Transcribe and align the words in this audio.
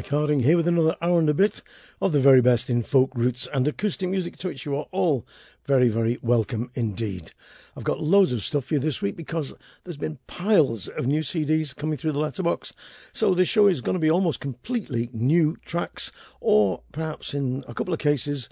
Mike 0.00 0.08
Harding 0.08 0.40
here 0.40 0.56
with 0.56 0.66
another 0.66 0.96
hour 1.02 1.18
and 1.18 1.28
a 1.28 1.34
bit 1.34 1.60
of 2.00 2.12
the 2.12 2.20
very 2.20 2.40
best 2.40 2.70
in 2.70 2.82
folk 2.82 3.10
roots 3.14 3.46
and 3.46 3.68
acoustic 3.68 4.08
music 4.08 4.38
to 4.38 4.48
which 4.48 4.64
you 4.64 4.74
are 4.76 4.86
all 4.92 5.26
very, 5.66 5.90
very 5.90 6.18
welcome 6.22 6.70
indeed. 6.74 7.30
I've 7.76 7.84
got 7.84 8.00
loads 8.00 8.32
of 8.32 8.42
stuff 8.42 8.64
for 8.64 8.72
you 8.72 8.80
this 8.80 9.02
week 9.02 9.14
because 9.14 9.52
there's 9.84 9.98
been 9.98 10.18
piles 10.26 10.88
of 10.88 11.06
new 11.06 11.20
CDs 11.20 11.76
coming 11.76 11.98
through 11.98 12.12
the 12.12 12.18
letterbox. 12.18 12.72
So 13.12 13.34
this 13.34 13.50
show 13.50 13.66
is 13.66 13.82
going 13.82 13.92
to 13.92 14.00
be 14.00 14.10
almost 14.10 14.40
completely 14.40 15.10
new 15.12 15.58
tracks, 15.66 16.12
or 16.40 16.80
perhaps 16.92 17.34
in 17.34 17.64
a 17.68 17.74
couple 17.74 17.92
of 17.92 18.00
cases, 18.00 18.48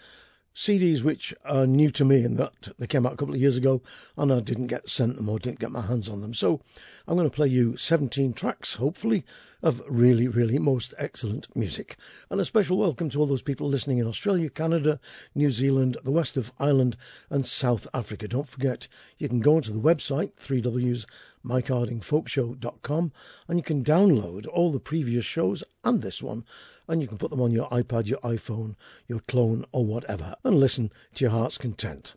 CDs 0.55 1.03
which 1.03 1.33
are 1.47 1.67
new 1.67 1.91
to 1.93 2.05
me 2.05 2.25
in 2.25 2.37
that 2.37 2.53
they 2.79 2.87
came 2.87 3.07
out 3.07 3.15
a 3.15 3.17
couple 3.17 3.35
of 3.35 3.41
years 3.41 3.57
ago 3.57 3.81
and 4.19 4.31
I 4.31 4.41
didn't 4.41 4.67
get 4.67 4.89
sent 4.89 5.17
them 5.17 5.31
or 5.31 5.39
didn't 5.39 5.61
get 5.61 5.71
my 5.71 5.81
hands 5.81 6.11
on 6.11 6.21
them. 6.21 6.35
So 6.35 6.61
I'm 7.07 7.17
going 7.17 7.31
to 7.31 7.35
play 7.35 7.49
you 7.49 7.79
17 7.79 8.35
tracks, 8.35 8.75
hopefully, 8.75 9.25
of 9.63 9.83
really, 9.89 10.29
really 10.29 10.59
most 10.59 10.95
excellent 10.97 11.49
music. 11.57 11.97
And 12.31 12.41
a 12.41 12.45
special 12.45 12.79
welcome 12.79 13.11
to 13.11 13.19
all 13.19 13.27
those 13.27 13.43
people 13.43 13.69
listening 13.69 13.99
in 13.99 14.07
Australia, 14.07 14.51
Canada, 14.51 15.01
New 15.35 15.51
Zealand, 15.51 15.97
the 16.05 16.13
west 16.13 16.37
of 16.37 16.53
Ireland, 16.59 16.97
and 17.29 17.45
South 17.45 17.89
Africa. 17.93 18.29
Don't 18.29 18.49
forget, 18.49 18.87
you 19.19 19.29
can 19.29 19.41
go 19.41 19.57
onto 19.57 19.73
the 19.73 19.81
website, 19.81 20.33
3Ws 20.41 21.07
mikehardingfolkshow.com, 21.45 23.13
and 23.49 23.59
you 23.59 23.63
can 23.63 23.83
download 23.85 24.47
all 24.47 24.71
the 24.71 24.79
previous 24.79 25.25
shows 25.25 25.65
and 25.83 26.01
this 26.01 26.23
one, 26.23 26.45
and 26.87 27.03
you 27.03 27.09
can 27.09 27.19
put 27.19 27.31
them 27.31 27.41
on 27.41 27.51
your 27.51 27.69
iPad, 27.69 28.07
your 28.07 28.21
iPhone, 28.21 28.77
your 29.09 29.21
clone, 29.21 29.65
or 29.73 29.85
whatever, 29.85 30.37
and 30.45 30.61
listen 30.61 30.93
to 31.15 31.25
your 31.25 31.33
heart's 31.33 31.59
content. 31.59 32.15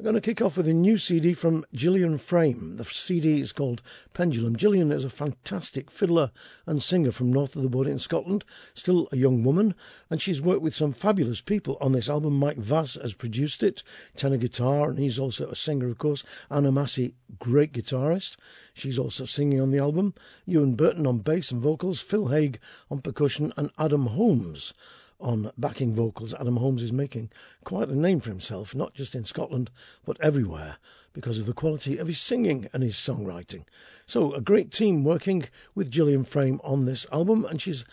I'm 0.00 0.04
going 0.04 0.14
to 0.14 0.20
kick 0.20 0.42
off 0.42 0.56
with 0.56 0.68
a 0.68 0.72
new 0.72 0.96
CD 0.96 1.34
from 1.34 1.66
Gillian 1.74 2.18
Frame. 2.18 2.76
The 2.76 2.84
CD 2.84 3.40
is 3.40 3.50
called 3.50 3.82
Pendulum. 4.12 4.54
Gillian 4.54 4.92
is 4.92 5.02
a 5.02 5.10
fantastic 5.10 5.90
fiddler 5.90 6.30
and 6.66 6.80
singer 6.80 7.10
from 7.10 7.32
north 7.32 7.56
of 7.56 7.64
the 7.64 7.68
border 7.68 7.90
in 7.90 7.98
Scotland, 7.98 8.44
still 8.74 9.08
a 9.10 9.16
young 9.16 9.42
woman, 9.42 9.74
and 10.08 10.22
she's 10.22 10.40
worked 10.40 10.62
with 10.62 10.72
some 10.72 10.92
fabulous 10.92 11.40
people 11.40 11.78
on 11.80 11.90
this 11.90 12.08
album. 12.08 12.34
Mike 12.34 12.58
Vass 12.58 12.94
has 12.94 13.12
produced 13.12 13.64
it, 13.64 13.82
tenor 14.14 14.36
guitar, 14.36 14.88
and 14.88 15.00
he's 15.00 15.18
also 15.18 15.48
a 15.48 15.56
singer, 15.56 15.88
of 15.88 15.98
course. 15.98 16.22
Anna 16.48 16.70
Massie, 16.70 17.16
great 17.40 17.72
guitarist. 17.72 18.36
She's 18.74 19.00
also 19.00 19.24
singing 19.24 19.60
on 19.60 19.72
the 19.72 19.80
album. 19.80 20.14
Euan 20.46 20.76
Burton 20.76 21.08
on 21.08 21.18
bass 21.18 21.50
and 21.50 21.60
vocals, 21.60 22.00
Phil 22.00 22.28
Haig 22.28 22.60
on 22.88 23.00
percussion, 23.00 23.52
and 23.56 23.72
Adam 23.76 24.06
Holmes 24.06 24.74
on 25.20 25.50
backing 25.58 25.94
vocals, 25.94 26.32
Adam 26.32 26.56
Holmes 26.56 26.82
is 26.82 26.92
making 26.92 27.30
quite 27.64 27.88
a 27.88 27.94
name 27.94 28.20
for 28.20 28.30
himself, 28.30 28.74
not 28.74 28.94
just 28.94 29.14
in 29.14 29.24
Scotland, 29.24 29.70
but 30.04 30.20
everywhere, 30.20 30.76
because 31.12 31.38
of 31.38 31.46
the 31.46 31.52
quality 31.52 31.98
of 31.98 32.06
his 32.06 32.20
singing 32.20 32.68
and 32.72 32.82
his 32.82 32.94
songwriting. 32.94 33.64
So, 34.06 34.32
a 34.32 34.40
great 34.40 34.70
team 34.70 35.02
working 35.02 35.44
with 35.74 35.90
Gillian 35.90 36.24
Frame 36.24 36.60
on 36.62 36.84
this 36.84 37.06
album, 37.10 37.44
and 37.44 37.60
she's 37.60 37.84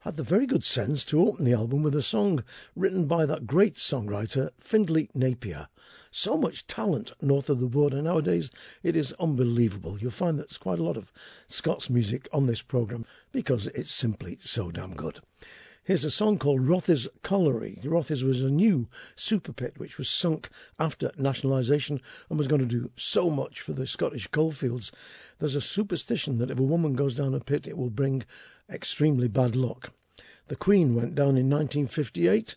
had 0.00 0.16
the 0.16 0.24
very 0.24 0.46
good 0.46 0.64
sense 0.64 1.04
to 1.04 1.28
open 1.28 1.44
the 1.44 1.52
album 1.52 1.84
with 1.84 1.94
a 1.94 2.02
song 2.02 2.42
written 2.74 3.06
by 3.06 3.26
that 3.26 3.46
great 3.46 3.76
songwriter, 3.76 4.50
Findlay 4.58 5.08
Napier. 5.14 5.68
So 6.10 6.36
much 6.36 6.66
talent 6.66 7.12
north 7.22 7.48
of 7.48 7.60
the 7.60 7.68
border 7.68 8.02
nowadays, 8.02 8.50
it 8.82 8.96
is 8.96 9.14
unbelievable. 9.20 9.98
You'll 10.00 10.10
find 10.10 10.36
there's 10.36 10.58
quite 10.58 10.80
a 10.80 10.84
lot 10.84 10.96
of 10.96 11.12
Scots 11.46 11.88
music 11.88 12.28
on 12.32 12.46
this 12.46 12.60
programme 12.60 13.06
because 13.30 13.68
it's 13.68 13.92
simply 13.92 14.38
so 14.40 14.72
damn 14.72 14.94
good. 14.94 15.20
Here's 15.84 16.04
a 16.04 16.12
song 16.12 16.38
called 16.38 16.68
Rothes 16.68 17.08
Colliery. 17.22 17.80
Rothes 17.82 18.22
was 18.22 18.40
a 18.40 18.48
new 18.48 18.86
super 19.16 19.52
pit 19.52 19.74
which 19.78 19.98
was 19.98 20.08
sunk 20.08 20.48
after 20.78 21.10
nationalisation 21.18 22.00
and 22.28 22.38
was 22.38 22.46
going 22.46 22.60
to 22.60 22.66
do 22.66 22.88
so 22.94 23.28
much 23.28 23.62
for 23.62 23.72
the 23.72 23.84
Scottish 23.84 24.28
coalfields. 24.28 24.92
There's 25.40 25.56
a 25.56 25.60
superstition 25.60 26.38
that 26.38 26.52
if 26.52 26.60
a 26.60 26.62
woman 26.62 26.94
goes 26.94 27.16
down 27.16 27.34
a 27.34 27.40
pit, 27.40 27.66
it 27.66 27.76
will 27.76 27.90
bring 27.90 28.22
extremely 28.70 29.26
bad 29.26 29.56
luck. 29.56 29.90
The 30.46 30.54
Queen 30.54 30.94
went 30.94 31.16
down 31.16 31.36
in 31.36 31.50
1958 31.50 32.54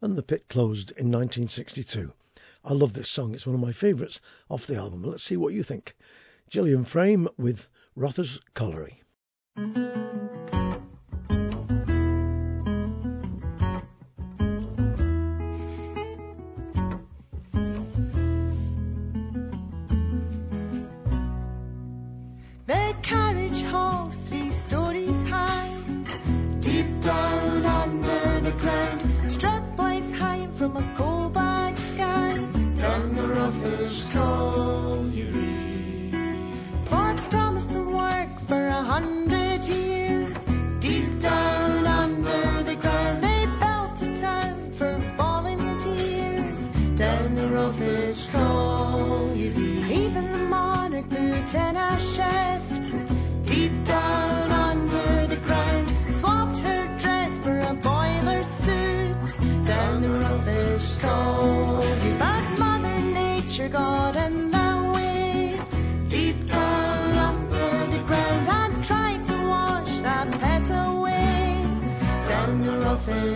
and 0.00 0.16
the 0.16 0.22
pit 0.22 0.48
closed 0.48 0.92
in 0.92 1.12
1962. 1.12 2.10
I 2.64 2.72
love 2.72 2.94
this 2.94 3.10
song. 3.10 3.34
It's 3.34 3.46
one 3.46 3.54
of 3.54 3.60
my 3.60 3.72
favourites 3.72 4.18
off 4.48 4.66
the 4.66 4.76
album. 4.76 5.02
Let's 5.02 5.24
see 5.24 5.36
what 5.36 5.52
you 5.52 5.62
think. 5.62 5.94
Gillian 6.48 6.84
Frame 6.84 7.28
with 7.36 7.68
Rothes 7.94 8.40
Colliery. 8.54 9.02
from 30.62 30.76
a 30.76 30.94
coal 30.94 31.28
black 31.28 31.76
sky 31.76 32.36
down 32.78 33.16
the 33.16 33.26
Rothes 33.26 34.06
colliery. 34.12 36.12
Forbes 36.84 37.26
promised 37.26 37.68
to 37.70 37.82
work 37.82 38.40
for 38.46 38.68
a 38.68 38.72
hundred. 38.72 39.21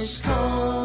Spanish. 0.07 0.76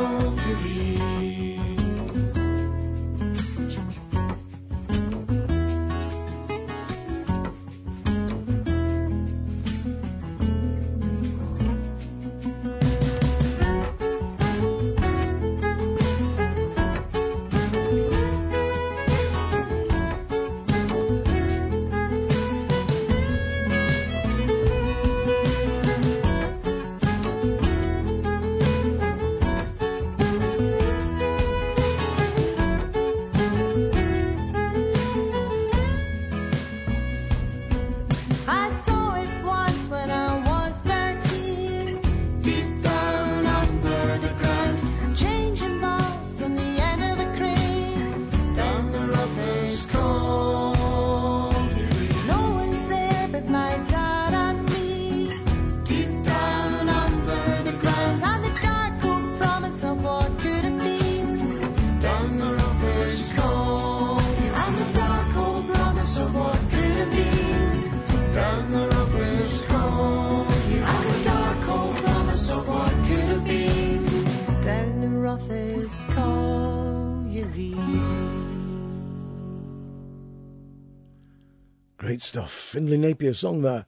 Great 82.01 82.23
stuff. 82.23 82.51
Findlay 82.51 82.97
Napier 82.97 83.31
song 83.31 83.61
there. 83.61 83.85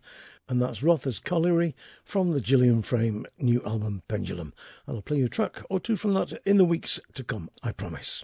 And 0.47 0.61
that's 0.61 0.83
Rothes 0.83 1.17
Colliery 1.17 1.75
from 2.03 2.31
the 2.31 2.39
Gillian 2.39 2.83
Frame 2.83 3.25
new 3.39 3.59
album 3.65 4.03
Pendulum. 4.07 4.53
And 4.85 4.95
I'll 4.95 5.01
play 5.01 5.17
you 5.17 5.25
a 5.25 5.29
track 5.29 5.63
or 5.67 5.79
two 5.79 5.95
from 5.95 6.13
that 6.13 6.31
in 6.45 6.57
the 6.57 6.63
weeks 6.63 6.99
to 7.15 7.23
come, 7.23 7.49
I 7.63 7.71
promise. 7.71 8.23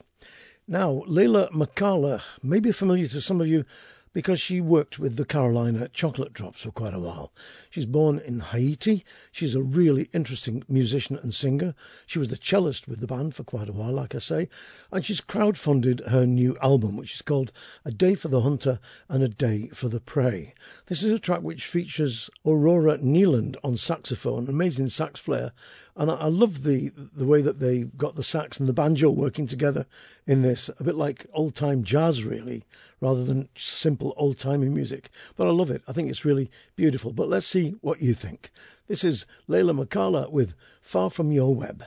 Now, 0.68 1.02
Leyla 1.08 1.50
McCalla 1.54 2.22
may 2.44 2.60
be 2.60 2.72
familiar 2.72 3.08
to 3.08 3.20
some 3.20 3.42
of 3.42 3.48
you 3.48 3.66
because 4.14 4.42
she 4.42 4.60
worked 4.62 4.98
with 4.98 5.16
the 5.16 5.26
Carolina 5.26 5.88
Chocolate 5.90 6.34
Drops 6.34 6.64
for 6.64 6.72
quite 6.72 6.94
a 6.94 7.00
while. 7.00 7.32
She's 7.70 7.86
born 7.86 8.20
in 8.20 8.40
Haiti. 8.40 9.06
She's 9.32 9.56
a 9.56 9.62
really 9.62 10.10
interesting 10.14 10.64
musician 10.68 11.18
and 11.18 11.34
singer. 11.34 11.76
She 12.08 12.20
was 12.20 12.30
the 12.30 12.36
cellist 12.36 12.88
with 12.88 13.00
the 13.00 13.08
band 13.08 13.36
for 13.36 13.44
quite 13.44 13.70
a 13.70 13.74
while, 13.74 13.94
like 13.94 14.16
I 14.16 14.20
say, 14.20 14.50
and 14.92 15.06
she's 15.06 15.22
crowdfunded 15.22 16.08
her 16.08 16.26
new 16.26 16.58
album, 16.62 16.98
which 16.98 17.16
is 17.16 17.22
called 17.22 17.52
A 17.86 17.92
Day 17.92 18.16
for 18.16 18.30
the 18.30 18.42
Hunter 18.42 18.80
and 19.08 19.24
A 19.24 19.28
Day 19.28 19.70
for 19.74 19.90
the 19.90 20.00
Prey. 20.00 20.54
This 20.88 21.04
is 21.04 21.12
a 21.12 21.20
track 21.20 21.42
which 21.42 21.66
features 21.66 22.30
Aurora 22.46 22.98
Nealand 22.98 23.58
on 23.64 23.78
saxophone, 23.78 24.48
amazing 24.48 24.88
sax 24.88 25.20
player, 25.20 25.52
and 25.96 26.10
I, 26.10 26.16
I 26.16 26.28
love 26.28 26.64
the 26.64 26.92
the 27.16 27.26
way 27.26 27.42
that 27.42 27.60
they 27.60 27.80
got 27.80 28.16
the 28.16 28.24
sax 28.24 28.60
and 28.60 28.70
the 28.70 28.74
banjo 28.74 29.10
working 29.10 29.48
together 29.48 29.86
in 30.28 30.42
this, 30.42 30.70
a 30.80 30.84
bit 30.84 30.96
like 30.96 31.26
old 31.34 31.56
time 31.56 31.84
jazz, 31.84 32.24
really, 32.24 32.64
rather 33.02 33.24
than 33.24 33.50
simple 33.56 34.14
old 34.18 34.38
timey 34.38 34.70
music. 34.70 35.10
But 35.36 35.48
I 35.48 35.52
love 35.52 35.72
it. 35.72 35.82
I 35.88 35.94
think 35.94 36.10
it's 36.10 36.26
really 36.26 36.52
beautiful. 36.76 37.12
But 37.12 37.30
let's 37.30 37.48
see 37.48 37.76
what 37.82 38.02
you 38.02 38.14
think. 38.14 38.52
This 38.88 39.04
is 39.04 39.26
Leyla 39.48 39.86
McCalla 39.86 40.32
with 40.32 40.54
Far 40.82 41.10
From 41.10 41.32
Your 41.32 41.54
Web. 41.54 41.84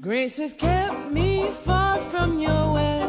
Grace 0.00 0.38
has 0.38 0.52
kept 0.52 1.10
me 1.12 1.48
far 1.50 2.00
from 2.00 2.40
your 2.40 2.74
web. 2.74 3.01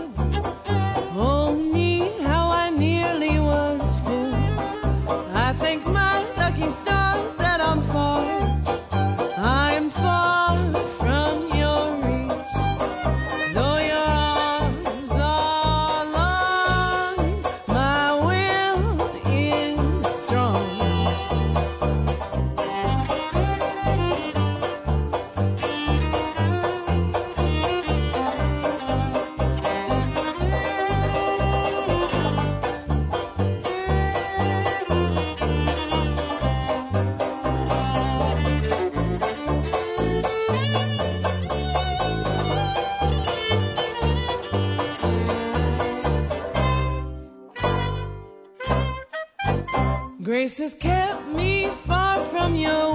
Grace 50.43 50.57
has 50.57 50.73
kept 50.73 51.25
me 51.29 51.69
far 51.69 52.19
from 52.19 52.53
your 52.53 52.92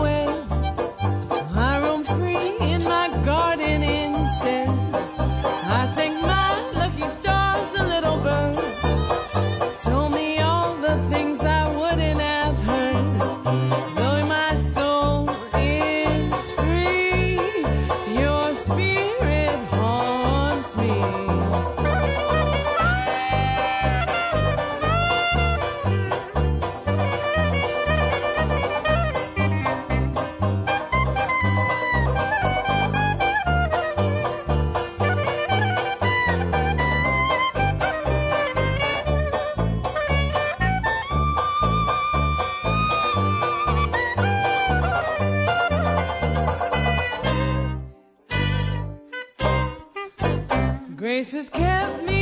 Grace 51.08 51.32
has 51.32 51.48
kept 51.48 52.04
me 52.04 52.17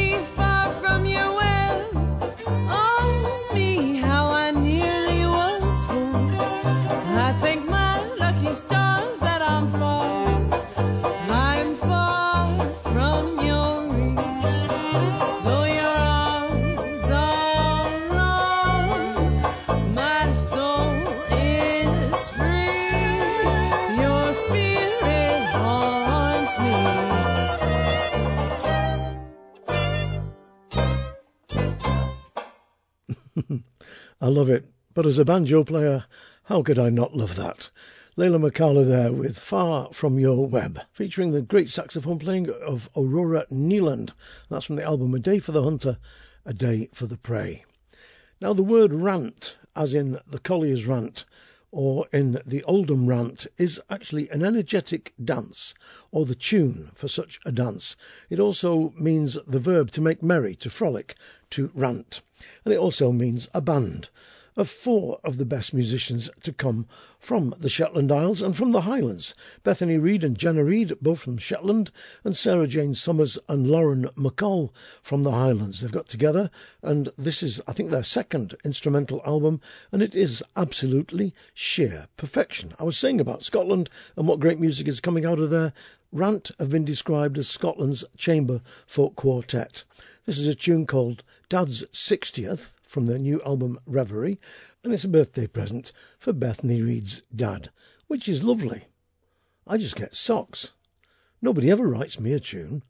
love 34.36 34.50
it. 34.50 34.66
But 34.93 35.06
as 35.06 35.19
a 35.19 35.24
banjo 35.24 35.64
player, 35.64 36.05
how 36.44 36.62
could 36.62 36.78
I 36.78 36.90
not 36.90 37.16
love 37.16 37.36
that? 37.36 37.70
Leyla 38.19 38.38
McCalla 38.38 38.86
there 38.86 39.10
with 39.10 39.38
Far 39.38 39.90
From 39.94 40.19
Your 40.19 40.46
Web, 40.46 40.78
featuring 40.93 41.31
the 41.31 41.40
great 41.40 41.70
saxophone 41.70 42.19
playing 42.19 42.50
of 42.50 42.90
Aurora 42.94 43.46
Nealand. 43.50 44.10
That's 44.50 44.66
from 44.66 44.76
the 44.76 44.84
album 44.84 45.14
A 45.14 45.20
Day 45.20 45.38
for 45.38 45.52
the 45.52 45.62
Hunter, 45.62 45.96
A 46.44 46.52
Day 46.52 46.90
for 46.93 47.06
the 47.06 47.16
Prey. 47.16 47.64
Now, 48.38 48.52
the 48.52 48.62
word 48.62 48.93
rant, 48.93 49.56
as 49.74 49.94
in 49.94 50.19
the 50.26 50.38
Collier's 50.38 50.86
rant, 50.86 51.24
or 51.79 52.09
in 52.11 52.41
the 52.47 52.63
Oldham 52.63 53.06
rant, 53.06 53.47
is 53.59 53.79
actually 53.91 54.31
an 54.31 54.43
energetic 54.43 55.13
dance, 55.23 55.75
or 56.11 56.25
the 56.25 56.35
tune 56.35 56.91
for 56.95 57.06
such 57.06 57.39
a 57.45 57.53
dance. 57.53 57.97
It 58.31 58.41
also 58.41 58.95
means 58.99 59.37
the 59.47 59.61
verb 59.61 59.91
to 59.91 60.01
make 60.01 60.23
merry, 60.23 60.56
to 60.56 60.71
frolic, 60.71 61.17
to 61.51 61.71
rant. 61.75 62.23
And 62.65 62.73
it 62.73 62.79
also 62.79 63.13
means 63.13 63.47
a 63.53 63.61
band 63.61 64.09
of 64.56 64.70
four 64.70 65.20
of 65.22 65.36
the 65.36 65.44
best 65.44 65.75
musicians 65.75 66.31
to 66.43 66.51
come 66.51 66.86
from 67.19 67.55
the 67.58 67.69
Shetland 67.69 68.10
Isles 68.10 68.41
and 68.41 68.56
from 68.56 68.72
the 68.72 68.81
Highlands. 68.81 69.34
Bethany 69.63 69.98
Reid 69.98 70.25
and 70.25 70.39
Jenna 70.39 70.65
Reid, 70.65 70.94
both 71.03 71.19
from 71.19 71.36
Shetland, 71.36 71.91
and 72.25 72.34
Sarah 72.34 72.67
Jane 72.67 72.94
Summers 72.94 73.36
and 73.51 73.70
Lauren 73.70 74.08
MacColl 74.17 74.70
from 75.03 75.25
the 75.25 75.31
Highlands. 75.31 75.81
They've 75.81 75.93
got 75.93 76.08
together, 76.08 76.51
and 76.81 77.10
this 77.19 77.43
is, 77.43 77.60
I 77.69 77.75
think, 77.75 77.91
their 77.91 78.03
second 78.03 78.55
instrumental 78.65 79.20
album, 79.27 79.60
and 79.93 80.01
it 80.01 80.15
is 80.15 80.43
absolutely 80.56 81.34
sheer 81.53 82.08
perfection. 82.17 82.72
I 82.79 82.84
was 82.84 82.96
saying 82.96 83.20
about 83.20 83.43
Scotland 83.43 83.91
and 84.17 84.27
what 84.27 84.41
great 84.41 84.58
music 84.58 84.89
is 84.89 85.01
coming 85.01 85.27
out 85.27 85.39
of 85.39 85.51
there. 85.51 85.75
Rant 86.13 86.51
have 86.58 86.70
been 86.70 86.86
described 86.86 87.36
as 87.36 87.46
Scotland's 87.46 88.06
chamber 88.17 88.63
folk 88.86 89.17
quartet. 89.17 89.84
This 90.25 90.39
is 90.39 90.48
a 90.48 90.55
tune 90.55 90.86
called 90.86 91.22
Dad's 91.51 91.84
60th 91.93 92.70
from 92.86 93.06
their 93.06 93.19
new 93.19 93.43
album 93.43 93.78
Reverie, 93.86 94.40
and 94.82 94.93
it's 94.93 95.05
a 95.05 95.08
birthday 95.08 95.46
present 95.46 95.93
for 96.19 96.32
Bethany 96.32 96.81
Reid's 96.81 97.22
dad, 97.34 97.70
which 98.06 98.28
is 98.28 98.44
lovely. 98.44 98.84
I 99.66 99.76
just 99.76 99.96
get 99.96 100.14
socks. 100.14 100.70
Nobody 101.43 101.70
ever 101.70 101.86
writes 101.86 102.19
me 102.19 102.32
a 102.32 102.40
tune. 102.40 102.82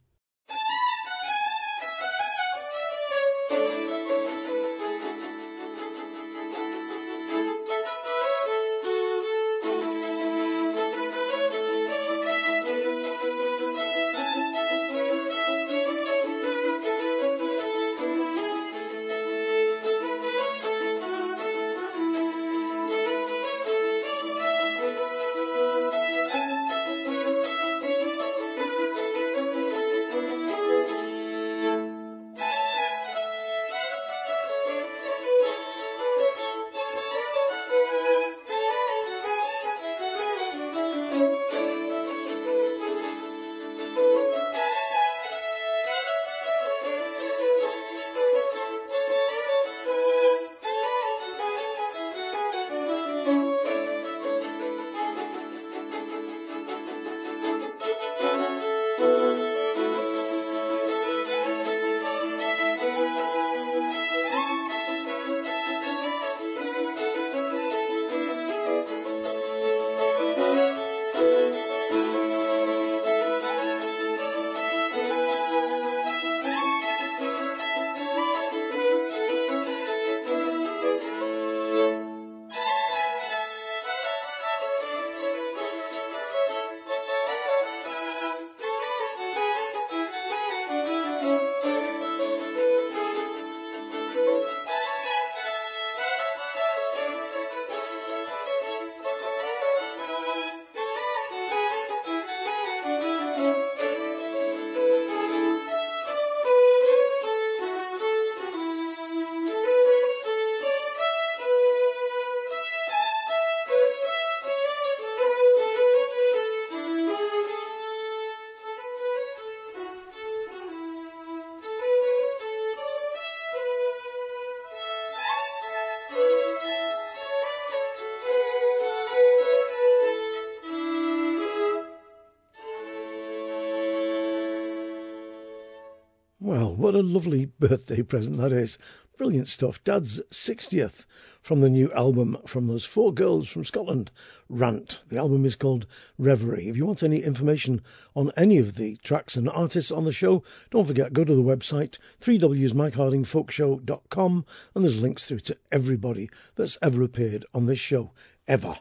A 136.96 137.02
lovely 137.02 137.44
birthday 137.44 138.02
present 138.02 138.38
that 138.38 138.52
is. 138.52 138.78
Brilliant 139.18 139.48
stuff. 139.48 139.84
Dad's 139.84 140.20
60th 140.30 141.04
from 141.42 141.60
the 141.60 141.70
new 141.70 141.92
album 141.92 142.36
from 142.46 142.66
those 142.66 142.84
four 142.84 143.14
girls 143.14 143.48
from 143.48 143.64
Scotland, 143.64 144.10
Rant. 144.48 145.00
The 145.08 145.18
album 145.18 145.44
is 145.44 145.54
called 145.54 145.86
Reverie. 146.18 146.68
If 146.68 146.76
you 146.76 146.84
want 146.84 147.02
any 147.02 147.22
information 147.22 147.82
on 148.14 148.32
any 148.36 148.58
of 148.58 148.74
the 148.74 148.96
tracks 148.96 149.36
and 149.36 149.48
artists 149.48 149.92
on 149.92 150.04
the 150.04 150.12
show, 150.12 150.42
don't 150.70 150.86
forget, 150.86 151.12
go 151.12 151.22
to 151.22 151.34
the 151.34 151.42
website, 151.42 151.98
3wsmikehardingfolkshow.com, 152.20 154.44
and 154.74 154.84
there's 154.84 155.00
links 155.00 155.24
through 155.24 155.40
to 155.40 155.56
everybody 155.70 156.30
that's 156.56 156.78
ever 156.82 157.02
appeared 157.02 157.46
on 157.54 157.66
this 157.66 157.78
show, 157.78 158.10
ever. 158.48 158.76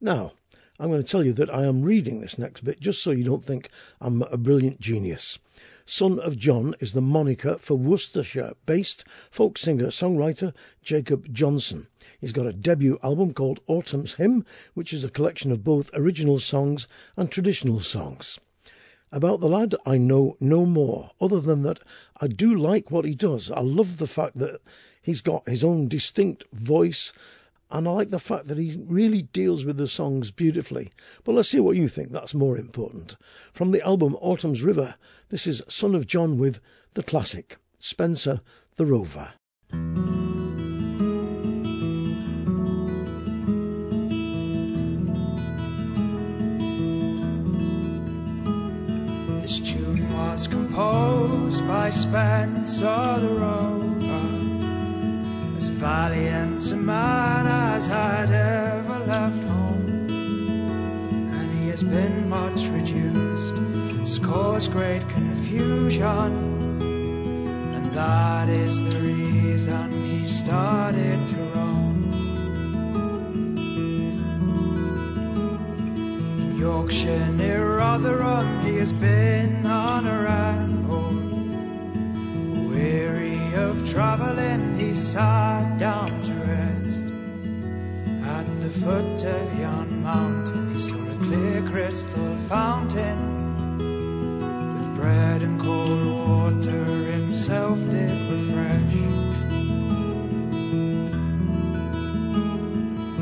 Now, 0.00 0.32
I'm 0.78 0.90
going 0.90 1.02
to 1.02 1.10
tell 1.10 1.24
you 1.24 1.32
that 1.34 1.54
I 1.54 1.64
am 1.64 1.82
reading 1.82 2.20
this 2.20 2.38
next 2.38 2.62
bit 2.62 2.80
just 2.80 3.02
so 3.02 3.10
you 3.10 3.24
don't 3.24 3.44
think 3.44 3.70
I'm 4.00 4.22
a 4.22 4.36
brilliant 4.36 4.80
genius. 4.80 5.38
Son 5.92 6.20
of 6.20 6.38
John 6.38 6.76
is 6.78 6.92
the 6.92 7.00
moniker 7.00 7.58
for 7.58 7.74
Worcestershire 7.74 8.54
based 8.64 9.04
folk 9.28 9.58
singer 9.58 9.88
songwriter 9.88 10.54
Jacob 10.84 11.34
Johnson. 11.34 11.88
He's 12.20 12.30
got 12.30 12.46
a 12.46 12.52
debut 12.52 13.00
album 13.02 13.34
called 13.34 13.58
Autumn's 13.66 14.14
Hymn, 14.14 14.44
which 14.74 14.92
is 14.92 15.02
a 15.02 15.10
collection 15.10 15.50
of 15.50 15.64
both 15.64 15.90
original 15.92 16.38
songs 16.38 16.86
and 17.16 17.28
traditional 17.28 17.80
songs. 17.80 18.38
About 19.10 19.40
the 19.40 19.48
lad, 19.48 19.74
I 19.84 19.98
know 19.98 20.36
no 20.38 20.64
more, 20.64 21.10
other 21.20 21.40
than 21.40 21.64
that 21.64 21.80
I 22.20 22.28
do 22.28 22.54
like 22.54 22.92
what 22.92 23.04
he 23.04 23.16
does. 23.16 23.50
I 23.50 23.58
love 23.58 23.96
the 23.96 24.06
fact 24.06 24.38
that 24.38 24.60
he's 25.02 25.22
got 25.22 25.48
his 25.48 25.64
own 25.64 25.88
distinct 25.88 26.44
voice 26.52 27.12
and 27.70 27.86
I 27.86 27.90
like 27.92 28.10
the 28.10 28.18
fact 28.18 28.48
that 28.48 28.58
he 28.58 28.76
really 28.86 29.22
deals 29.22 29.64
with 29.64 29.76
the 29.76 29.86
songs 29.86 30.30
beautifully. 30.30 30.90
But 31.24 31.34
let's 31.34 31.48
see 31.48 31.60
what 31.60 31.76
you 31.76 31.88
think, 31.88 32.10
that's 32.10 32.34
more 32.34 32.58
important. 32.58 33.16
From 33.52 33.70
the 33.70 33.82
album 33.82 34.16
Autumn's 34.20 34.62
River, 34.62 34.94
this 35.28 35.46
is 35.46 35.62
Son 35.68 35.94
of 35.94 36.06
John 36.06 36.38
with 36.38 36.60
the 36.94 37.02
classic, 37.02 37.58
Spencer 37.78 38.40
the 38.76 38.86
Rover. 38.86 39.28
This 49.42 49.60
tune 49.60 50.12
was 50.12 50.48
composed 50.48 51.66
by 51.66 51.90
Spencer 51.90 53.18
the 53.20 53.34
Rover 53.38 54.39
valiant 55.80 56.70
a 56.72 56.76
man 56.76 57.46
as 57.46 57.86
had 57.86 58.30
ever 58.30 58.98
left 58.98 59.42
home. 59.44 60.06
And 61.32 61.58
he 61.58 61.70
has 61.70 61.82
been 61.82 62.28
much 62.28 62.66
reduced, 62.68 63.54
has 64.00 64.18
caused 64.18 64.72
great 64.72 65.08
confusion. 65.08 66.82
And 66.82 67.92
that 67.94 68.50
is 68.50 68.78
the 68.78 69.00
reason 69.00 69.90
he 70.04 70.26
started 70.28 71.28
to 71.28 71.36
roam. 71.54 72.12
In 76.42 76.58
Yorkshire 76.58 77.32
near 77.32 77.78
Rotherham, 77.78 78.66
he 78.66 78.76
has 78.76 78.92
been 78.92 79.66
on 79.66 80.06
a 80.06 80.22
ramble 80.24 81.14
weary 82.68 83.29
of 83.54 83.90
traveling, 83.90 84.78
he 84.78 84.94
sat 84.94 85.78
down 85.78 86.22
to 86.22 86.32
rest. 86.32 87.04
At 88.24 88.60
the 88.60 88.70
foot 88.70 89.24
of 89.24 89.58
yon 89.58 90.02
mountain, 90.02 90.74
he 90.74 90.80
saw 90.80 90.96
a 90.96 91.16
clear 91.16 91.62
crystal 91.70 92.36
fountain. 92.48 93.78
With 93.78 94.96
bread 94.96 95.42
and 95.42 95.60
cold 95.60 96.06
water, 96.06 96.84
himself 96.84 97.78
did 97.90 98.10
refresh. 98.30 98.94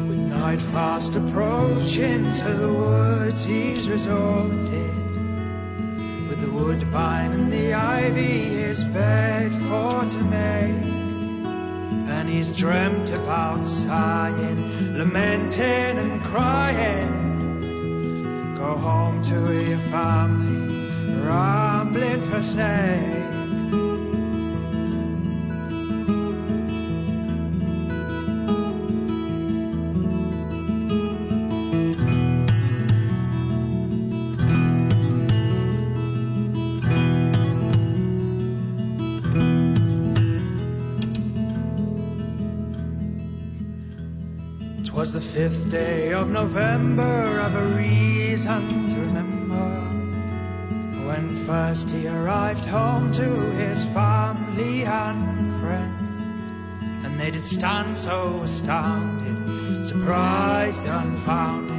With 0.08 0.18
night 0.18 0.62
fast 0.62 1.16
approaching 1.16 2.32
to 2.34 2.54
the 2.54 2.72
woods, 2.72 3.44
he's 3.44 3.88
resorted 3.88 5.07
woodbine 6.58 7.32
and 7.32 7.52
the 7.52 7.72
ivy 7.74 8.38
his 8.48 8.84
bed 8.84 9.52
for 9.52 10.04
to 10.10 10.18
make. 10.24 10.84
And 12.14 12.28
he's 12.28 12.50
dreamt 12.50 13.10
about 13.10 13.66
sighing, 13.66 14.96
lamenting 14.96 15.98
and 15.98 16.22
crying. 16.24 17.26
Go 18.56 18.74
home 18.76 19.22
to 19.24 19.68
your 19.68 19.78
family, 19.90 21.20
rambling 21.22 22.22
for 22.30 22.42
sake. 22.42 23.17
Was 45.12 45.24
the 45.24 45.32
fifth 45.32 45.70
day 45.70 46.12
of 46.12 46.28
November, 46.28 47.40
I've 47.42 47.54
a 47.54 47.64
reason 47.76 48.90
to 48.90 48.96
remember. 48.96 49.64
When 51.06 51.34
first 51.46 51.90
he 51.90 52.06
arrived 52.06 52.66
home 52.66 53.12
to 53.12 53.30
his 53.52 53.84
family 53.84 54.84
and 54.84 55.58
friends, 55.60 57.06
and 57.06 57.18
they 57.18 57.30
did 57.30 57.44
stand 57.44 57.96
so 57.96 58.42
astounded, 58.42 59.86
surprised, 59.86 60.84
and 60.84 61.16
unfounded, 61.16 61.78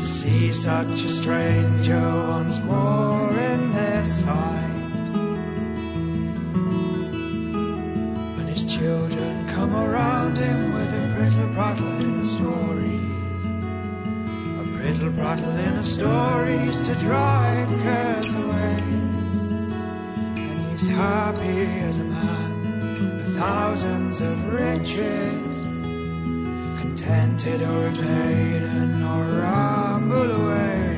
to 0.00 0.06
see 0.06 0.52
such 0.52 1.04
a 1.04 1.08
stranger 1.08 2.26
once 2.28 2.58
more 2.58 3.30
in 3.30 3.72
their 3.72 4.04
sight. 4.04 4.80
When 8.36 8.48
his 8.48 8.64
children 8.64 9.46
come 9.46 9.76
around 9.76 10.38
him 10.38 10.71
prattle 11.54 12.00
in 12.00 12.20
the 12.20 12.26
stories. 12.26 13.44
A 14.58 14.64
brittle 14.74 15.12
prattle 15.12 15.56
in 15.58 15.76
the 15.76 15.82
stories 15.82 16.80
to 16.86 16.94
drive 16.94 17.68
cares 17.82 18.32
away. 18.32 18.78
And 20.36 20.70
he's 20.70 20.86
happy 20.86 21.66
as 21.88 21.98
a 21.98 22.04
man 22.04 23.18
with 23.18 23.36
thousands 23.36 24.20
of 24.20 24.52
riches. 24.52 25.62
Contented 26.80 27.60
or 27.60 27.86
a 27.86 27.92
maiden 27.92 29.02
or 29.02 29.40
ramble 29.40 30.30
away. 30.30 30.91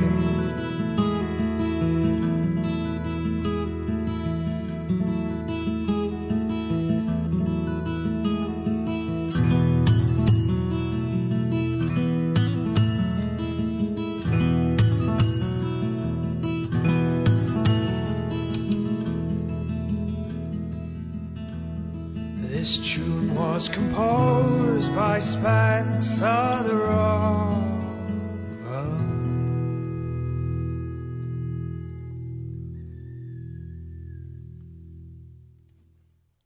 This 22.75 22.95
tune 22.95 23.37
was 23.37 23.69
composed 23.69 24.93
by 24.97 25.21
Spencer 25.21 26.65
the 26.67 26.75
Rover. 26.75 27.71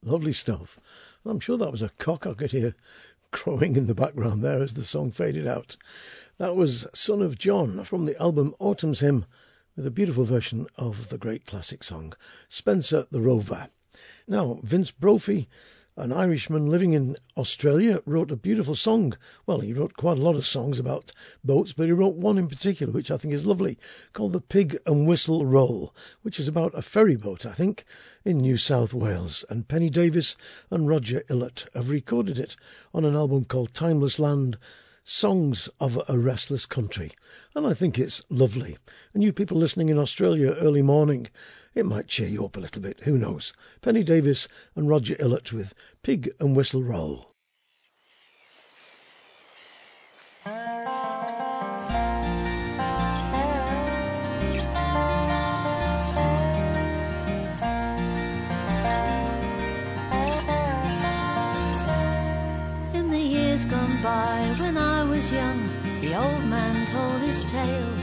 Lovely 0.02 0.34
stuff. 0.34 0.78
I'm 1.24 1.40
sure 1.40 1.56
that 1.56 1.70
was 1.70 1.80
a 1.80 1.88
cock 1.88 2.26
I 2.26 2.34
could 2.34 2.50
hear 2.50 2.74
crowing 3.30 3.76
in 3.76 3.86
the 3.86 3.94
background 3.94 4.44
there 4.44 4.62
as 4.62 4.74
the 4.74 4.84
song 4.84 5.12
faded 5.12 5.46
out. 5.46 5.78
That 6.36 6.54
was 6.54 6.86
Son 6.92 7.22
of 7.22 7.38
John 7.38 7.84
from 7.84 8.04
the 8.04 8.20
album 8.20 8.54
Autumn's 8.58 9.00
Hymn 9.00 9.24
with 9.76 9.86
a 9.86 9.90
beautiful 9.90 10.24
version 10.24 10.66
of 10.76 11.08
the 11.08 11.16
great 11.16 11.46
classic 11.46 11.82
song, 11.82 12.12
Spencer 12.50 13.06
the 13.10 13.22
Rover. 13.22 13.70
Now, 14.26 14.60
Vince 14.62 14.90
Brophy, 14.90 15.48
an 15.98 16.12
Irishman 16.12 16.66
living 16.66 16.92
in 16.92 17.16
Australia, 17.36 18.00
wrote 18.06 18.30
a 18.30 18.36
beautiful 18.36 18.76
song. 18.76 19.16
Well, 19.46 19.58
he 19.58 19.72
wrote 19.72 19.94
quite 19.94 20.16
a 20.16 20.22
lot 20.22 20.36
of 20.36 20.46
songs 20.46 20.78
about 20.78 21.10
boats, 21.42 21.72
but 21.72 21.86
he 21.86 21.92
wrote 21.92 22.14
one 22.14 22.38
in 22.38 22.46
particular, 22.46 22.92
which 22.92 23.10
I 23.10 23.16
think 23.16 23.34
is 23.34 23.44
lovely, 23.44 23.78
called 24.12 24.32
The 24.32 24.40
Pig 24.40 24.78
and 24.86 25.08
Whistle 25.08 25.44
Roll, 25.44 25.92
which 26.22 26.38
is 26.38 26.46
about 26.46 26.78
a 26.78 26.82
ferry 26.82 27.16
boat, 27.16 27.46
I 27.46 27.52
think, 27.52 27.84
in 28.24 28.38
New 28.38 28.56
South 28.56 28.94
Wales. 28.94 29.44
And 29.50 29.66
Penny 29.66 29.90
Davies 29.90 30.36
and 30.70 30.86
Roger 30.86 31.24
Ilott 31.28 31.66
have 31.74 31.90
recorded 31.90 32.38
it 32.38 32.54
on 32.94 33.04
an 33.04 33.16
album 33.16 33.44
called 33.44 33.74
Timeless 33.74 34.20
Land 34.20 34.56
Songs 35.02 35.68
of 35.80 35.98
a 36.08 36.16
Restless 36.16 36.64
Country. 36.66 37.10
And 37.56 37.66
I 37.66 37.74
think 37.74 37.98
it's 37.98 38.22
lovely. 38.30 38.78
And 39.14 39.22
you 39.24 39.32
people 39.32 39.58
listening 39.58 39.88
in 39.88 39.98
Australia 39.98 40.52
early 40.52 40.82
morning, 40.82 41.26
it 41.74 41.86
might 41.86 42.08
cheer 42.08 42.28
you 42.28 42.44
up 42.44 42.56
a 42.56 42.60
little 42.60 42.82
bit. 42.82 43.00
Who 43.00 43.18
knows? 43.18 43.52
Penny 43.80 44.02
Davies 44.02 44.48
and 44.74 44.88
Roger 44.88 45.14
Ilott 45.16 45.52
with 45.52 45.74
Pig 46.02 46.30
and 46.40 46.56
Whistle 46.56 46.82
Roll. 46.82 47.30
In 62.94 63.10
the 63.10 63.18
years 63.18 63.64
gone 63.66 64.02
by 64.02 64.54
when 64.58 64.76
I 64.76 65.04
was 65.04 65.30
young, 65.30 65.68
the 66.00 66.14
old 66.14 66.44
man 66.44 66.86
told 66.86 67.20
his 67.22 67.44
tale. 67.44 67.98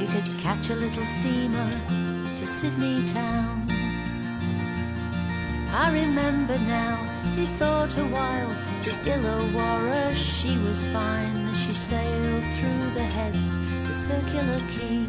You 0.00 0.06
could 0.06 0.38
catch 0.38 0.70
a 0.70 0.74
little 0.74 1.04
steamer 1.04 2.09
to 2.40 2.46
Sydney 2.46 3.04
town. 3.06 3.66
I 5.74 5.90
remember 5.92 6.56
now, 6.60 6.96
he 7.36 7.44
thought 7.44 7.98
a 7.98 8.04
while, 8.04 8.48
the 8.80 8.92
Illawarra, 9.12 10.16
she 10.16 10.56
was 10.56 10.86
fine 10.86 11.48
as 11.48 11.60
she 11.60 11.72
sailed 11.72 12.44
through 12.44 12.90
the 12.94 13.02
heads 13.02 13.58
to 13.58 13.94
Circular 13.94 14.58
Quay. 14.72 15.04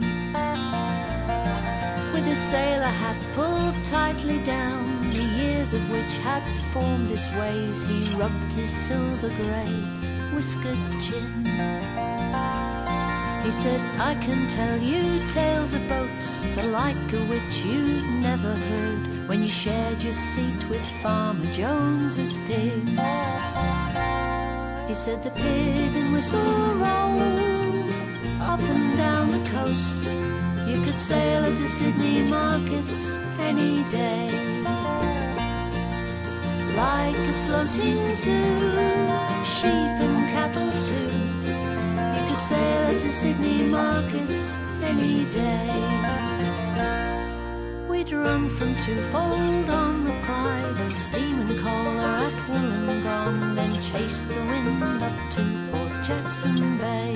With 2.11 2.25
his 2.25 2.37
sailor 2.37 2.93
hat 3.01 3.15
pulled 3.33 3.81
tightly 3.85 4.43
down, 4.43 5.09
the 5.11 5.23
years 5.23 5.73
of 5.73 5.89
which 5.89 6.17
had 6.17 6.43
formed 6.73 7.11
its 7.11 7.31
ways, 7.35 7.83
he 7.83 8.13
rubbed 8.17 8.51
his 8.51 8.69
silver 8.69 9.29
grey 9.29 9.71
whiskered 10.35 11.01
chin. 11.01 12.70
He 13.43 13.49
said, 13.49 13.81
I 13.99 14.13
can 14.15 14.47
tell 14.49 14.77
you 14.79 15.19
tales 15.29 15.73
of 15.73 15.87
boats, 15.89 16.41
the 16.55 16.63
like 16.63 17.13
of 17.13 17.27
which 17.27 17.65
you 17.65 18.01
never 18.19 18.53
heard 18.53 19.27
when 19.27 19.41
you 19.41 19.47
shared 19.47 20.03
your 20.03 20.13
seat 20.13 20.69
with 20.69 20.85
Farmer 21.01 21.51
Jones's 21.51 22.35
pigs. 22.47 22.91
He 24.87 24.93
said, 24.93 25.23
the 25.23 25.31
pig 25.31 25.95
and 25.95 26.13
whistle 26.13 26.43
roll 26.75 27.61
up 28.41 28.61
and 28.61 28.97
down 28.97 29.29
the 29.29 29.49
coast. 29.49 30.03
You 30.67 30.83
could 30.85 30.95
sail 30.95 31.43
it 31.43 31.57
to 31.57 31.67
Sydney 31.67 32.29
markets 32.29 33.15
any 33.39 33.83
day. 33.85 34.27
Like 36.75 37.15
a 37.15 37.33
floating 37.47 38.13
zoo, 38.13 38.57
sheep 39.43 39.95
and 40.05 40.29
cattle 40.31 40.71
too. 40.87 41.30
You 42.13 42.27
could 42.27 42.35
sail 42.35 42.99
to 42.99 43.09
Sydney 43.09 43.63
markets 43.69 44.57
any 44.83 45.25
day. 45.25 45.69
We'd 47.87 48.11
run 48.11 48.49
from 48.49 48.75
Twofold 48.75 49.69
on 49.69 50.03
the 50.03 50.11
Clyde, 50.25 50.91
steam 50.93 51.39
and 51.39 51.59
cola 51.59 52.27
at 52.27 52.33
Wollongong, 52.49 53.55
then 53.55 53.71
chase 53.71 54.23
the 54.23 54.35
wind 54.35 54.83
up 54.83 55.31
to 55.35 55.41
Port 55.71 55.93
Jackson 56.05 56.77
Bay. 56.77 57.15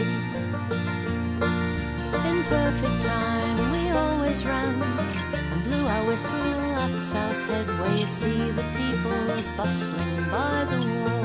In 2.30 2.44
perfect 2.44 3.04
time, 3.04 3.72
we 3.74 3.90
always 3.90 4.46
ran 4.46 4.82
and 4.82 5.64
blew 5.66 5.86
our 5.86 6.06
whistle 6.08 6.38
at 6.84 7.00
South 7.00 7.50
Head, 7.50 7.68
where 7.80 7.92
you'd 7.98 8.14
see 8.14 8.52
the 8.52 8.64
people 8.80 9.26
bustling 9.58 10.30
by 10.32 10.66
the 10.70 10.78
wharf. 10.88 11.25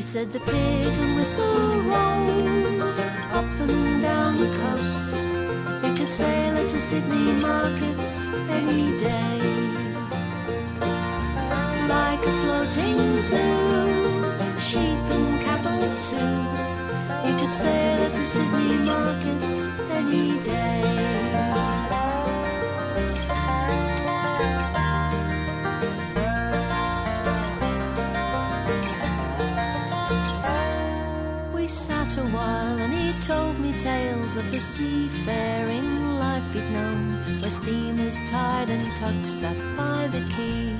He 0.00 0.06
said 0.06 0.32
the 0.32 0.40
pig 0.40 0.86
and 0.86 1.16
whistle 1.16 1.82
roll 1.82 2.82
up 3.36 3.44
and 3.60 4.00
down 4.00 4.38
the 4.38 4.46
coast. 4.46 5.12
They 5.82 5.94
could 5.94 6.08
sail 6.08 6.56
it 6.56 6.70
to 6.70 6.80
Sydney 6.80 7.32
markets 7.42 8.26
any 8.48 8.96
day. 8.96 9.38
Like 11.86 12.22
a 12.24 12.32
floating 12.40 13.18
zoo, 13.18 14.58
sheep 14.58 15.04
and 15.16 15.42
cattle 15.44 15.84
too. 16.08 16.32
You 17.28 17.36
could 17.36 17.54
sail 17.60 17.98
it 18.06 18.14
to 18.14 18.22
Sydney 18.22 18.78
markets 18.86 19.66
any 19.90 20.38
day. 20.38 22.09
Tales 33.80 34.36
of 34.36 34.50
the 34.52 34.60
seafaring 34.60 36.18
life 36.18 36.52
he'd 36.52 36.70
known, 36.70 37.12
where 37.40 37.50
steamers 37.50 38.18
tied 38.28 38.68
and 38.68 38.96
tugs 38.96 39.32
sat 39.40 39.56
by 39.76 40.06
the 40.08 40.20
quay. 40.34 40.72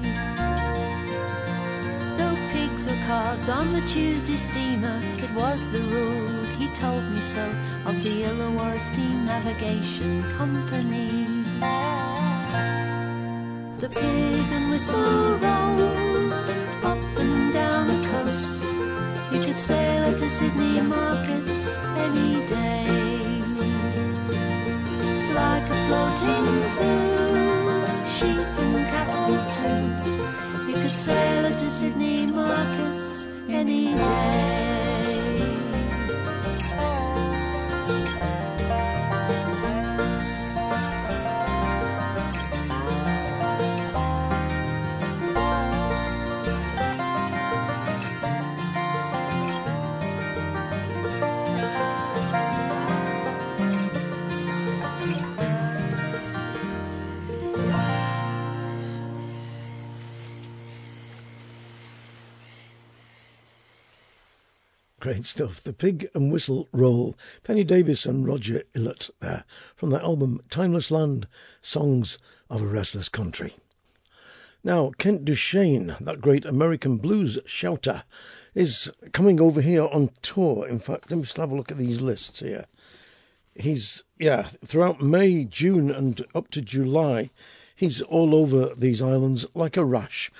No 2.18 2.36
pigs 2.52 2.86
or 2.88 2.96
cards 3.06 3.48
on 3.48 3.72
the 3.72 3.80
Tuesday 3.82 4.36
steamer, 4.36 5.00
it 5.16 5.30
was 5.32 5.60
the 5.72 5.80
rule, 5.80 6.44
he 6.58 6.68
told 6.74 7.04
me 7.04 7.20
so, 7.20 7.44
of 7.86 8.02
the 8.02 8.22
Illawarra 8.24 8.78
Steam 8.78 9.24
Navigation 9.24 10.22
Company. 10.36 11.26
The 13.80 13.88
pig 13.88 14.44
and 14.52 14.70
whistle 14.70 15.38
roll 15.38 16.09
could 19.50 19.58
sail 19.58 20.16
to 20.16 20.28
Sydney 20.28 20.80
markets 20.82 21.76
any 21.96 22.46
day 22.46 23.42
like 25.34 25.64
a 25.68 25.74
floating 25.86 26.46
zoo. 26.68 27.02
Sheep 28.14 28.46
and 28.62 28.86
cattle 28.92 29.34
too. 29.56 30.68
You 30.68 30.74
could 30.80 30.96
sail 30.96 31.50
to 31.50 31.68
Sydney 31.68 32.26
markets 32.26 33.26
any 33.48 33.86
day. 33.96 35.29
Great 65.00 65.24
stuff. 65.24 65.62
The 65.62 65.72
Pig 65.72 66.10
and 66.12 66.30
Whistle 66.30 66.68
Roll. 66.72 67.16
Penny 67.42 67.64
Davies 67.64 68.04
and 68.04 68.26
Roger 68.26 68.64
Ilott 68.74 69.08
there 69.20 69.44
from 69.76 69.88
the 69.88 70.02
album 70.02 70.42
Timeless 70.50 70.90
Land 70.90 71.26
Songs 71.62 72.18
of 72.50 72.60
a 72.60 72.66
Restless 72.66 73.08
Country. 73.08 73.54
Now, 74.62 74.90
Kent 74.90 75.24
Duchaine, 75.24 75.96
that 76.02 76.20
great 76.20 76.44
American 76.44 76.98
blues 76.98 77.38
shouter, 77.46 78.02
is 78.54 78.90
coming 79.12 79.40
over 79.40 79.62
here 79.62 79.84
on 79.84 80.10
tour. 80.20 80.68
In 80.68 80.78
fact, 80.78 81.10
let 81.10 81.16
me 81.16 81.22
just 81.22 81.38
have 81.38 81.52
a 81.52 81.56
look 81.56 81.70
at 81.70 81.78
these 81.78 82.02
lists 82.02 82.40
here. 82.40 82.66
He's, 83.54 84.02
yeah, 84.18 84.42
throughout 84.66 85.00
May, 85.00 85.46
June, 85.46 85.90
and 85.90 86.22
up 86.34 86.50
to 86.50 86.60
July, 86.60 87.30
he's 87.74 88.02
all 88.02 88.34
over 88.34 88.74
these 88.74 89.00
islands 89.00 89.46
like 89.54 89.78
a 89.78 89.84
rash. 89.84 90.30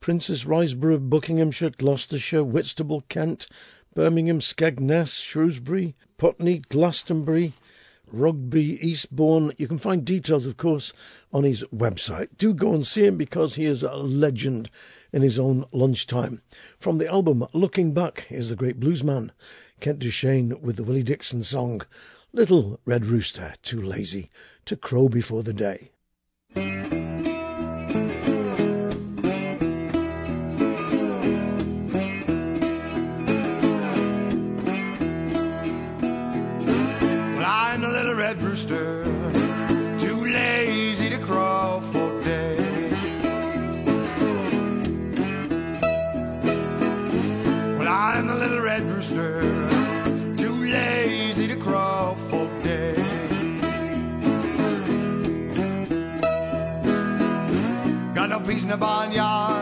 Princes 0.00 0.46
Risborough, 0.46 1.10
Buckinghamshire, 1.10 1.70
Gloucestershire, 1.70 2.42
Whitstable, 2.42 3.02
Kent, 3.02 3.48
Birmingham, 3.94 4.40
Skegness, 4.40 5.22
Shrewsbury, 5.22 5.94
Putney, 6.16 6.58
Glastonbury, 6.58 7.52
Rugby, 8.10 8.78
Eastbourne. 8.88 9.52
You 9.58 9.68
can 9.68 9.78
find 9.78 10.04
details, 10.04 10.46
of 10.46 10.56
course, 10.56 10.92
on 11.32 11.44
his 11.44 11.64
website. 11.74 12.28
Do 12.38 12.54
go 12.54 12.74
and 12.74 12.86
see 12.86 13.04
him 13.04 13.16
because 13.16 13.54
he 13.54 13.66
is 13.66 13.82
a 13.82 13.94
legend 13.94 14.70
in 15.12 15.22
his 15.22 15.38
own 15.38 15.66
lunchtime. 15.72 16.40
From 16.78 16.98
the 16.98 17.08
album 17.08 17.46
Looking 17.52 17.92
Back 17.92 18.26
is 18.30 18.48
the 18.48 18.56
great 18.56 18.80
bluesman 18.80 19.30
Kent 19.80 19.98
Duchaine 19.98 20.60
with 20.60 20.76
the 20.76 20.84
Willie 20.84 21.02
Dixon 21.02 21.42
song 21.42 21.82
Little 22.32 22.80
Red 22.86 23.04
Rooster, 23.04 23.52
Too 23.62 23.82
Lazy 23.82 24.30
to 24.64 24.76
Crow 24.76 25.08
Before 25.08 25.42
the 25.42 25.52
Day. 25.52 25.90
The 58.72 59.61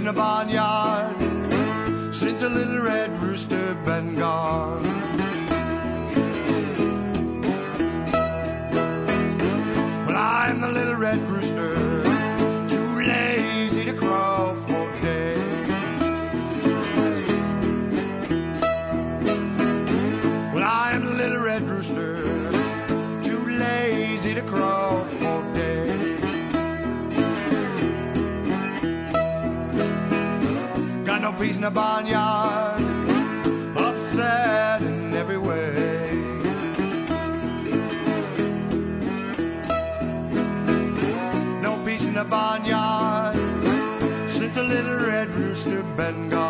in 0.00 0.06
the 0.06 0.12
barnyard 0.14 1.14
since 2.14 2.40
the 2.40 2.48
little 2.48 2.80
red 2.80 3.10
rooster 3.20 3.74
been 3.84 4.14
gone. 4.16 4.99
In 31.60 31.64
the 31.64 31.70
barnyard, 31.70 32.80
upset 33.76 34.80
in 34.80 35.14
every 35.14 35.36
way. 35.36 36.08
no 41.60 41.76
peace 41.84 42.06
in 42.06 42.14
the 42.14 42.24
barnyard 42.24 43.36
since 44.30 44.54
the 44.54 44.62
little 44.62 45.00
red 45.06 45.28
rooster 45.32 45.82
been 45.98 46.30
gone. 46.30 46.49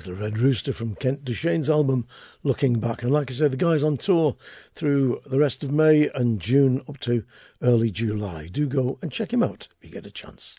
Little 0.00 0.14
Red 0.14 0.38
Rooster 0.38 0.72
from 0.72 0.94
Kent 0.94 1.26
Duchaine's 1.26 1.68
album 1.68 2.06
Looking 2.42 2.80
Back. 2.80 3.02
And 3.02 3.12
like 3.12 3.30
I 3.30 3.34
said, 3.34 3.50
the 3.50 3.58
guy's 3.58 3.84
on 3.84 3.98
tour 3.98 4.34
through 4.74 5.20
the 5.26 5.38
rest 5.38 5.62
of 5.62 5.72
May 5.72 6.08
and 6.08 6.40
June 6.40 6.82
up 6.88 6.98
to 7.00 7.22
early 7.60 7.90
July. 7.90 8.48
Do 8.48 8.66
go 8.66 8.98
and 9.02 9.12
check 9.12 9.30
him 9.30 9.42
out 9.42 9.68
if 9.76 9.84
you 9.84 9.90
get 9.92 10.06
a 10.06 10.10
chance. 10.10 10.56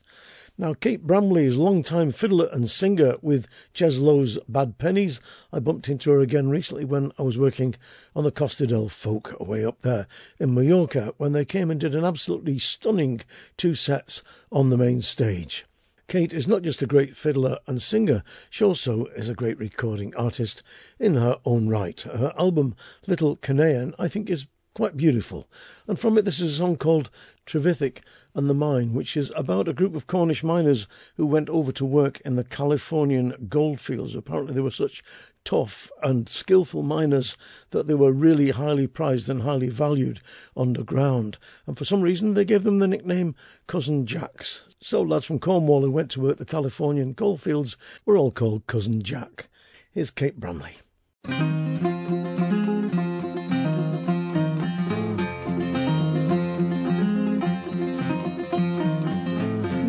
Now, 0.60 0.76
Kate 0.76 1.02
Bramley 1.02 1.46
is 1.46 1.58
long-time 1.58 2.12
fiddler 2.12 2.50
and 2.54 2.70
singer 2.70 3.16
with 3.24 3.48
Ches 3.74 3.98
Lowe's 3.98 4.38
Bad 4.48 4.78
Pennies. 4.78 5.22
I 5.52 5.58
bumped 5.58 5.90
into 5.90 6.12
her 6.12 6.20
again 6.20 6.48
recently 6.48 6.86
when 6.86 7.12
I 7.18 7.24
was 7.24 7.40
working 7.40 7.74
on 8.16 8.24
the 8.24 8.32
Costa 8.32 8.68
del 8.68 8.90
Folk 8.90 9.40
way 9.40 9.66
up 9.66 9.82
there 9.82 10.06
in 10.40 10.54
Mallorca 10.54 11.16
when 11.18 11.32
they 11.32 11.46
came 11.46 11.72
and 11.72 11.80
did 11.80 11.96
an 11.96 12.06
absolutely 12.06 12.60
stunning 12.60 13.22
two 13.58 13.74
sets 13.74 14.22
on 14.52 14.70
the 14.70 14.78
main 14.78 15.02
stage. 15.02 15.66
Kate 16.12 16.34
is 16.34 16.46
not 16.46 16.62
just 16.62 16.82
a 16.82 16.86
great 16.86 17.16
fiddler 17.16 17.58
and 17.68 17.82
singer, 17.82 18.22
she 18.50 18.66
also 18.66 19.06
is 19.06 19.30
a 19.30 19.34
great 19.34 19.58
recording 19.58 20.14
artist 20.16 20.62
in 21.00 21.14
her 21.14 21.38
own 21.46 21.70
right. 21.70 22.02
Her 22.02 22.34
album 22.38 22.76
Little 23.08 23.38
Canaan, 23.38 23.96
I 23.98 24.10
think, 24.10 24.30
is 24.30 24.46
quite 24.74 24.98
beautiful. 24.98 25.48
And 25.88 25.98
from 25.98 26.18
it, 26.18 26.24
this 26.24 26.42
is 26.42 26.52
a 26.52 26.58
song 26.58 26.76
called 26.76 27.10
Trevithick 27.46 28.02
and 28.36 28.50
the 28.50 28.54
Mine, 28.54 28.94
which 28.94 29.16
is 29.16 29.32
about 29.38 29.70
a 29.70 29.74
group 29.74 29.96
of 29.96 30.06
Cornish 30.06 30.44
miners 30.44 30.86
who 31.16 31.26
went 31.26 31.50
over 31.50 31.72
to 31.72 31.86
work 31.86 32.20
in 32.26 32.36
the 32.36 32.44
Californian 32.44 33.48
goldfields. 33.48 34.14
Apparently, 34.14 34.54
they 34.54 34.60
were 34.60 34.70
such 34.70 35.04
tough 35.44 35.90
and 36.04 36.30
skillful 36.30 36.84
miners 36.84 37.36
that 37.72 37.88
they 37.88 37.94
were 37.94 38.12
really 38.12 38.50
highly 38.50 38.88
prized 38.88 39.30
and 39.30 39.42
highly 39.42 39.70
valued 39.70 40.20
underground. 40.56 41.38
And 41.66 41.78
for 41.78 41.86
some 41.86 42.02
reason, 42.02 42.34
they 42.34 42.46
gave 42.46 42.64
them 42.64 42.80
the 42.80 42.88
nickname 42.88 43.36
Cousin 43.68 44.06
Jacks. 44.06 44.62
So, 44.80 45.02
lads 45.02 45.26
from 45.26 45.40
Cornwall 45.40 45.82
who 45.82 45.92
went 45.92 46.12
to 46.12 46.22
work 46.22 46.38
the 46.38 46.46
Californian 46.46 47.14
goldfields 47.14 47.78
were 48.06 48.18
all 48.18 48.32
called 48.32 48.68
Cousin 48.68 49.02
Jack. 49.02 49.50
Here's 49.92 50.12
Kate 50.12 50.40
Bramley. 50.40 50.74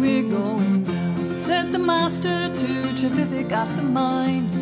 We're 0.01 0.29
going 0.29 0.85
down, 0.85 1.37
said 1.43 1.73
the 1.73 1.79
master 1.79 2.49
to 2.49 2.93
Trevithick 2.95 3.53
at 3.53 3.77
the 3.77 3.83
mine. 3.83 4.62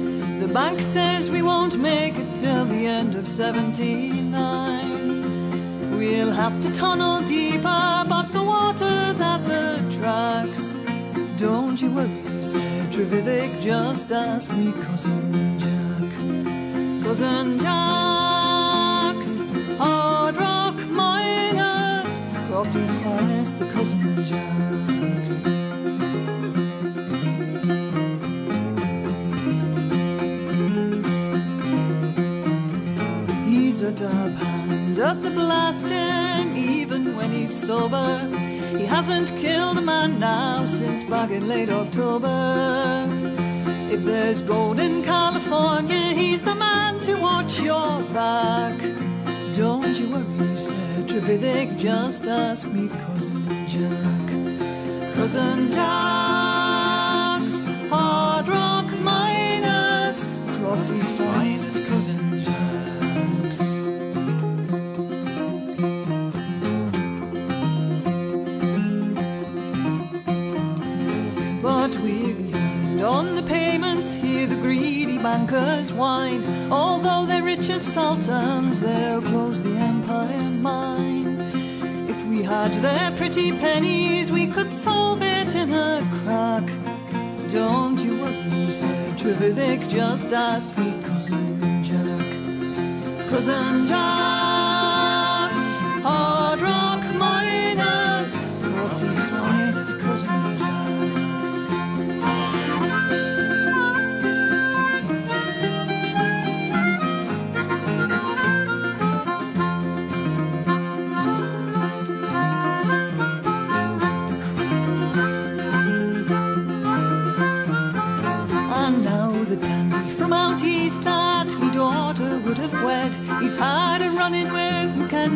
Bank 0.52 0.80
says 0.80 1.30
we 1.30 1.42
won't 1.42 1.78
make 1.78 2.16
it 2.16 2.38
till 2.38 2.64
the 2.64 2.86
end 2.86 3.14
of 3.14 3.28
79. 3.28 5.96
We'll 5.96 6.32
have 6.32 6.60
to 6.62 6.72
tunnel 6.72 7.20
deeper, 7.20 8.04
but 8.08 8.32
the 8.32 8.42
water's 8.42 9.20
at 9.20 9.44
the 9.44 9.80
tracks. 9.96 10.76
Don't 11.38 11.80
you 11.80 11.92
worry, 11.92 12.42
said 12.42 12.92
Trevithick, 12.92 13.62
just 13.62 14.10
ask 14.10 14.50
me 14.50 14.72
cousin 14.72 15.56
Jack. 15.56 16.10
Cousin 17.04 17.60
Jack's 17.60 19.38
hard 19.78 20.34
rock 20.34 20.74
miners, 20.88 22.18
Crofty's 22.48 22.90
finest, 23.04 23.56
the 23.60 23.66
cousin 23.66 24.24
Jack's. 24.24 25.59
A 33.90 33.92
dab 33.92 34.34
hand 34.36 34.98
at 35.00 35.20
the 35.20 35.30
blasting, 35.30 36.56
even 36.56 37.16
when 37.16 37.32
he's 37.32 37.66
sober. 37.66 38.20
He 38.78 38.84
hasn't 38.84 39.36
killed 39.40 39.78
a 39.78 39.80
man 39.80 40.20
now 40.20 40.64
since 40.66 41.02
back 41.02 41.30
in 41.30 41.48
late 41.48 41.70
October. 41.70 43.08
If 43.90 44.04
there's 44.04 44.42
gold 44.42 44.78
in 44.78 45.02
California, 45.02 46.14
he's 46.14 46.40
the 46.40 46.54
man 46.54 47.00
to 47.00 47.16
watch 47.16 47.60
your 47.60 48.04
back. 48.14 48.78
Don't 49.56 49.98
you 49.98 50.08
worry, 50.10 50.56
said 50.56 51.08
Trevithick, 51.08 51.76
just 51.76 52.28
ask 52.28 52.68
me 52.68 52.86
cousin 52.86 53.66
Jack. 53.66 54.28
Cousin 55.16 55.72
Jack's 55.72 57.58
hard 57.90 58.46
rock 58.46 58.86
miners, 59.00 60.24
Crofty's 60.54 61.09
whine. 75.92 76.72
Although 76.72 77.26
they're 77.26 77.42
rich 77.42 77.70
as 77.70 77.82
sultans, 77.82 78.80
they'll 78.80 79.22
close 79.22 79.62
the 79.62 79.76
empire 79.76 80.50
mine. 80.50 81.40
If 82.08 82.26
we 82.26 82.42
had 82.42 82.72
their 82.82 83.12
pretty 83.12 83.52
pennies, 83.52 84.30
we 84.30 84.46
could 84.48 84.70
solve 84.70 85.22
it 85.22 85.54
in 85.54 85.72
a 85.72 86.08
crack. 86.22 86.66
Don't 87.52 87.98
you 88.00 88.18
worry, 88.18 88.72
said 88.72 89.18
Trevithick, 89.18 89.88
just 89.88 90.32
ask 90.32 90.76
me 90.76 91.00
cousin 91.02 91.84
Jack. 91.84 93.28
Cousin 93.30 93.86
Jack's 93.86 94.39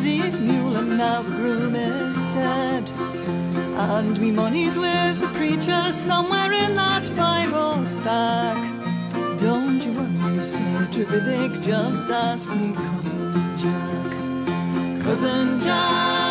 Mackenzie's 0.05 0.39
mule, 0.39 0.77
and 0.77 0.99
now 0.99 1.23
the 1.23 1.31
groom 1.31 1.75
is 1.75 2.17
dead. 2.35 2.91
And 2.91 4.19
me 4.21 4.31
money's 4.31 4.77
with 4.77 5.19
the 5.19 5.29
preacher 5.29 5.93
somewhere 5.93 6.53
in 6.53 6.75
that 6.75 7.09
Bible 7.17 7.87
stack. 7.87 8.57
Don't 9.41 9.83
you 9.83 9.93
worry, 9.93 10.45
said 10.45 10.93
Trevithick, 10.93 11.63
just 11.63 12.11
ask 12.11 12.51
me 12.51 12.75
cousin 12.75 13.57
Jack. 13.57 15.05
Cousin 15.05 15.61
Jack's 15.63 16.24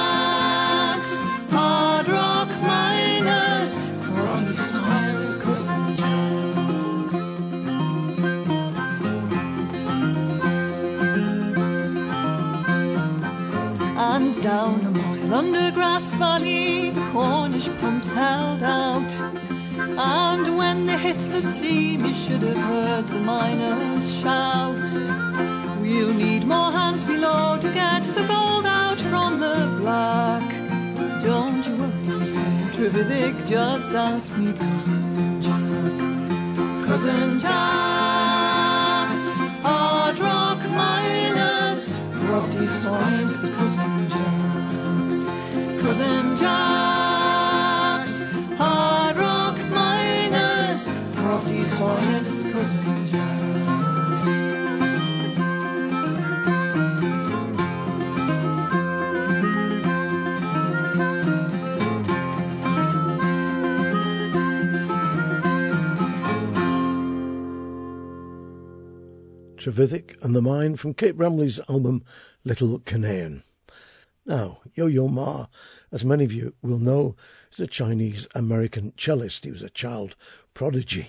Pumps 17.69 18.11
held 18.11 18.61
out. 18.61 19.11
And 19.97 20.57
when 20.57 20.85
they 20.85 20.97
hit 20.97 21.17
the 21.17 21.41
seam, 21.41 22.05
you 22.05 22.13
should 22.13 22.41
have 22.41 22.57
heard 22.57 23.07
the 23.07 23.19
miners 23.19 24.19
shout. 24.19 24.75
We'll 25.79 26.13
need 26.13 26.45
more 26.45 26.71
hands 26.71 27.03
below 27.05 27.57
to 27.61 27.73
get 27.73 28.03
the 28.03 28.25
gold 28.27 28.65
out 28.65 28.99
from 28.99 29.39
the 29.39 29.77
black. 29.79 30.43
Don't 31.23 31.65
you 31.65 31.75
worry, 31.77 32.25
said 32.25 32.73
Trevithick, 32.73 33.47
just 33.47 33.91
ask 33.91 34.35
me 34.35 34.51
cousin 34.51 35.41
Jack. 35.41 36.87
Cousin 36.87 37.39
Jack's 37.39 39.23
hard 39.63 40.17
rock 40.19 40.59
miners, 40.69 41.93
Crofty's 42.11 42.75
finest 42.85 43.41
cousin 43.53 44.09
Jack's. 44.09 45.81
Cousin 45.81 46.37
Jack's 46.37 46.82
Jack's. 51.65 52.43
Trevithick 69.57 70.21
and 70.21 70.35
the 70.35 70.41
Mine 70.41 70.75
from 70.75 70.93
Kate 70.93 71.15
Bramley's 71.15 71.61
album 71.69 72.03
Little 72.43 72.79
Canaan. 72.79 73.43
Now, 74.25 74.59
Yo 74.73 74.87
Yo 74.87 75.07
Ma, 75.07 75.47
as 75.93 76.03
many 76.03 76.25
of 76.25 76.33
you 76.33 76.53
will 76.61 76.79
know, 76.79 77.15
is 77.53 77.61
a 77.61 77.67
Chinese 77.67 78.27
American 78.35 78.91
cellist. 78.97 79.45
He 79.45 79.51
was 79.51 79.61
a 79.61 79.69
child 79.69 80.17
prodigy 80.53 81.07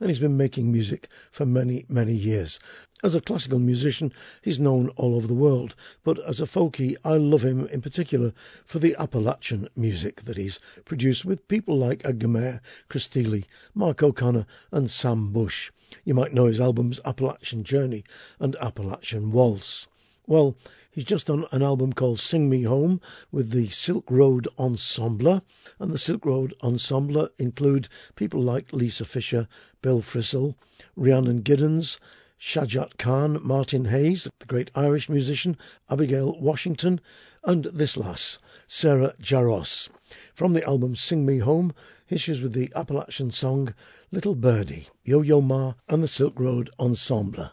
and 0.00 0.08
he's 0.08 0.18
been 0.18 0.36
making 0.36 0.72
music 0.72 1.08
for 1.30 1.46
many, 1.46 1.84
many 1.88 2.14
years. 2.14 2.58
As 3.02 3.14
a 3.14 3.20
classical 3.20 3.58
musician, 3.58 4.12
he's 4.42 4.58
known 4.58 4.88
all 4.96 5.14
over 5.14 5.26
the 5.26 5.34
world, 5.34 5.76
but 6.02 6.18
as 6.26 6.40
a 6.40 6.46
folkie, 6.46 6.96
I 7.04 7.16
love 7.16 7.44
him 7.44 7.66
in 7.66 7.82
particular 7.82 8.32
for 8.64 8.78
the 8.78 8.96
Appalachian 8.98 9.68
music 9.76 10.22
that 10.22 10.36
he's 10.36 10.58
produced 10.84 11.24
with 11.24 11.46
people 11.48 11.76
like 11.76 12.04
Edgar 12.04 12.28
Meyer, 12.28 12.60
Chris 12.88 13.06
Thile, 13.06 13.42
Mark 13.74 14.02
O'Connor, 14.02 14.46
and 14.72 14.90
Sam 14.90 15.32
Bush. 15.32 15.70
You 16.04 16.14
might 16.14 16.32
know 16.32 16.46
his 16.46 16.60
albums 16.60 17.00
Appalachian 17.04 17.64
Journey 17.64 18.04
and 18.40 18.56
Appalachian 18.56 19.30
Waltz. 19.30 19.86
Well, 20.26 20.56
he's 20.90 21.04
just 21.04 21.26
done 21.26 21.44
an 21.52 21.62
album 21.62 21.92
called 21.92 22.18
Sing 22.18 22.48
Me 22.48 22.62
Home 22.62 23.02
with 23.30 23.50
the 23.50 23.68
Silk 23.68 24.10
Road 24.10 24.48
Ensemble, 24.58 25.44
and 25.78 25.92
the 25.92 25.98
Silk 25.98 26.24
Road 26.24 26.54
Ensemble 26.62 27.28
include 27.36 27.88
people 28.16 28.40
like 28.40 28.72
Lisa 28.72 29.04
Fischer, 29.04 29.46
Bill 29.82 30.00
Frisell, 30.00 30.54
Rhiannon 30.96 31.42
Giddens, 31.42 31.98
Shujaat 32.40 32.96
Khan, 32.96 33.38
Martin 33.46 33.84
Hayes, 33.84 34.26
the 34.38 34.46
great 34.46 34.70
Irish 34.74 35.10
musician, 35.10 35.58
Abigail 35.90 36.40
Washington, 36.40 37.02
and 37.44 37.64
this 37.64 37.98
lass, 37.98 38.38
Sarah 38.66 39.14
Jarosz. 39.20 39.90
From 40.32 40.54
the 40.54 40.64
album 40.64 40.94
Sing 40.94 41.26
Me 41.26 41.36
Home, 41.36 41.74
issues 42.08 42.40
with 42.40 42.54
the 42.54 42.72
Appalachian 42.74 43.30
song 43.30 43.74
Little 44.10 44.34
Birdie, 44.34 44.88
Yo 45.04 45.20
Yo 45.20 45.42
Ma, 45.42 45.74
and 45.86 46.02
the 46.02 46.08
Silk 46.08 46.40
Road 46.40 46.70
Ensemble. 46.80 47.50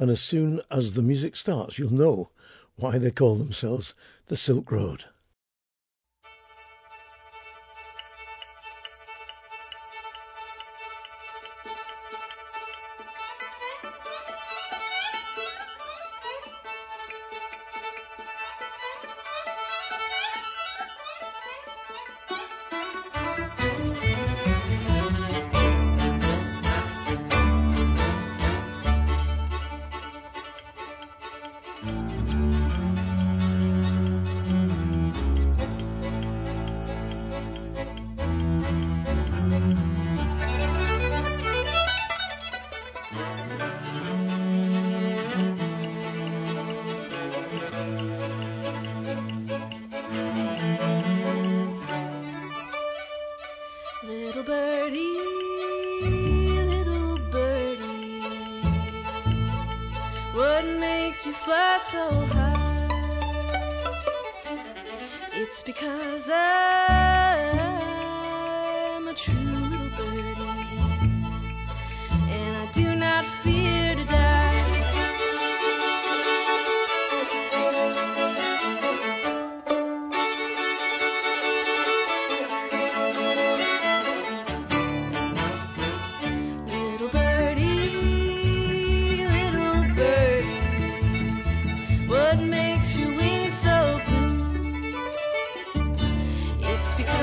And 0.00 0.10
as 0.10 0.22
soon 0.22 0.62
as 0.70 0.94
the 0.94 1.02
music 1.02 1.36
starts, 1.36 1.78
you'll 1.78 1.92
know 1.92 2.30
why 2.76 2.96
they 2.96 3.10
call 3.10 3.34
themselves 3.36 3.92
the 4.28 4.36
Silk 4.36 4.72
Road. 4.72 5.04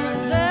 It's 0.10 0.30
because 0.30 0.46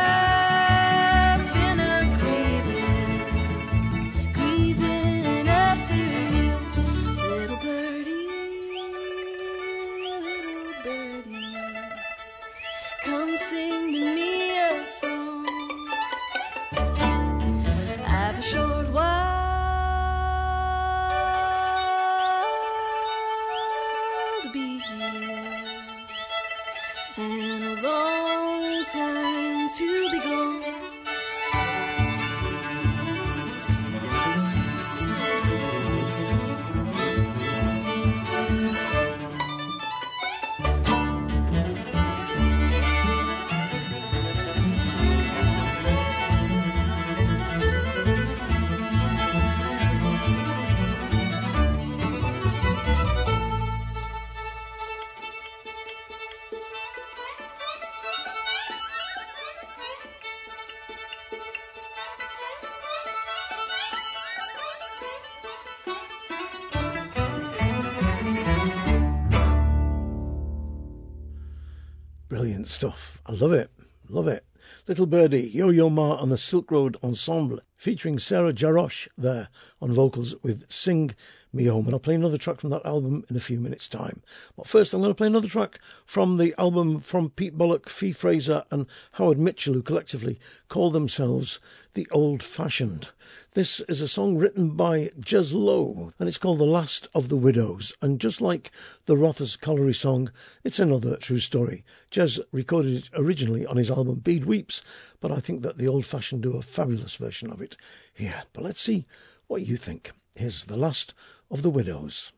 stuff. 72.86 73.18
I 73.26 73.32
love 73.32 73.52
it. 73.52 73.70
Love 74.08 74.28
it. 74.28 74.44
Little 74.86 75.06
Birdie, 75.06 75.48
Yo 75.48 75.70
Yo 75.70 75.90
Ma 75.90 76.22
and 76.22 76.30
the 76.30 76.36
Silk 76.36 76.70
Road 76.70 76.96
Ensemble, 77.02 77.60
featuring 77.76 78.18
Sarah 78.18 78.52
Jarosz 78.52 79.08
there 79.18 79.48
on 79.80 79.92
vocals 79.92 80.34
with 80.42 80.70
Sing 80.70 81.14
Me 81.52 81.64
Home. 81.66 81.84
And 81.84 81.94
I'll 81.94 82.00
play 82.00 82.14
another 82.14 82.38
track 82.38 82.60
from 82.60 82.70
that 82.70 82.86
album 82.86 83.24
in 83.28 83.36
a 83.36 83.40
few 83.40 83.60
minutes' 83.60 83.88
time. 83.88 84.22
But 84.56 84.66
first, 84.66 84.94
I'm 84.94 85.00
going 85.00 85.10
to 85.10 85.16
play 85.16 85.26
another 85.26 85.48
track 85.48 85.80
from 86.04 86.36
the 86.36 86.54
album 86.58 87.00
from 87.00 87.30
Pete 87.30 87.56
Bullock, 87.56 87.88
Fee 87.88 88.12
Fraser, 88.12 88.64
and 88.70 88.86
Howard 89.12 89.38
Mitchell, 89.38 89.74
who 89.74 89.82
collectively 89.82 90.40
call 90.68 90.90
themselves 90.90 91.60
The 91.94 92.08
Old 92.10 92.42
Fashioned. 92.42 93.08
This 93.54 93.80
is 93.80 94.02
a 94.02 94.08
song 94.08 94.36
written 94.36 94.76
by 94.76 95.10
Jez 95.18 95.54
Lowe, 95.54 96.12
and 96.18 96.28
it's 96.28 96.38
called 96.38 96.58
The 96.58 96.64
Last 96.64 97.08
of 97.14 97.28
the 97.28 97.36
Widows. 97.36 97.94
And 98.02 98.20
just 98.20 98.40
like 98.40 98.70
the 99.06 99.16
Rothes 99.16 99.56
Colliery 99.56 99.94
song, 99.94 100.30
it's 100.62 100.78
another 100.78 101.16
true 101.16 101.38
story. 101.38 101.84
Jez 102.10 102.38
recorded 102.52 102.96
it 102.96 103.10
originally 103.14 103.66
on 103.66 103.76
his 103.76 103.90
album 103.90 104.16
Bede 104.16 104.44
Weeps, 104.44 104.82
but 105.20 105.32
I 105.32 105.40
think 105.40 105.62
that 105.62 105.76
the 105.76 105.88
Old 105.88 106.04
Fashioned 106.04 106.42
do 106.42 106.56
a 106.56 106.62
fabulous 106.62 107.16
version 107.16 107.50
of 107.50 107.62
it 107.62 107.76
here. 108.14 108.42
But 108.52 108.64
let's 108.64 108.80
see 108.80 109.06
what 109.46 109.66
you 109.66 109.76
think. 109.76 110.12
Here's 110.34 110.64
The 110.64 110.76
Last 110.76 111.14
of 111.50 111.62
the 111.62 111.70
Widows. 111.70 112.32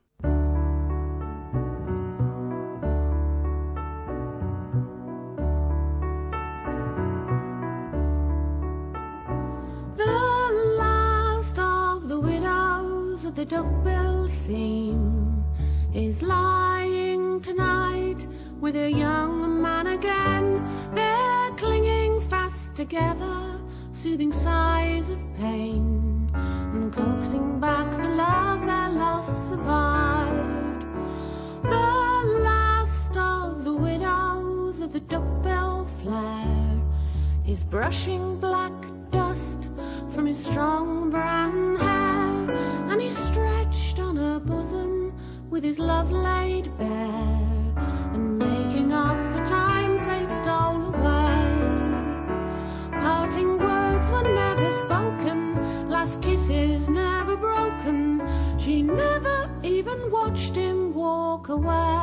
The 9.97 10.05
last 10.79 11.59
of 11.59 12.09
the 12.09 12.21
widows 12.21 13.25
of 13.25 13.35
the 13.35 13.45
duckbill 13.45 14.29
seam 14.29 15.45
is 15.95 16.23
lying 16.23 17.41
tonight 17.41 18.27
with 18.61 18.77
a 18.77 18.91
young 18.91 19.41
man 19.41 19.58
together, 22.89 23.61
soothing 23.93 24.33
sighs 24.33 25.11
of 25.11 25.19
pain 25.37 26.31
and 26.73 26.91
coaxing 26.91 27.61
back 27.61 27.91
the 27.99 28.09
love 28.09 28.61
their 28.61 28.89
loss 28.89 29.27
survived. 29.51 30.87
The 31.65 32.41
last 32.45 33.15
of 33.15 33.65
the 33.65 33.75
widows 33.75 34.81
of 34.81 34.95
the 34.95 35.01
duckbill 35.01 35.87
flare 36.01 36.81
is 37.47 37.63
brushing 37.63 38.41
black 38.41 38.73
dust 39.11 39.69
from 40.15 40.25
his 40.25 40.43
strong 40.43 41.11
brown 41.11 41.77
hair, 41.77 42.51
and 42.91 43.03
he's 43.03 43.19
stretched 43.19 43.99
on 43.99 44.17
her 44.17 44.41
bosom 44.41 45.13
with 45.51 45.63
his 45.63 45.79
love 45.79 46.11
laid 46.11 46.75
bare, 46.79 47.38
away. 61.49 61.98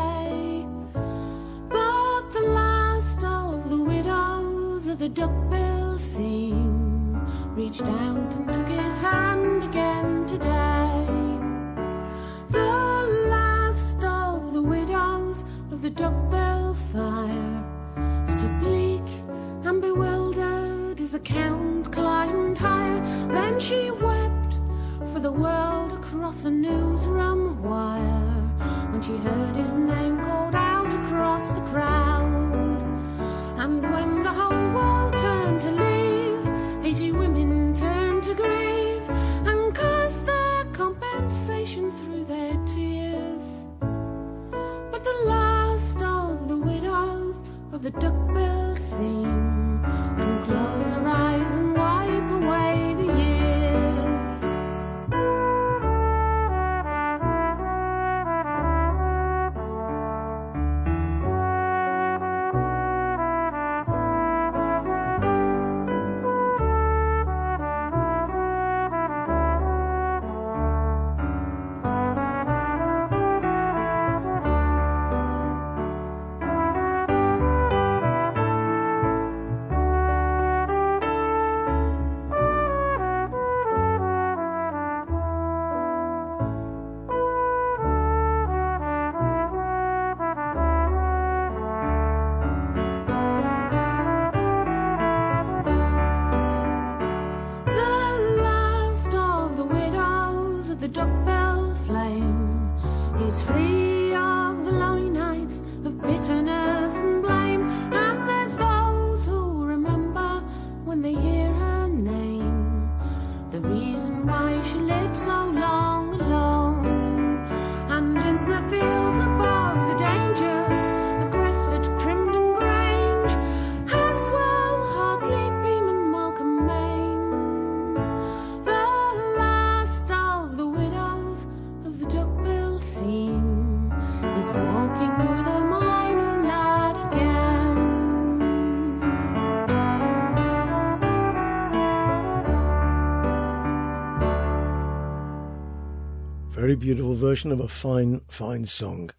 Very 146.55 146.75
beautiful 146.75 147.15
version 147.15 147.51
of 147.51 147.59
a 147.59 147.67
fine, 147.67 148.21
fine 148.29 148.65
song. 148.65 149.09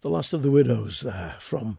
The 0.00 0.08
Last 0.08 0.32
of 0.32 0.42
the 0.42 0.50
Widows 0.50 1.00
there 1.00 1.36
from 1.40 1.78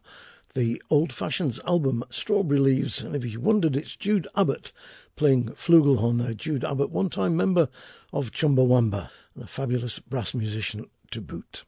the 0.54 0.80
Old 0.92 1.12
Fashions 1.12 1.60
album 1.66 2.04
Strawberry 2.12 2.60
Leaves. 2.60 3.02
And 3.02 3.16
if 3.16 3.26
you 3.26 3.40
wondered, 3.40 3.76
it's 3.76 3.96
Jude 3.96 4.28
Abbott 4.36 4.72
playing 5.16 5.54
flugelhorn 5.56 6.20
there. 6.20 6.36
Jude 6.36 6.64
Abbott, 6.64 6.92
one 6.92 7.10
time 7.10 7.36
member 7.36 7.68
of 8.14 8.32
Chumbawamba, 8.32 9.10
and 9.34 9.44
a 9.44 9.48
fabulous 9.48 9.98
brass 9.98 10.36
musician 10.36 10.86
to 11.10 11.20
boot. 11.20 11.64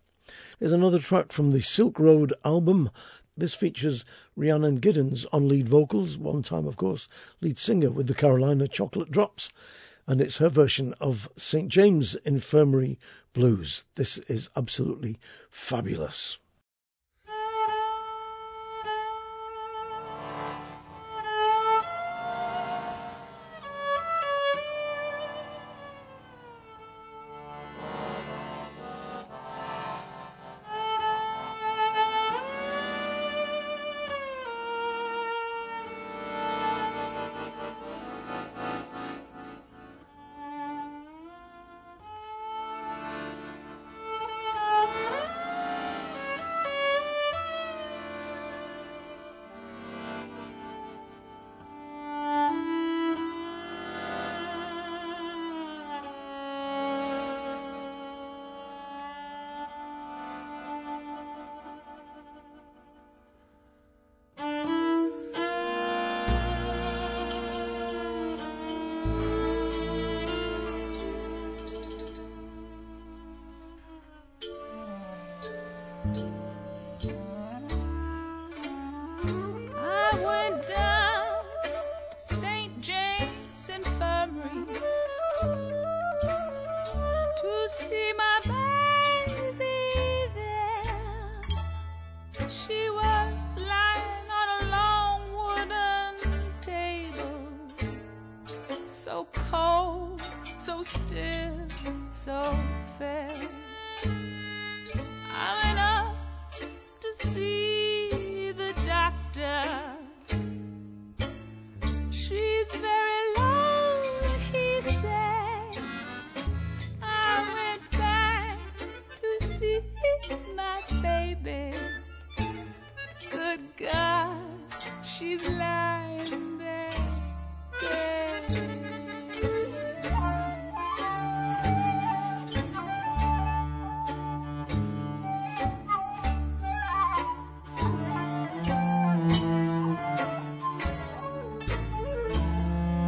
Here's 0.60 0.72
another 0.72 1.00
track 1.00 1.32
from 1.32 1.50
the 1.50 1.62
Silk 1.62 1.98
Road 1.98 2.36
album. 2.46 2.92
This 3.36 3.56
features 3.56 4.06
Rhiannon 4.36 4.80
Giddens 4.80 5.26
on 5.34 5.48
lead 5.48 5.68
vocals, 5.68 6.20
one 6.20 6.44
time, 6.44 6.68
of 6.68 6.78
course, 6.78 7.10
lead 7.42 7.58
singer 7.58 7.90
with 7.90 8.06
the 8.06 8.14
Carolina 8.14 8.68
Chocolate 8.68 9.10
Drops 9.10 9.50
and 10.10 10.22
it's 10.22 10.38
her 10.38 10.50
version 10.50 10.96
of 11.00 11.30
St. 11.36 11.70
James 11.70 12.16
Infirmary 12.16 12.98
Blues. 13.32 13.86
This 13.94 14.18
is 14.18 14.50
absolutely 14.56 15.20
fabulous. 15.52 16.40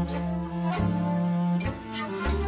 Thank 0.08 0.16
you. 2.36 2.41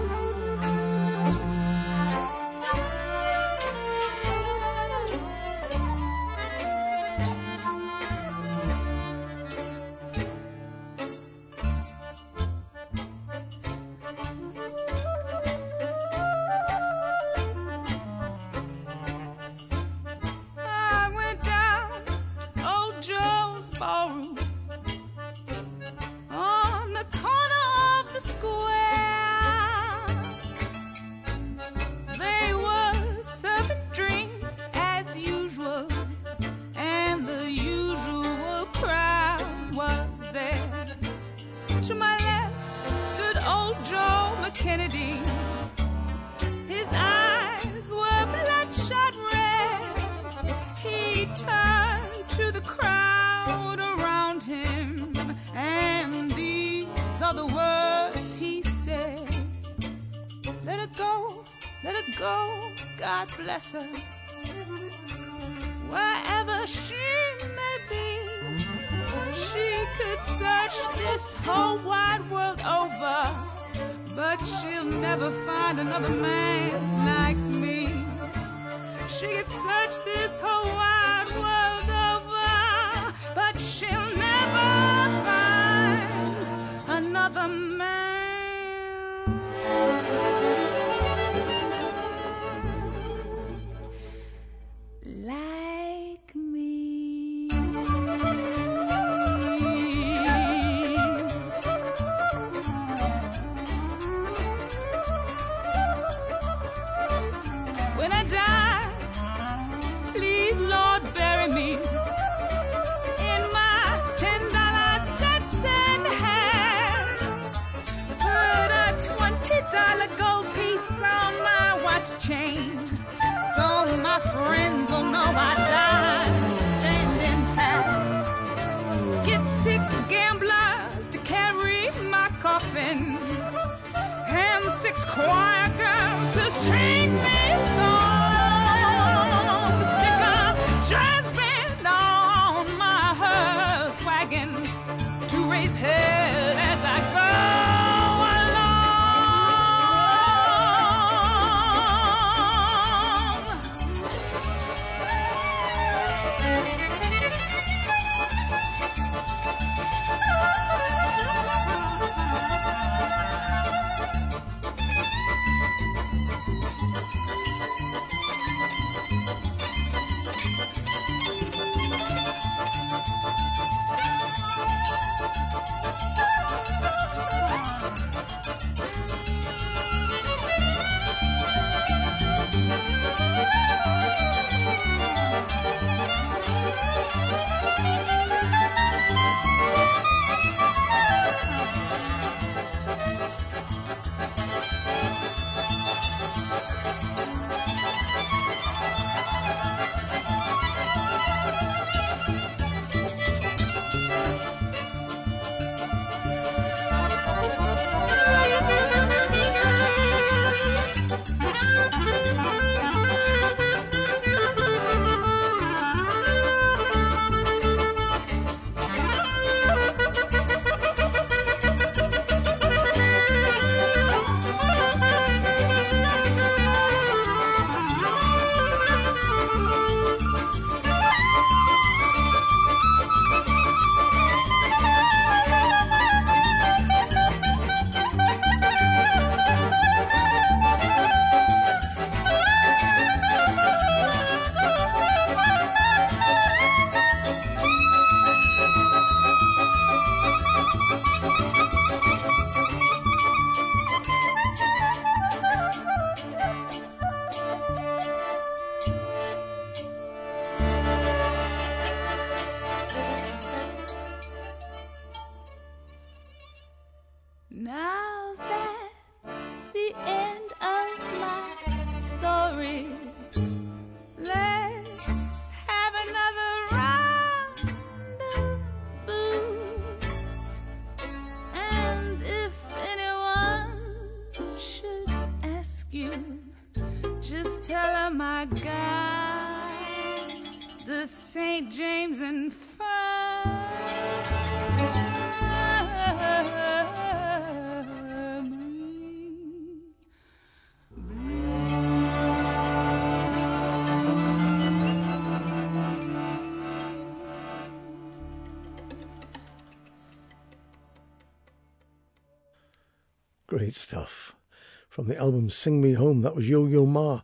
From 315.03 315.09
the 315.09 315.19
album 315.19 315.49
Sing 315.49 315.81
Me 315.81 315.91
Home, 315.91 316.21
that 316.21 316.33
was 316.33 316.47
Yo 316.47 316.65
Yo 316.65 316.85
Ma 316.85 317.23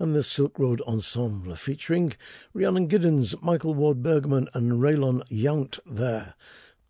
and 0.00 0.12
the 0.12 0.22
Silk 0.24 0.58
Road 0.58 0.80
Ensemble, 0.80 1.54
featuring 1.54 2.12
Rhiannon 2.54 2.88
Giddens, 2.88 3.40
Michael 3.40 3.72
Ward-Bergeman, 3.72 4.48
and 4.52 4.80
Reylon 4.80 5.22
Yount 5.28 5.78
there, 5.86 6.34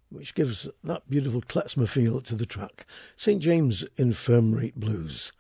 which 0.09 0.35
gives 0.35 0.67
that 0.83 1.11
beautiful 1.11 1.43
klezmer 1.43 1.87
feel 1.87 2.23
to 2.23 2.37
the 2.37 2.47
track. 2.47 2.87
St. 3.17 3.43
James 3.43 3.85
Infirmary 3.99 4.73
Blues. 4.75 5.31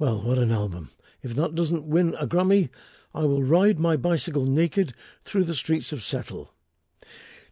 Well, 0.00 0.20
what 0.20 0.38
an 0.38 0.50
album. 0.50 0.90
If 1.22 1.36
that 1.36 1.54
doesn't 1.54 1.86
win 1.86 2.16
a 2.18 2.26
Grammy, 2.26 2.70
I 3.14 3.22
will 3.22 3.44
ride 3.44 3.78
my 3.78 3.96
bicycle 3.96 4.46
naked 4.46 4.94
through 5.22 5.44
the 5.44 5.54
streets 5.54 5.92
of 5.92 6.02
Settle. 6.02 6.52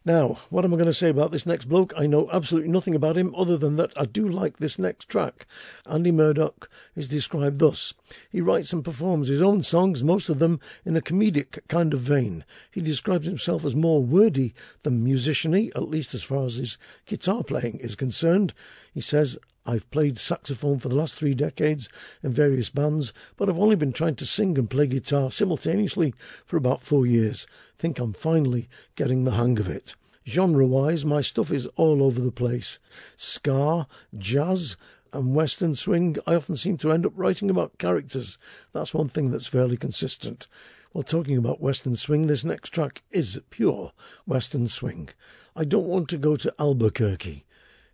Now, 0.03 0.39
what 0.49 0.65
am 0.65 0.73
I 0.73 0.77
going 0.77 0.87
to 0.87 0.93
say 0.93 1.09
about 1.09 1.29
this 1.29 1.45
next 1.45 1.65
bloke? 1.65 1.93
I 1.95 2.07
know 2.07 2.27
absolutely 2.31 2.71
nothing 2.71 2.95
about 2.95 3.15
him 3.15 3.35
other 3.35 3.55
than 3.55 3.75
that 3.75 3.93
I 3.95 4.05
do 4.05 4.27
like 4.27 4.57
this 4.57 4.79
next 4.79 5.07
track. 5.07 5.45
Andy 5.87 6.11
Murdoch 6.11 6.71
is 6.95 7.07
described 7.07 7.59
thus. 7.59 7.93
He 8.31 8.41
writes 8.41 8.73
and 8.73 8.83
performs 8.83 9.27
his 9.27 9.43
own 9.43 9.61
songs, 9.61 10.03
most 10.03 10.29
of 10.29 10.39
them 10.39 10.59
in 10.85 10.97
a 10.97 11.01
comedic 11.01 11.59
kind 11.67 11.93
of 11.93 11.99
vein. 11.99 12.45
He 12.71 12.81
describes 12.81 13.27
himself 13.27 13.63
as 13.63 13.75
more 13.75 14.03
wordy 14.03 14.55
than 14.81 15.05
musiciany, 15.05 15.69
at 15.75 15.87
least 15.87 16.15
as 16.15 16.23
far 16.23 16.45
as 16.45 16.55
his 16.55 16.79
guitar 17.05 17.43
playing 17.43 17.77
is 17.77 17.95
concerned. 17.95 18.55
He 18.95 19.01
says, 19.01 19.37
I've 19.63 19.91
played 19.91 20.17
saxophone 20.17 20.79
for 20.79 20.89
the 20.89 20.95
last 20.95 21.15
three 21.15 21.35
decades 21.35 21.87
in 22.23 22.33
various 22.33 22.69
bands, 22.69 23.13
but 23.37 23.47
I've 23.47 23.59
only 23.59 23.75
been 23.75 23.93
trying 23.93 24.15
to 24.15 24.25
sing 24.25 24.57
and 24.57 24.67
play 24.67 24.87
guitar 24.87 25.29
simultaneously 25.29 26.15
for 26.45 26.57
about 26.57 26.81
four 26.81 27.05
years. 27.05 27.45
Think 27.77 27.99
I'm 27.99 28.13
finally 28.13 28.69
getting 28.95 29.23
the 29.23 29.31
hang 29.31 29.59
of 29.59 29.69
it. 29.69 29.93
Genre 30.27 30.65
wise, 30.65 31.05
my 31.05 31.21
stuff 31.21 31.51
is 31.51 31.67
all 31.67 32.01
over 32.01 32.19
the 32.19 32.31
place. 32.31 32.79
Ska, 33.17 33.87
jazz, 34.17 34.77
and 35.13 35.35
western 35.35 35.75
swing, 35.75 36.17
I 36.25 36.33
often 36.35 36.55
seem 36.55 36.77
to 36.77 36.91
end 36.91 37.05
up 37.05 37.13
writing 37.15 37.51
about 37.51 37.77
characters. 37.77 38.39
That's 38.73 38.95
one 38.95 39.09
thing 39.09 39.29
that's 39.29 39.45
fairly 39.45 39.77
consistent. 39.77 40.47
Well, 40.91 41.03
talking 41.03 41.37
about 41.37 41.61
western 41.61 41.95
swing, 41.95 42.25
this 42.25 42.43
next 42.43 42.69
track 42.69 43.03
is 43.11 43.39
pure 43.51 43.91
western 44.25 44.67
swing. 44.67 45.09
I 45.55 45.65
don't 45.65 45.87
want 45.87 46.09
to 46.09 46.17
go 46.17 46.35
to 46.35 46.55
Albuquerque. 46.57 47.45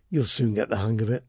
You'll 0.08 0.24
soon 0.24 0.54
get 0.54 0.70
the 0.70 0.78
hang 0.78 1.02
of 1.02 1.10
it. 1.10 1.24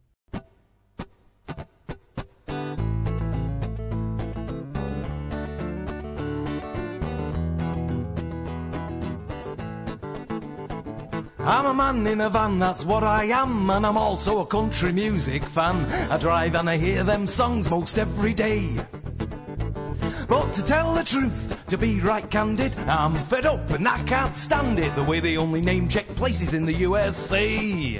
I'm 11.49 11.65
a 11.65 11.73
man 11.73 12.05
in 12.05 12.21
a 12.21 12.29
van, 12.29 12.59
that's 12.59 12.85
what 12.85 13.03
I 13.03 13.23
am, 13.23 13.71
and 13.71 13.83
I'm 13.83 13.97
also 13.97 14.41
a 14.41 14.45
country 14.45 14.91
music 14.91 15.43
fan. 15.43 15.83
I 16.11 16.17
drive 16.19 16.53
and 16.53 16.69
I 16.69 16.77
hear 16.77 17.03
them 17.03 17.25
songs 17.25 17.71
most 17.71 17.97
every 17.97 18.35
day. 18.35 18.77
But 20.29 20.53
to 20.53 20.63
tell 20.63 20.93
the 20.93 21.03
truth, 21.03 21.65
to 21.69 21.77
be 21.79 21.99
right 22.01 22.29
candid, 22.29 22.77
I'm 22.77 23.15
fed 23.15 23.47
up 23.47 23.71
and 23.71 23.87
I 23.87 24.01
can't 24.03 24.35
stand 24.35 24.77
it 24.77 24.95
the 24.95 25.03
way 25.03 25.21
they 25.21 25.37
only 25.37 25.59
name 25.59 25.87
check 25.87 26.05
places 26.09 26.53
in 26.53 26.67
the 26.67 26.73
USA. 26.73 27.97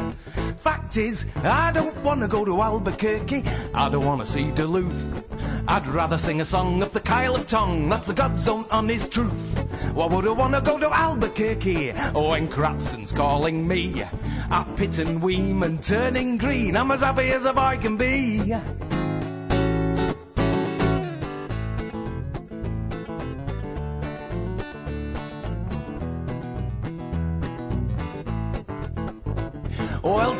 Fact 0.60 0.96
is, 0.98 1.26
I 1.44 1.72
don't 1.72 1.98
want 2.04 2.22
to 2.22 2.28
go 2.28 2.46
to 2.46 2.62
Albuquerque, 2.62 3.44
I 3.74 3.90
don't 3.90 4.06
want 4.06 4.22
to 4.22 4.28
see 4.28 4.52
Duluth. 4.52 5.24
I'd 5.68 5.88
rather 5.88 6.20
sing 6.20 6.40
a 6.40 6.46
song 6.46 6.84
of 6.84 6.94
the 6.94 7.00
Kyle 7.00 7.36
of 7.36 7.48
Tongue, 7.48 7.90
that's 7.90 8.06
the 8.06 8.14
God's 8.14 8.48
own 8.48 8.66
honest 8.70 9.12
truth. 9.12 9.58
Why 9.96 10.06
would 10.06 10.28
I 10.28 10.32
want 10.32 10.54
to 10.54 10.62
go 10.62 10.78
to 10.78 10.96
Albuquerque 10.96 11.94
oh, 12.14 12.30
when 12.30 12.48
Crapstone's 12.48 13.12
calling 13.12 13.68
me? 13.68 14.04
At 14.04 14.76
Pitt 14.76 15.00
and 15.00 15.22
Weem 15.24 15.64
and 15.64 15.82
turning 15.82 16.38
green, 16.38 16.78
I'm 16.78 16.92
as 16.92 17.02
happy 17.02 17.30
as 17.32 17.46
a 17.46 17.54
boy 17.54 17.80
can 17.82 17.98
be. 17.98 18.54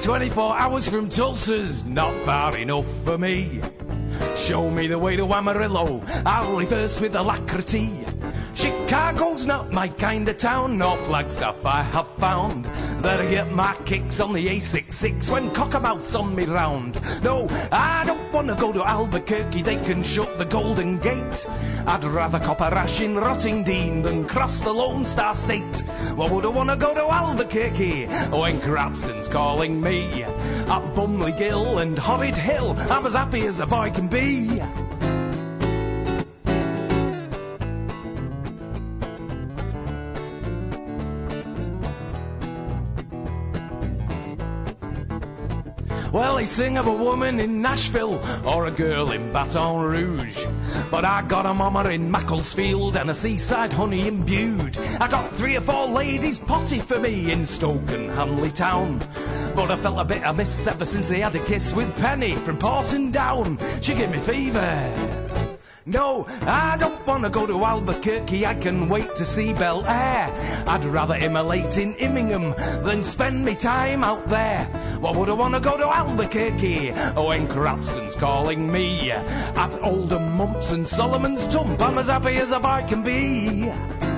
24 0.04 0.58
hours 0.58 0.88
from 0.88 1.10
Tulsa's 1.10 1.84
not 1.84 2.14
far 2.26 2.56
enough 2.58 2.88
for 3.04 3.18
me. 3.18 3.60
Show 4.38 4.70
me 4.70 4.88
the 4.88 4.98
way 4.98 5.18
to 5.18 5.26
Amarillo, 5.34 6.02
I'll 6.26 6.56
reverse 6.56 7.02
with 7.02 7.16
alacrity. 7.16 7.90
Chicago's 8.54 9.46
not 9.46 9.72
my 9.72 9.88
kind 9.88 10.28
of 10.28 10.38
town, 10.38 10.78
nor 10.78 10.98
Flagstaff 10.98 11.66
I 11.66 11.84
have 11.84 12.08
found. 12.18 12.66
That 13.04 13.22
I 13.22 13.30
get 13.30 13.52
my 13.52 13.76
kicks 13.86 14.20
on 14.20 14.34
the 14.34 14.48
A66 14.48 15.30
when 15.30 15.52
Cockermouth's 15.52 16.16
on 16.16 16.36
me 16.36 16.46
round. 16.46 17.00
No, 17.24 17.48
I 17.72 18.04
don't 18.06 18.32
wanna 18.34 18.56
go 18.56 18.74
to 18.74 18.84
Albuquerque, 18.84 19.62
they 19.62 19.78
can 19.78 20.04
shut 20.04 20.38
the 20.38 20.46
Golden 20.46 20.98
Gate. 20.98 21.48
I'd 21.86 22.04
rather 22.04 22.40
cop 22.40 22.62
a 22.62 22.70
rash 22.70 23.00
in 23.02 23.16
Rottingdean 23.16 24.04
than 24.04 24.26
cross 24.26 24.62
the 24.62 24.74
Lone 24.74 25.06
Star 25.06 25.34
State. 25.34 25.84
Well, 26.16 26.30
would 26.30 26.46
I 26.46 26.50
wanna 26.50 26.76
go 26.76 26.94
to 26.94 27.10
Albuquerque 27.10 28.06
when 28.06 28.60
Crapstone's 28.62 29.28
calling 29.28 29.80
me? 29.82 30.24
At 30.24 30.96
Bumley 30.96 31.38
Gill 31.38 31.80
and 31.80 31.98
Horrid 31.98 32.38
Hill, 32.38 32.76
I'm 32.78 33.06
as 33.06 33.14
happy 33.14 33.46
as 33.46 33.60
a 33.60 33.66
boy 33.66 33.92
can 33.92 34.08
be. 34.08 34.62
They 46.40 46.46
sing 46.46 46.78
of 46.78 46.88
a 46.88 46.94
woman 46.94 47.38
in 47.42 47.62
Nashville 47.62 48.18
or 48.48 48.66
a 48.66 48.72
girl 48.72 49.12
in 49.12 49.34
Baton 49.34 49.82
Rouge. 49.82 50.46
But 50.90 51.04
I 51.04 51.22
got 51.22 51.46
a 51.46 51.54
mama 51.54 51.90
in 51.90 52.12
Macclesfield 52.12 52.96
and 52.96 53.10
a 53.10 53.14
seaside 53.14 53.74
honey 53.74 54.08
imbued. 54.08 54.78
I 54.78 55.10
got 55.10 55.34
three 55.34 55.58
or 55.58 55.62
four 55.62 55.90
ladies 55.90 56.40
potty 56.40 56.80
for 56.80 56.98
me 56.98 57.30
in 57.30 57.46
Stoke 57.46 57.92
and 57.92 58.10
Hanley 58.10 58.52
Town. 58.52 59.00
But 59.54 59.70
I 59.70 59.76
felt 59.76 60.00
a 60.00 60.06
bit 60.06 60.24
amiss 60.24 60.66
ever 60.66 60.86
since 60.86 61.10
they 61.10 61.20
had 61.20 61.36
a 61.36 61.44
kiss 61.44 61.74
with 61.74 61.94
Penny 61.98 62.38
from 62.38 62.58
Porton 62.58 63.12
Down. 63.12 63.60
She 63.82 63.94
gave 63.94 64.10
me 64.10 64.20
fever. 64.20 65.19
No, 65.90 66.28
I 66.42 66.78
don't 66.78 67.08
want 67.08 67.24
to 67.24 67.32
go 67.32 67.48
to 67.48 67.66
Albuquerque, 67.66 68.46
I 68.46 68.54
can 68.54 68.90
wait 68.90 69.16
to 69.16 69.26
see 69.26 69.54
Bel 69.54 69.84
Air. 69.88 70.32
I'd 70.68 70.86
rather 70.86 71.16
immolate 71.16 71.80
in 71.80 71.96
Immingham 71.96 72.54
than 72.84 73.04
spend 73.04 73.44
me 73.44 73.56
time 73.56 74.04
out 74.04 74.28
there. 74.28 74.66
Why 75.00 75.10
would 75.10 75.30
I 75.30 75.34
want 75.34 75.56
to 75.56 75.60
go 75.60 75.78
to 75.78 75.88
Albuquerque 75.88 76.92
oh, 77.16 77.30
when 77.30 77.48
Crapstone's 77.48 78.16
calling 78.16 78.72
me? 78.72 79.10
At 79.10 79.82
Oldham 79.82 80.38
Mumps 80.38 80.70
and 80.70 80.88
Solomon's 80.88 81.48
Tump, 81.48 81.82
I'm 81.82 81.98
as 81.98 82.08
happy 82.08 82.36
as 82.36 82.52
a 82.52 82.60
boy 82.60 82.86
can 82.88 83.02
be. 83.02 84.09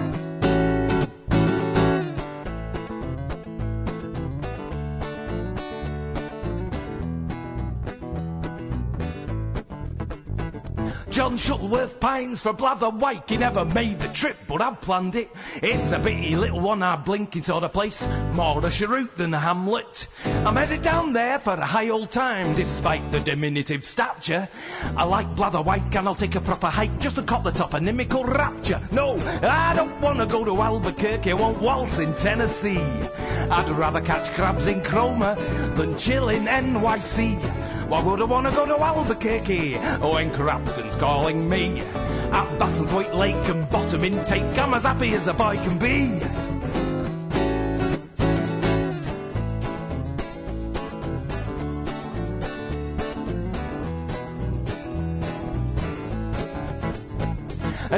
Shuttleworth 11.42 12.00
pines 12.00 12.40
for 12.44 12.54
Blatherwycke. 12.54 13.28
He 13.28 13.38
never 13.38 13.66
made 13.66 14.00
the 14.00 14.10
trip, 14.10 14.38
but 14.48 14.62
I've 14.62 14.80
planned 14.80 15.16
it. 15.16 15.28
It's 15.56 15.92
a 15.92 15.98
bitty 15.98 16.36
little 16.36 16.60
one-eyed 16.60 17.04
blinking 17.04 17.42
sort 17.42 17.64
of 17.64 17.74
place, 17.74 18.08
more 18.34 18.64
a 18.64 18.70
cheroot 18.70 19.18
than 19.18 19.34
a 19.34 19.40
hamlet. 19.40 20.08
I'm 20.26 20.56
headed 20.56 20.84
down 20.84 21.14
there 21.14 21.40
for 21.40 21.54
a 21.54 21.66
high 21.66 21.90
old 21.90 22.12
time, 22.12 22.54
despite 22.54 23.12
the 23.12 23.20
diminutive 23.20 23.86
stature. 23.86 24.50
I 24.96 25.04
like 25.06 25.36
Blatherwycke 25.36 25.96
and 25.96 26.08
I'll 26.08 26.14
take 26.14 26.36
a 26.36 26.42
proper 26.42 26.68
hike 26.68 27.00
just 27.00 27.16
to 27.16 27.24
cop 27.24 27.42
the 27.42 27.52
top 27.52 27.72
toponymical 27.72 28.24
rapture. 28.24 28.80
No, 28.92 29.18
I 29.42 29.74
don't 29.76 30.00
want 30.00 30.20
to 30.20 30.28
go 30.28 30.46
to 30.46 30.62
Albuquerque, 30.62 31.32
I 31.32 31.34
won't 31.34 31.60
waltz 31.60 31.98
in 31.98 32.14
Tennessee. 32.14 32.78
I'd 32.78 33.70
rather 33.70 34.02
catch 34.02 34.32
crabs 34.34 34.68
in 34.68 34.84
Cromer 34.84 35.34
than 35.76 35.98
chill 35.98 36.30
in 36.30 36.46
NYC. 36.46 37.81
Why 37.92 38.02
would 38.02 38.22
I 38.22 38.24
want 38.24 38.48
to 38.48 38.56
go 38.56 38.66
to 38.66 38.82
Albuquerque 38.82 39.76
oh, 39.76 40.14
when 40.14 40.32
Crapstone's 40.32 40.96
calling 40.96 41.50
me? 41.50 41.82
At 41.82 42.48
Bassenthwaite 42.58 43.14
Lake 43.14 43.50
and 43.50 43.70
Bottom 43.70 44.06
Intake, 44.06 44.58
I'm 44.58 44.74
as 44.74 44.84
happy 44.84 45.14
as 45.14 45.28
a 45.28 45.34
boy 45.34 45.58
can 45.58 45.78
be. 45.78 46.51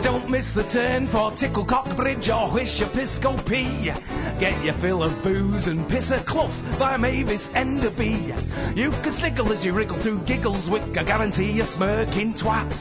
Don't 0.01 0.27
miss 0.29 0.53
the 0.55 0.63
turn 0.63 1.07
for 1.07 1.29
Ticklecock 1.31 1.95
Bridge 1.95 2.27
or 2.29 2.47
Huish 2.47 2.81
Episcopi. 2.81 3.93
Get 4.39 4.63
your 4.63 4.73
fill 4.73 5.03
of 5.03 5.23
booze 5.23 5.67
and 5.67 5.87
piss 5.87 6.09
a 6.09 6.17
clough 6.17 6.49
by 6.79 6.97
Mavis 6.97 7.47
Enderby. 7.49 8.33
You 8.75 8.89
can 8.89 9.11
sniggle 9.11 9.53
as 9.53 9.63
you 9.63 9.73
wriggle 9.73 9.95
through 9.97 10.19
Giggleswick, 10.21 10.97
I 10.97 11.03
guarantee 11.03 11.59
a 11.59 11.63
smirking 11.63 12.33
twat. 12.33 12.71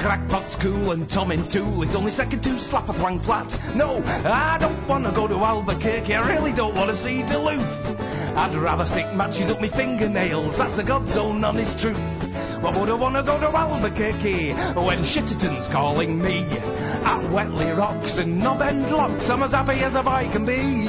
Crackpot's 0.00 0.56
cool 0.56 0.92
and 0.92 1.08
Tomintoul 1.08 1.82
is 1.82 1.94
only 1.94 2.10
second 2.10 2.42
to 2.44 2.58
slap 2.58 2.90
a 2.90 2.92
thwang 2.92 3.20
flat. 3.22 3.74
No, 3.74 4.02
I 4.04 4.58
don't 4.60 4.86
want 4.86 5.06
to 5.06 5.12
go 5.12 5.26
to 5.26 5.36
Albuquerque, 5.36 6.14
I 6.14 6.34
really 6.34 6.52
don't 6.52 6.74
want 6.74 6.90
to 6.90 6.96
see 6.96 7.22
Duluth. 7.22 8.36
I'd 8.36 8.54
rather 8.54 8.84
stick 8.84 9.14
matches 9.14 9.50
up 9.50 9.60
my 9.60 9.68
fingernails, 9.68 10.58
that's 10.58 10.76
a 10.78 10.84
God's 10.84 11.16
own 11.16 11.42
honest 11.42 11.80
truth. 11.80 12.32
Why 12.64 12.70
would 12.78 12.88
I 12.88 12.94
want 12.94 13.14
to 13.16 13.22
go 13.22 13.38
to 13.38 13.54
Albuquerque 13.54 14.52
when 14.52 15.00
Shitterton's 15.00 15.68
calling 15.68 16.22
me? 16.22 16.33
At 16.42 17.30
Wetley 17.30 17.76
Rocks 17.76 18.18
and 18.18 18.38
Knob 18.38 18.62
End 18.62 18.90
Locks, 18.90 19.28
I'm 19.30 19.42
as 19.42 19.52
happy 19.52 19.80
as 19.80 19.94
a 19.94 20.02
boy 20.02 20.28
can 20.32 20.44
be. 20.46 20.86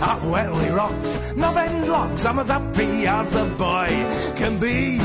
At 0.00 0.20
Wetley 0.22 0.74
Rocks, 0.74 1.36
Knob 1.36 1.56
End 1.56 1.88
Locks, 1.88 2.24
I'm 2.24 2.38
as 2.38 2.48
happy 2.48 3.06
as 3.06 3.34
a 3.34 3.44
boy 3.44 3.88
can 4.36 4.58
be. 4.58 4.98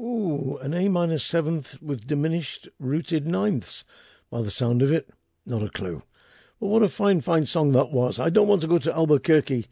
Ooh, 0.00 0.58
an 0.58 0.74
A 0.74 0.88
minor 0.88 1.18
seventh 1.18 1.80
with 1.82 2.06
diminished 2.06 2.68
rooted 2.78 3.26
ninths. 3.26 3.84
By 4.30 4.42
the 4.42 4.50
sound 4.50 4.82
of 4.82 4.92
it, 4.92 5.08
not 5.46 5.62
a 5.62 5.68
clue. 5.68 6.02
But 6.58 6.66
what 6.66 6.82
a 6.82 6.88
fine, 6.88 7.20
fine 7.20 7.44
song 7.44 7.72
that 7.72 7.92
was. 7.92 8.18
I 8.18 8.30
don't 8.30 8.48
want 8.48 8.62
to 8.62 8.66
go 8.66 8.78
to 8.78 8.94
Albuquerque, 8.94 9.66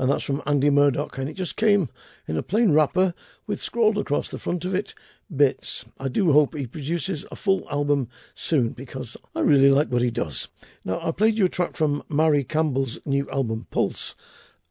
and 0.00 0.10
that's 0.10 0.24
from 0.24 0.42
Andy 0.46 0.70
Murdoch, 0.70 1.18
and 1.18 1.28
it 1.28 1.34
just 1.34 1.56
came 1.56 1.90
in 2.26 2.38
a 2.38 2.42
plain 2.42 2.72
wrapper 2.72 3.12
with 3.46 3.60
scrawled 3.60 3.98
across 3.98 4.30
the 4.30 4.38
front 4.38 4.64
of 4.64 4.74
it 4.74 4.94
bits. 5.36 5.84
I 5.98 6.08
do 6.08 6.32
hope 6.32 6.54
he 6.54 6.66
produces 6.66 7.26
a 7.30 7.36
full 7.36 7.68
album 7.70 8.08
soon 8.34 8.70
because 8.70 9.18
I 9.36 9.40
really 9.40 9.70
like 9.70 9.88
what 9.88 10.00
he 10.00 10.10
does. 10.10 10.48
Now, 10.86 11.06
I 11.06 11.10
played 11.10 11.36
you 11.36 11.44
a 11.44 11.50
track 11.50 11.76
from 11.76 12.02
Mairi 12.08 12.44
Campbell's 12.44 12.98
new 13.04 13.28
album 13.30 13.66
Pulse 13.70 14.14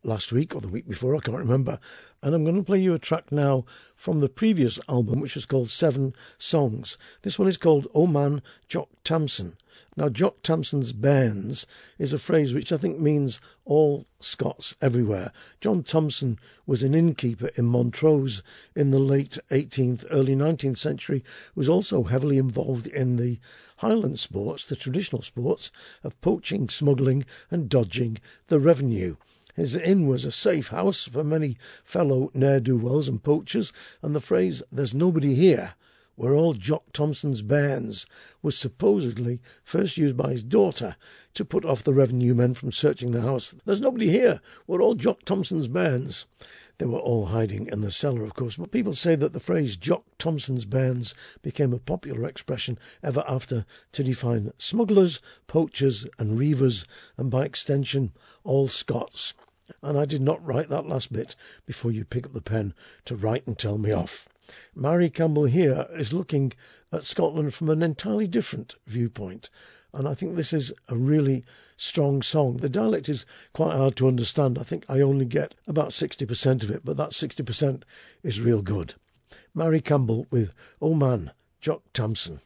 last 0.04 0.32
week 0.32 0.56
or 0.56 0.62
the 0.62 0.68
week 0.68 0.88
before, 0.88 1.16
I 1.16 1.20
can't 1.20 1.38
remember, 1.38 1.80
and 2.24 2.34
I'm 2.34 2.44
going 2.44 2.58
to 2.58 2.64
play 2.64 2.80
you 2.80 2.96
a 2.96 3.00
track 3.00 3.32
now 3.32 3.66
from 3.98 4.22
the 4.22 4.30
previous 4.30 4.80
album, 4.90 5.20
which 5.20 5.36
was 5.36 5.46
called 5.46 5.70
Seven 5.70 6.16
Songs. 6.40 6.98
This 7.22 7.38
one 7.38 7.50
is 7.50 7.58
called 7.58 7.88
Oh 7.94 8.08
Man, 8.08 8.42
Jock 8.68 8.90
Tamson. 9.04 9.56
Now, 9.98 10.08
Jock 10.08 10.44
Tamson's 10.44 10.94
bairns 10.94 11.66
is 11.98 12.14
a 12.14 12.20
phrase 12.20 12.54
which 12.54 12.72
I 12.72 12.78
think 12.78 13.00
means 13.00 13.42
all 13.66 14.06
Scots 14.20 14.76
everywhere. 14.80 15.32
John 15.62 15.82
Thompson 15.82 16.38
was 16.68 16.84
an 16.84 16.94
innkeeper 16.94 17.50
in 17.56 17.66
Montrose 17.66 18.44
in 18.76 18.92
the 18.92 19.00
late 19.00 19.40
18th, 19.50 20.06
early 20.12 20.36
19th 20.36 20.78
century, 20.78 21.24
was 21.56 21.70
also 21.70 22.04
heavily 22.04 22.38
involved 22.38 22.86
in 22.86 23.16
the 23.16 23.40
Highland 23.78 24.20
sports, 24.20 24.68
the 24.68 24.76
traditional 24.76 25.24
sports 25.24 25.72
of 26.04 26.22
poaching, 26.22 26.70
smuggling, 26.70 27.26
and 27.50 27.68
dodging 27.68 28.20
the 28.46 28.60
revenue. 28.60 29.16
His 29.56 29.76
inn 29.76 30.06
was 30.06 30.24
a 30.24 30.32
safe 30.32 30.68
house 30.68 31.06
for 31.06 31.24
many 31.24 31.58
fellow 31.84 32.30
ne'er-do-wells 32.36 33.08
and 33.08 33.24
poachers, 33.24 33.74
and 34.04 34.16
the 34.16 34.22
phrase, 34.22 34.62
there's 34.72 34.94
nobody 34.94 35.34
here, 35.34 35.74
were 36.20 36.36
all 36.36 36.54
Jock 36.54 36.84
Thompson's 36.92 37.42
bairns, 37.42 38.06
was 38.42 38.58
supposedly 38.58 39.40
first 39.64 39.96
used 39.96 40.18
by 40.18 40.32
his 40.32 40.44
daughter 40.44 40.98
to 41.34 41.46
put 41.46 41.64
off 41.64 41.86
the 41.86 41.94
revenue 41.94 42.36
men 42.36 42.54
from 42.54 42.74
searching 42.74 43.12
the 43.12 43.22
house. 43.22 43.56
There's 43.64 43.80
nobody 43.80 44.10
here, 44.10 44.42
we're 44.68 44.82
all 44.82 44.96
Jock 44.96 45.24
Thompson's 45.24 45.70
bairns. 45.70 46.26
They 46.78 46.88
were 46.88 47.00
all 47.00 47.26
hiding 47.26 47.68
in 47.68 47.80
the 47.80 47.90
cellar, 47.90 48.26
of 48.26 48.34
course, 48.34 48.58
but 48.58 48.70
people 48.70 48.92
say 48.92 49.16
that 49.16 49.32
the 49.32 49.40
phrase 49.40 49.78
Jock 49.78 50.04
Thompson's 50.18 50.66
bairns 50.66 51.14
became 51.42 51.72
a 51.72 51.80
popular 51.80 52.28
expression 52.28 52.78
ever 53.02 53.24
after 53.26 53.66
to 53.94 54.04
define 54.04 54.52
smugglers, 54.58 55.22
poachers, 55.48 56.06
and 56.20 56.38
reivers, 56.38 56.86
and 57.16 57.32
by 57.32 57.46
extension, 57.46 58.12
all 58.44 58.68
Scots. 58.68 59.36
And 59.82 59.98
I 59.98 60.04
did 60.04 60.22
not 60.22 60.46
write 60.46 60.68
that 60.68 60.86
last 60.86 61.14
bit 61.14 61.38
before 61.66 61.92
you 61.92 62.04
pick 62.04 62.26
up 62.26 62.34
the 62.34 62.42
pen 62.42 62.74
to 63.06 63.16
write 63.16 63.48
and 63.48 63.58
tell 63.58 63.78
me 63.78 63.94
off. 63.94 64.29
Mairi 64.76 65.10
Campbell 65.10 65.46
here 65.46 65.88
is 65.92 66.14
looking 66.14 66.54
at 66.92 67.04
Scotland 67.04 67.54
from 67.54 67.70
an 67.70 67.84
entirely 67.84 68.28
different 68.28 68.76
viewpoint. 68.88 69.50
And 69.94 70.08
I 70.08 70.14
think 70.14 70.36
this 70.36 70.54
is 70.54 70.74
a 70.88 70.96
really 70.96 71.46
strong 71.78 72.22
song. 72.22 72.58
The 72.58 72.70
dialect 72.70 73.10
is 73.10 73.26
quite 73.54 73.76
hard 73.76 73.96
to 73.98 74.08
understand. 74.08 74.58
I 74.58 74.64
think 74.64 74.86
I 74.90 75.02
only 75.02 75.26
get 75.26 75.56
about 75.68 75.90
60% 75.90 76.64
of 76.64 76.72
it, 76.72 76.82
but 76.84 76.98
that 76.98 77.12
60% 77.12 77.84
is 78.24 78.42
real 78.42 78.62
good. 78.62 78.94
Mairi 79.54 79.82
Campbell 79.82 80.28
with 80.30 80.54
Oh 80.82 80.94
Man, 80.94 81.32
Jock 81.62 81.82
Tamson. 81.94 82.42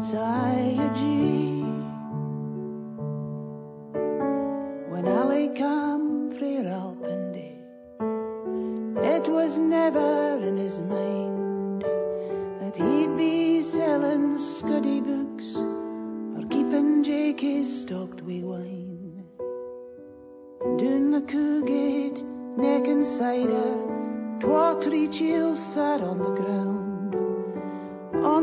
World 0.00 0.12
that's 0.12 0.14
I. 0.14 0.76
When 4.90 5.08
Ali 5.08 5.48
came 5.48 6.32
frae 6.32 6.62
Alpindy, 6.64 7.56
it 9.04 9.28
was 9.28 9.58
never 9.58 10.38
in 10.42 10.56
his 10.56 10.80
mind 10.80 11.82
that 12.60 12.76
he'd 12.76 13.16
be 13.16 13.62
selling 13.62 14.38
scuddy 14.38 15.00
books 15.00 15.56
or 15.56 16.48
keeping 16.48 17.02
J.K. 17.02 17.64
stocked 17.64 18.22
wi' 18.22 18.42
wine. 18.42 19.24
Doon 20.78 21.10
the 21.10 21.22
Coogate, 21.22 22.22
neck 22.56 22.86
and 22.86 23.04
cider, 23.04 23.78
twa 24.40 24.78
three 24.80 25.08
chiels 25.08 25.58
sat 25.58 26.00
on 26.00 26.18
the 26.18 26.34
ground. 26.34 26.79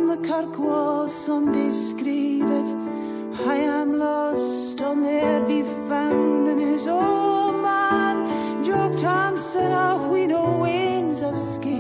The 0.07 0.15
kirk 0.15 0.57
wall, 0.57 1.09
somebody 1.09 1.69
I 3.45 3.55
am 3.55 3.99
lost, 3.99 4.79
I'll 4.81 4.95
ne'er 4.95 5.45
be 5.45 5.63
found. 5.63 6.47
And 6.47 6.61
his 6.61 6.87
old 6.87 7.55
man, 7.61 8.63
Jock 8.63 8.97
Thompson 9.01 9.69
of 9.69 10.09
Weeno 10.09 10.61
Wains, 10.61 11.19
have 11.19 11.35
of 11.35 11.65
Yuri. 11.65 11.76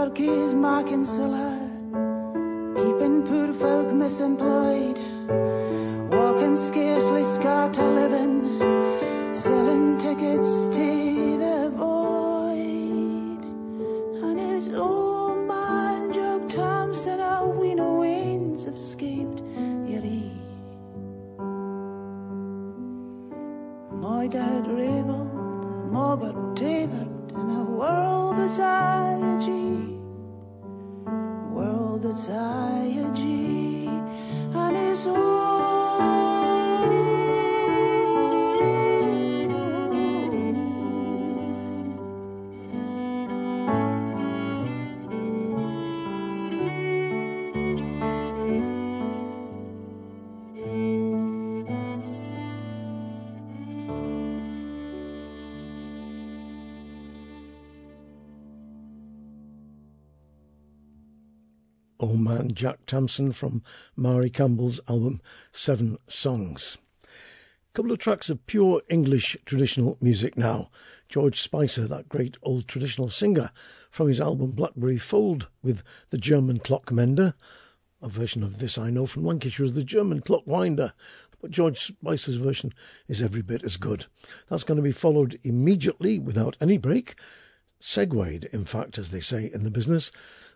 Burkies 0.00 0.54
marking 0.54 1.04
siller, 1.04 1.58
keeping 2.74 3.22
poor 3.28 3.52
folk 3.52 3.88
misemployed, 3.88 4.98
walking 6.10 6.56
scarcely 6.56 7.24
scar 7.24 7.68
to 7.68 7.84
living, 7.84 8.34
selling 9.34 9.98
tickets 9.98 10.68
to 10.74 10.99
Old 62.10 62.18
Man 62.18 62.38
uh, 62.38 62.54
Jack 62.54 62.86
Thompson 62.86 63.30
from 63.30 63.62
Mairi 63.96 64.30
Campbell's 64.30 64.80
album 64.88 65.20
Seven 65.52 65.96
Songs. 66.08 66.76
A 67.04 67.08
couple 67.72 67.92
of 67.92 68.00
tracks 68.00 68.30
of 68.30 68.44
pure 68.48 68.82
English 68.88 69.36
traditional 69.44 69.96
music 70.00 70.36
now. 70.36 70.72
George 71.08 71.40
Spicer, 71.40 71.86
that 71.86 72.08
great 72.08 72.36
old 72.42 72.66
traditional 72.66 73.10
singer, 73.10 73.52
from 73.92 74.08
his 74.08 74.20
album 74.20 74.50
Blackberry 74.50 74.98
Fold 74.98 75.46
with 75.62 75.84
the 76.08 76.18
German 76.18 76.58
Clock 76.58 76.90
Mender. 76.90 77.32
A 78.02 78.08
version 78.08 78.42
of 78.42 78.58
this 78.58 78.76
I 78.76 78.90
know 78.90 79.06
from 79.06 79.24
Lancashire 79.24 79.66
as 79.66 79.74
the 79.74 79.84
German 79.84 80.20
Clock 80.20 80.48
Winder, 80.48 80.92
but 81.40 81.52
George 81.52 81.78
Spicer's 81.78 82.34
version 82.34 82.74
is 83.06 83.22
every 83.22 83.42
bit 83.42 83.62
as 83.62 83.76
good. 83.76 84.04
That's 84.48 84.64
going 84.64 84.78
to 84.78 84.82
be 84.82 84.90
followed 84.90 85.38
immediately, 85.44 86.18
without 86.18 86.56
any 86.60 86.76
break, 86.76 87.14
segued, 87.78 88.46
in 88.46 88.64
fact, 88.64 88.98
as 88.98 89.12
they 89.12 89.20
say 89.20 89.48
in 89.54 89.62
the 89.62 89.70
business, 89.70 90.10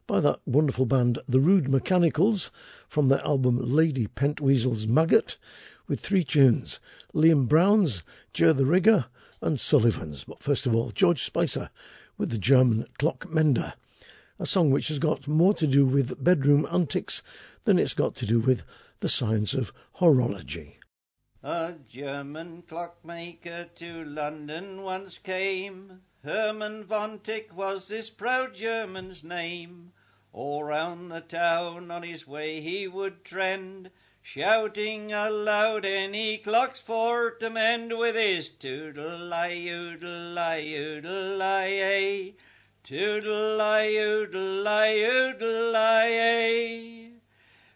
by 0.07 0.21
that 0.21 0.39
wonderful 0.45 0.85
band, 0.85 1.19
The 1.27 1.41
Rude 1.41 1.69
Mechanicals, 1.69 2.51
from 2.89 3.09
their 3.09 3.25
album 3.25 3.59
Lady 3.59 4.07
Pentweazle's 4.07 4.87
Maggot, 4.87 5.39
with 5.87 6.01
three 6.01 6.25
tunes 6.25 6.79
Liam 7.15 7.49
Browne's, 7.49 8.03
Jer 8.35 8.53
the 8.53 8.67
Rigger, 8.67 9.07
and 9.41 9.59
Sullivan's. 9.59 10.25
But 10.25 10.43
first 10.43 10.67
of 10.67 10.75
all, 10.75 10.91
George 10.91 11.23
Spicer 11.23 11.71
with 12.19 12.31
the 12.31 12.39
German 12.39 12.87
Clock 12.99 13.31
Mender, 13.31 13.73
a 14.39 14.45
song 14.45 14.71
which 14.71 14.89
has 14.89 14.99
got 14.99 15.27
more 15.27 15.55
to 15.55 15.67
do 15.67 15.87
with 15.87 16.23
bedroom 16.23 16.67
antics 16.71 17.23
than 17.65 17.79
it's 17.79 17.95
got 17.95 18.17
to 18.17 18.27
do 18.27 18.41
with 18.41 18.63
the 19.01 19.09
science 19.09 19.55
of 19.55 19.73
horology. 19.97 20.75
A 21.43 21.75
German 21.91 22.63
clockmaker 22.69 23.69
to 23.77 24.05
London 24.05 24.83
once 24.83 25.19
came. 25.19 26.03
Herman 26.25 26.85
von 26.85 27.19
Tick 27.19 27.55
was 27.55 27.89
this 27.89 28.09
proud 28.09 28.55
German's 28.55 29.23
name. 29.23 29.93
All 30.33 30.65
round 30.65 31.13
the 31.13 31.21
town 31.21 31.91
on 31.91 32.03
his 32.03 32.27
way 32.27 32.63
he 32.63 32.89
would 32.89 33.27
trend, 33.27 33.91
shouting 34.23 35.13
aloud 35.13 35.85
any 35.85 36.39
clocks 36.39 36.81
for 36.81 37.33
to 37.33 37.51
mend 37.51 37.99
with 37.99 38.17
his 38.17 38.49
toodle-lie, 38.49 39.67
oodle-lie, 39.69 40.63
oodle-lie, 40.63 42.33
toodle-lie, 42.83 43.95
oodle-lie, 43.95 44.95
oodle-lie. 44.95 46.31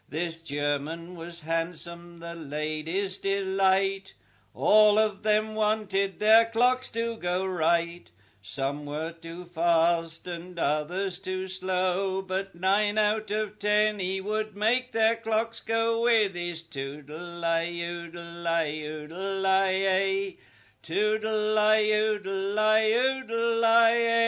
This 0.09 0.37
German 0.37 1.15
was 1.15 1.41
handsome, 1.41 2.17
the 2.17 2.33
ladies' 2.33 3.19
delight. 3.19 4.15
All 4.55 4.97
of 4.97 5.21
them 5.21 5.53
wanted 5.53 6.17
their 6.17 6.45
clocks 6.45 6.89
to 6.89 7.15
go 7.17 7.45
right. 7.45 8.09
Some 8.41 8.85
were 8.85 9.11
too 9.11 9.43
fast 9.53 10.25
and 10.25 10.57
others 10.57 11.19
too 11.19 11.49
slow, 11.49 12.21
but 12.21 12.55
nine 12.55 12.97
out 12.97 13.31
of 13.31 13.59
ten 13.59 13.99
he 13.99 14.21
would 14.21 14.55
make 14.55 14.93
their 14.93 15.17
clocks 15.17 15.59
go 15.59 16.03
with 16.03 16.35
his 16.35 16.61
toodle-lie, 16.61 17.65
oodle-lie, 17.67 18.77
oodle-lie, 18.79 20.37
toodle-lie, 20.81 21.83
oodle-lie, 21.91 22.91
oodle-lie. 22.93 24.25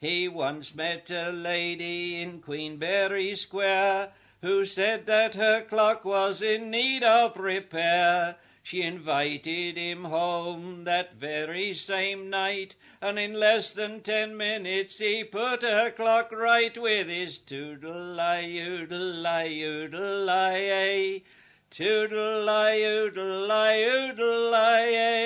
He 0.00 0.26
once 0.28 0.74
met 0.74 1.10
a 1.10 1.30
lady 1.30 2.22
in 2.22 2.40
Queenberry 2.40 3.36
Square 3.36 4.14
who 4.40 4.64
said 4.64 5.04
that 5.04 5.34
her 5.34 5.60
clock 5.60 6.06
was 6.06 6.40
in 6.40 6.70
need 6.70 7.02
of 7.02 7.36
repair. 7.36 8.36
She 8.68 8.82
invited 8.82 9.76
him 9.76 10.06
home 10.06 10.82
that 10.82 11.14
very 11.14 11.72
same 11.72 12.28
night, 12.28 12.74
and 13.00 13.16
in 13.16 13.34
less 13.34 13.72
than 13.72 14.00
ten 14.00 14.36
minutes 14.36 14.98
he 14.98 15.22
put 15.22 15.62
her 15.62 15.92
clock 15.92 16.32
right 16.32 16.76
with 16.76 17.06
his 17.06 17.38
toodle-lie, 17.38 18.42
oodle-lie, 18.42 19.50
oodle-lie, 19.62 21.22
toodle-lie, 21.70 22.80
oodle-lie, 22.82 23.82
oodle-lie. 23.84 25.20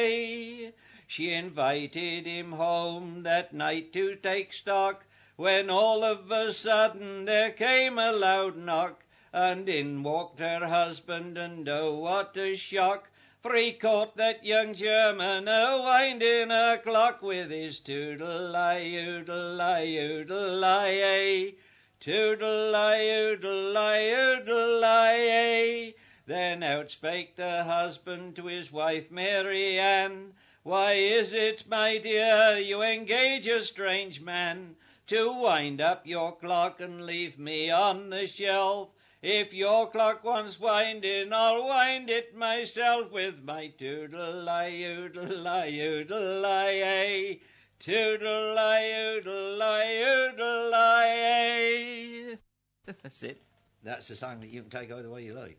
She 1.06 1.30
invited 1.32 2.26
him 2.26 2.52
home 2.52 3.22
that 3.22 3.54
night 3.54 3.90
to 3.94 4.16
take 4.16 4.52
stock, 4.52 5.06
when 5.36 5.70
all 5.70 6.04
of 6.04 6.30
a 6.30 6.52
sudden 6.52 7.24
there 7.24 7.52
came 7.52 7.98
a 7.98 8.12
loud 8.12 8.58
knock, 8.58 9.02
and 9.32 9.66
in 9.66 10.02
walked 10.02 10.40
her 10.40 10.66
husband, 10.66 11.38
and 11.38 11.66
oh, 11.70 11.94
what 11.94 12.36
a 12.36 12.54
shock! 12.54 13.09
For 13.42 13.54
he 13.56 13.72
caught 13.72 14.18
that 14.18 14.44
young 14.44 14.74
German 14.74 15.48
a 15.48 15.80
winding 15.80 16.50
a 16.50 16.76
clock 16.76 17.22
with 17.22 17.50
his 17.50 17.78
toodle-lie, 17.78 18.82
oodle-lie, 18.84 19.86
oodle-lie, 19.86 21.54
toodle-lie, 22.00 23.00
oodle-lie, 23.08 24.10
oodle-lie. 24.10 25.94
Then 26.26 26.62
out 26.62 26.90
spake 26.90 27.36
the 27.36 27.64
husband 27.64 28.36
to 28.36 28.44
his 28.44 28.70
wife 28.70 29.10
Mary 29.10 29.78
Ann, 29.78 30.34
Why 30.62 30.92
is 30.92 31.32
it, 31.32 31.66
my 31.66 31.96
dear, 31.96 32.58
you 32.58 32.82
engage 32.82 33.46
a 33.46 33.64
strange 33.64 34.20
man 34.20 34.76
to 35.06 35.32
wind 35.32 35.80
up 35.80 36.06
your 36.06 36.36
clock 36.36 36.78
and 36.78 37.06
leave 37.06 37.38
me 37.38 37.70
on 37.70 38.10
the 38.10 38.26
shelf? 38.26 38.90
If 39.22 39.52
your 39.52 39.90
clock 39.90 40.24
wants 40.24 40.58
winding, 40.58 41.30
I'll 41.30 41.66
wind 41.66 42.08
it 42.08 42.34
myself 42.34 43.12
with 43.12 43.44
my 43.44 43.66
toodle-lie, 43.78 44.70
oodle-lie, 44.70 45.78
oodle-lie, 45.78 47.38
toodle-lie, 47.78 49.18
oodle-lie, 49.18 50.30
oodle-lie. 50.32 52.38
That's 53.02 53.22
it. 53.22 53.42
That's 53.82 54.08
a 54.08 54.16
song 54.16 54.40
that 54.40 54.48
you 54.48 54.62
can 54.62 54.70
take 54.70 54.90
either 54.90 55.10
way 55.10 55.24
you 55.24 55.34
like. 55.34 55.58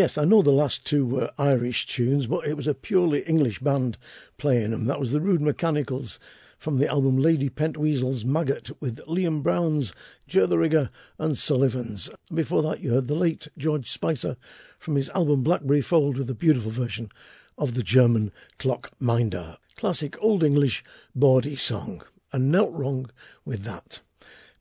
Yes, 0.00 0.16
I 0.16 0.24
know 0.24 0.40
the 0.40 0.50
last 0.50 0.86
two 0.86 1.04
were 1.04 1.30
Irish 1.36 1.84
tunes, 1.84 2.26
but 2.26 2.46
it 2.46 2.56
was 2.56 2.66
a 2.66 2.72
purely 2.72 3.20
English 3.20 3.58
band 3.58 3.98
playing 4.38 4.70
them. 4.70 4.86
That 4.86 4.98
was 4.98 5.12
the 5.12 5.20
Rude 5.20 5.42
Mechanicals 5.42 6.18
from 6.56 6.78
the 6.78 6.88
album 6.88 7.18
Lady 7.18 7.50
Pentweazle's 7.50 8.24
Maggot 8.24 8.70
with 8.80 9.04
Liam 9.06 9.42
Browne's 9.42 9.92
Jertherigger 10.26 10.88
and 11.18 11.36
Sullivan's. 11.36 12.08
Before 12.32 12.62
that, 12.62 12.80
you 12.80 12.92
heard 12.92 13.08
the 13.08 13.14
late 13.14 13.48
George 13.58 13.90
Spicer 13.90 14.38
from 14.78 14.94
his 14.94 15.10
album 15.10 15.42
Blackberry 15.42 15.82
Fold 15.82 16.16
with 16.16 16.30
a 16.30 16.34
beautiful 16.34 16.70
version 16.70 17.12
of 17.58 17.74
the 17.74 17.82
German 17.82 18.32
Clockmender. 18.58 19.58
Classic 19.76 20.16
Old 20.22 20.42
English 20.42 20.82
bawdy 21.14 21.56
song, 21.56 22.02
and 22.32 22.50
not 22.50 22.72
wrong 22.72 23.10
with 23.44 23.64
that. 23.64 24.00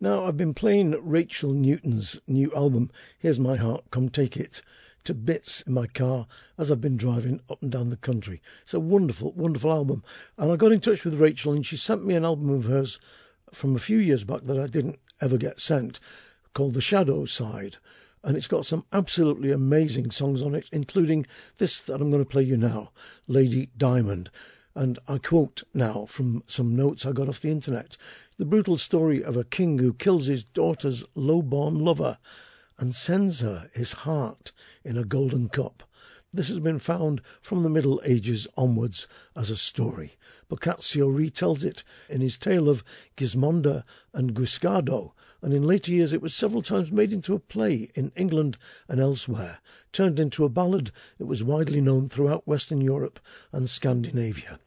Now, 0.02 0.26
I've 0.26 0.36
been 0.36 0.54
playing 0.54 0.92
Rachel 1.02 1.52
Newton's 1.52 2.20
new 2.28 2.54
album, 2.54 2.92
Here's 3.20 3.40
My 3.40 3.56
Heart, 3.56 3.86
Come 3.90 4.10
Take 4.10 4.36
It, 4.36 4.62
to 5.04 5.14
bits 5.14 5.62
in 5.62 5.74
my 5.74 5.88
car 5.88 6.28
as 6.58 6.72
I've 6.72 6.82
been 6.82 6.98
driving 6.98 7.42
up 7.50 7.62
and 7.62 7.72
down 7.72 7.90
the 7.90 7.98
country. 7.98 8.42
It's 8.64 8.74
a 8.74 8.80
wonderful, 8.80 9.32
wonderful 9.32 9.72
album. 9.72 10.04
And 10.38 10.52
I 10.52 10.56
got 10.56 10.72
in 10.72 10.80
touch 10.80 11.04
with 11.04 11.20
Rachel 11.20 11.54
and 11.54 11.66
she 11.66 11.78
sent 11.78 12.06
me 12.06 12.16
an 12.16 12.26
album 12.26 12.50
of 12.50 12.66
hers 12.66 13.00
from 13.54 13.76
a 13.76 13.80
few 13.80 13.98
years 13.98 14.24
back 14.24 14.44
that 14.44 14.60
I 14.60 14.68
didn't 14.68 15.00
ever 15.22 15.38
get 15.38 15.60
sent 15.60 16.00
called 16.54 16.74
The 16.74 16.82
Shadow 16.82 17.26
Side. 17.26 17.78
And 18.24 18.36
it's 18.36 18.48
got 18.48 18.66
some 18.66 18.86
absolutely 18.92 19.52
amazing 19.52 20.12
songs 20.12 20.42
on 20.42 20.56
it, 20.56 20.70
including 20.72 21.26
this 21.58 21.84
that 21.84 22.02
I'm 22.02 22.12
going 22.12 22.24
to 22.24 22.30
play 22.30 22.44
you 22.44 22.58
now, 22.58 22.92
Lady 23.28 23.70
Diamond. 23.78 24.30
And 24.76 25.00
I 25.08 25.18
quote 25.18 25.64
now 25.74 26.06
from 26.06 26.44
some 26.48 26.76
notes 26.76 27.06
I 27.06 27.12
got 27.12 27.30
off 27.30 27.42
the 27.42 27.52
internet 27.52 27.98
the 28.38 28.46
brutal 28.46 28.78
story 28.78 29.24
of 29.24 29.36
a 29.36 29.44
king 29.44 29.78
who 29.78 29.94
kills 29.94 30.26
his 30.26 30.46
daughter's 30.46 31.04
low 31.14 31.42
born 31.42 31.80
lover 31.80 32.18
and 32.80 32.96
sends 32.96 33.42
her 33.42 33.70
his 33.74 33.92
heart 33.92 34.52
in 34.86 34.98
a 34.98 35.04
golden 35.04 35.50
cup. 35.50 35.84
This 36.32 36.48
has 36.48 36.60
been 36.60 36.80
found 36.80 37.22
from 37.42 37.64
the 37.64 37.70
Middle 37.70 38.02
Ages 38.06 38.48
onwards 38.56 39.08
as 39.36 39.52
a 39.52 39.58
story. 39.58 40.14
Boccaccio 40.48 41.10
retells 41.10 41.66
it 41.66 41.84
in 42.08 42.22
his 42.22 42.38
tale 42.38 42.70
of 42.70 42.84
Gismonda 43.18 43.84
and 44.14 44.34
Guiscardo, 44.34 45.14
and 45.42 45.54
in 45.54 45.64
later 45.64 45.92
years 45.92 46.14
it 46.14 46.22
was 46.22 46.34
several 46.34 46.62
times 46.62 46.92
made 46.92 47.12
into 47.12 47.34
a 47.34 47.40
play 47.40 47.90
in 47.96 48.12
England 48.16 48.58
and 48.88 49.02
elsewhere. 49.02 49.58
Turned 49.92 50.20
into 50.20 50.46
a 50.46 50.50
ballad, 50.50 50.92
it 51.18 51.24
was 51.24 51.44
widely 51.44 51.82
known 51.82 52.08
throughout 52.08 52.48
Western 52.48 52.80
Europe 52.80 53.20
and 53.52 53.70
Scandinavia. 53.70 54.60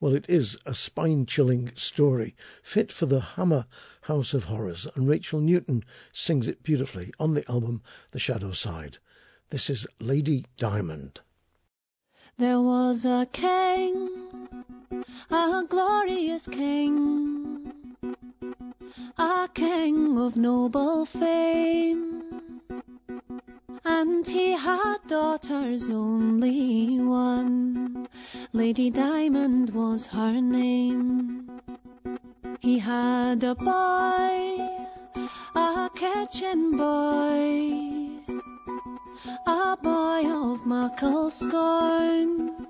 Well, 0.00 0.14
it 0.14 0.26
is 0.28 0.56
a 0.64 0.74
spine 0.74 1.26
chilling 1.26 1.72
story, 1.74 2.36
fit 2.62 2.92
for 2.92 3.06
the 3.06 3.20
Hammer 3.20 3.66
House 4.08 4.32
of 4.32 4.44
Horrors, 4.44 4.86
and 4.94 5.06
Rachel 5.06 5.38
Newton 5.38 5.84
sings 6.14 6.48
it 6.48 6.62
beautifully 6.62 7.12
on 7.20 7.34
the 7.34 7.46
album 7.46 7.82
The 8.12 8.18
Shadow 8.18 8.52
Side. 8.52 8.96
This 9.50 9.68
is 9.68 9.86
Lady 10.00 10.46
Diamond. 10.56 11.20
There 12.38 12.58
was 12.58 13.04
a 13.04 13.28
king, 13.30 14.08
a 15.30 15.62
glorious 15.68 16.46
king, 16.46 17.70
a 19.18 19.46
king 19.52 20.18
of 20.18 20.38
noble 20.38 21.04
fame. 21.04 22.50
And 23.84 24.26
he 24.26 24.52
had 24.52 25.06
daughters, 25.06 25.90
only 25.90 26.98
one. 26.98 28.08
Lady 28.54 28.88
Diamond 28.88 29.68
was 29.68 30.06
her 30.06 30.40
name. 30.40 31.60
He 32.60 32.80
had 32.80 33.44
a 33.44 33.54
boy, 33.54 34.58
a 35.54 35.90
kitchen 35.94 36.76
boy, 36.76 38.18
a 39.46 39.76
boy 39.80 40.26
of 40.26 40.66
muckle 40.66 41.30
scorn. 41.30 42.66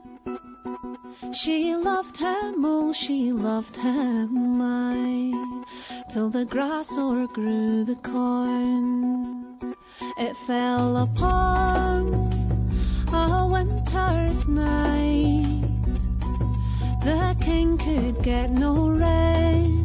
She 1.33 1.75
loved 1.75 2.19
him, 2.19 2.67
oh, 2.67 2.93
she 2.93 3.33
loved 3.33 3.77
him, 3.77 4.61
aye, 4.61 5.65
till 6.11 6.29
the 6.29 6.45
grass 6.45 6.93
o'ergrew 6.99 7.85
the 7.85 7.97
corn. 7.97 9.75
It 10.19 10.37
fell 10.37 10.99
upon 10.99 12.13
a 13.11 13.47
winter's 13.51 14.47
night. 14.47 15.63
The 17.03 17.37
king 17.41 17.79
could 17.79 18.23
get 18.23 18.51
no 18.51 18.91
rest. 18.91 19.78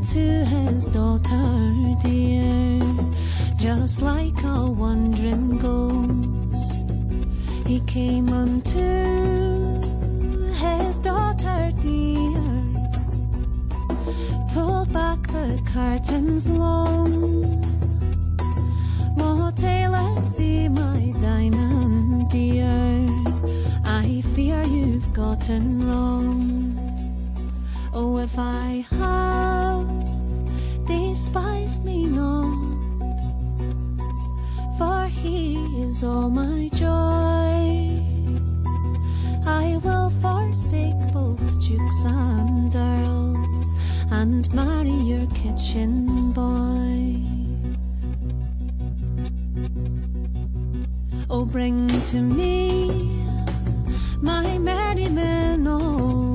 Unto 0.00 0.44
his 0.44 0.88
daughter 0.88 1.94
dear, 2.02 2.80
just 3.58 4.00
like 4.00 4.42
a 4.44 4.66
wandering 4.66 5.58
ghost. 5.58 6.72
He 7.66 7.80
came 7.80 8.30
unto 8.30 8.80
his 10.54 10.98
daughter 11.00 11.72
dear 11.82 12.40
pulled 14.54 14.90
back 14.90 15.20
the 15.26 15.60
curtains 15.66 16.48
long. 16.48 17.60
What 19.16 19.62
aileth 19.62 20.36
thee, 20.38 20.68
my 20.70 21.12
diamond 21.20 22.30
dear? 22.30 23.06
I 23.84 24.22
fear 24.34 24.62
you've 24.62 25.12
gotten 25.12 25.86
wrong. 25.86 26.40
Oh, 27.92 28.16
if 28.18 28.38
I 28.38 28.70
despise 29.00 29.69
me 31.84 32.06
not, 32.06 32.78
for 34.78 35.06
he 35.06 35.56
is 35.82 36.02
all 36.02 36.30
my 36.30 36.68
joy. 36.74 38.00
I 39.46 39.80
will 39.82 40.10
forsake 40.20 41.12
both 41.12 41.40
dukes 41.60 42.04
and 42.04 42.74
earls 42.74 43.74
and 44.10 44.52
marry 44.54 44.90
your 44.90 45.26
kitchen 45.28 46.32
boy. 46.32 47.16
Oh, 51.30 51.44
bring 51.44 51.88
to 51.88 52.20
me 52.20 53.24
my 54.20 54.58
merry 54.58 55.08
men 55.08 55.66
all 55.66 56.29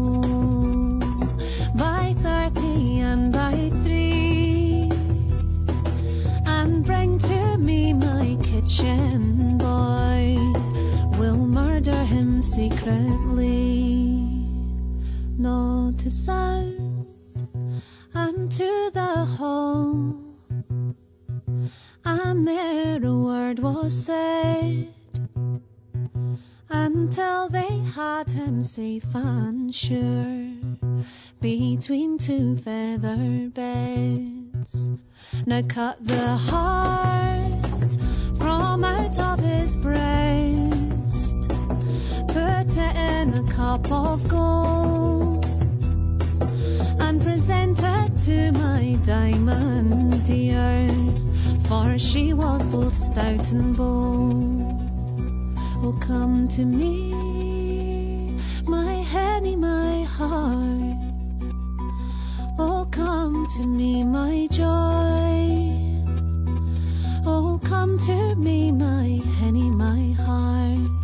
secretly, 12.70 14.18
not 15.38 16.00
to 16.00 16.10
sound 16.10 17.06
and 18.14 18.52
to 18.52 18.92
the 18.94 19.26
hall. 19.38 20.16
And 22.04 22.48
there 22.48 23.04
a 23.04 23.14
word 23.14 23.60
was 23.60 23.94
said 23.94 24.94
until 26.70 27.50
they 27.50 27.78
had 27.94 28.30
him 28.32 28.64
safe 28.64 29.14
and 29.14 29.74
sure 29.74 30.48
between 31.42 32.18
two 32.18 32.56
feather 32.56 33.50
beds. 33.54 34.92
Now 35.46 35.62
cut 35.68 36.04
the 36.04 36.36
heart 36.36 37.94
from 38.40 38.84
out 38.84 39.20
of 39.20 39.40
his 39.40 39.78
breast, 39.78 40.95
it 42.36 42.78
in 42.78 43.34
a 43.34 43.44
cup 43.52 43.92
of 43.92 44.28
gold 44.28 45.46
and 47.00 47.22
present 47.22 47.80
it 47.82 48.20
to 48.26 48.52
my 48.52 48.98
diamond 49.06 50.26
dear, 50.26 50.90
for 51.68 51.98
she 51.98 52.34
was 52.34 52.68
both 52.68 52.98
stout 52.98 53.52
and 53.52 53.76
bold. 53.78 54.82
Oh, 55.84 55.98
come 56.02 56.48
to 56.50 56.66
me, 56.66 58.38
my 58.66 58.94
Henny, 58.96 59.56
my 59.56 60.04
heart. 60.04 60.98
Oh, 62.58 62.88
come 62.90 63.48
to 63.58 63.64
me, 63.68 64.04
my 64.04 64.48
joy. 64.50 64.66
Oh, 67.28 67.60
come 67.64 68.00
to 68.00 68.36
me, 68.36 68.72
my 68.72 69.22
Henny, 69.40 69.70
my 69.70 70.14
heart, 70.24 70.95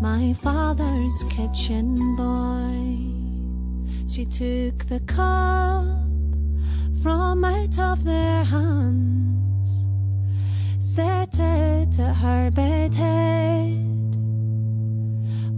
my 0.00 0.34
father's 0.34 1.24
kitchen 1.30 2.16
boy. 2.16 2.96
She 4.08 4.24
took 4.24 4.86
the 4.86 5.00
cup 5.00 5.84
from 7.02 7.44
out 7.44 7.78
of 7.78 8.04
their 8.04 8.44
hands, 8.44 9.86
set 10.80 11.38
it 11.38 11.98
at 11.98 12.14
her 12.14 12.50
bed 12.50 12.94
head, 12.94 14.16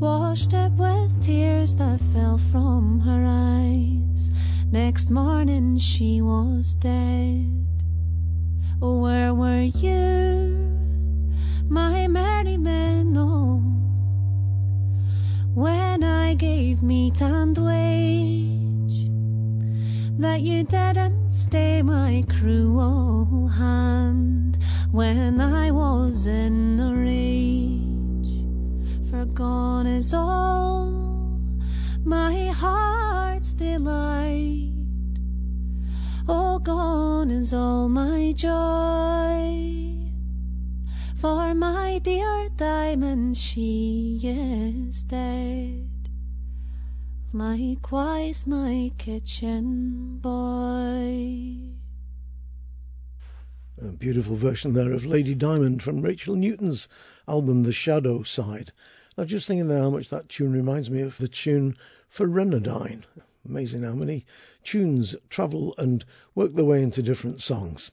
washed 0.01 0.53
it 0.53 0.73
with 0.73 1.23
tears 1.23 1.75
that 1.77 2.01
fell 2.13 2.39
from 2.39 3.01
her 3.01 3.25
eyes. 3.27 4.31
Next 4.71 5.11
morning 5.11 5.79
she 5.79 6.21
was 6.23 6.75
dead. 6.75 7.65
Oh, 8.81 8.99
where 8.99 9.35
were 9.35 9.63
you, 9.63 10.18
and 17.23 17.59
wage? 17.59 19.09
That 20.21 20.41
you 20.41 20.65
didn't 20.65 21.33
stay 21.33 21.83
my 21.83 22.25
cruel 22.29 23.49
hand 23.49 24.59
when 24.91 25.41
I 25.41 25.71
was 25.71 26.27
in 26.27 26.81
a 26.81 26.95
rage. 26.95 29.11
For 29.11 29.25
gone 29.25 29.87
is 29.87 30.15
all 30.15 30.91
my 32.05 32.47
heart's 32.47 33.53
delight. 33.53 34.73
Oh, 36.29 36.59
gone 36.59 37.31
is 37.31 37.55
all 37.55 37.89
my 37.89 38.33
joy. 38.33 39.95
For 41.17 41.55
my 41.55 41.99
dear 41.99 42.49
diamond, 42.57 43.37
she 43.37 44.21
is 44.23 45.03
dead. 45.03 45.78
My 47.39 47.77
kitchen 48.99 50.19
boy. 50.19 51.71
A 53.81 53.93
beautiful 53.97 54.35
version 54.35 54.73
there 54.73 54.93
of 54.93 55.07
Lady 55.07 55.37
Diamond 55.37 55.81
from 55.81 56.01
Rachel 56.01 56.35
Newton's 56.35 56.89
album 57.29 57.63
The 57.63 57.71
Shadow 57.71 58.25
Side. 58.25 58.73
I 59.17 59.21
was 59.21 59.31
just 59.31 59.47
thinking 59.47 59.69
there 59.69 59.79
how 59.79 59.91
much 59.91 60.09
that 60.09 60.29
tune 60.29 60.53
reminds 60.53 60.91
me 60.91 61.03
of 61.03 61.17
the 61.19 61.29
tune 61.29 61.77
for 62.09 62.27
Renadine. 62.27 63.05
Amazing 63.49 63.85
how 63.85 63.95
many 63.95 64.27
tunes 64.65 65.15
travel 65.31 65.77
and 65.79 66.05
work 66.35 66.55
their 66.55 66.65
way 66.65 66.83
into 66.83 67.05
different 67.05 67.41
songs. 67.41 67.93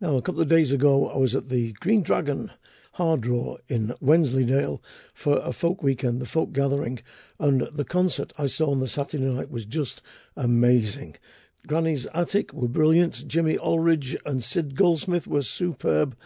Now, 0.00 0.14
a 0.14 0.22
couple 0.22 0.40
of 0.40 0.46
days 0.46 0.70
ago, 0.70 1.10
I 1.10 1.16
was 1.16 1.34
at 1.34 1.48
the 1.48 1.72
Green 1.72 2.02
Dragon 2.02 2.52
Hardraw 2.92 3.56
in 3.68 3.94
Wensleydale 4.00 4.82
for 5.14 5.38
a 5.38 5.52
folk 5.52 5.82
weekend, 5.82 6.20
the 6.20 6.26
folk 6.26 6.52
gathering, 6.52 7.00
and 7.38 7.62
the 7.72 7.84
concert 7.84 8.32
I 8.36 8.46
saw 8.46 8.70
on 8.70 8.80
the 8.80 8.86
Saturday 8.86 9.24
night 9.24 9.50
was 9.50 9.64
just 9.64 10.02
amazing. 10.36 11.16
Granny's 11.66 12.06
Attic 12.12 12.52
were 12.52 12.68
brilliant. 12.68 13.26
Jimmy 13.26 13.56
Aldridge 13.56 14.16
and 14.26 14.42
Sid 14.42 14.76
Goldsmith 14.76 15.26
were 15.26 15.42
superb, 15.42 16.16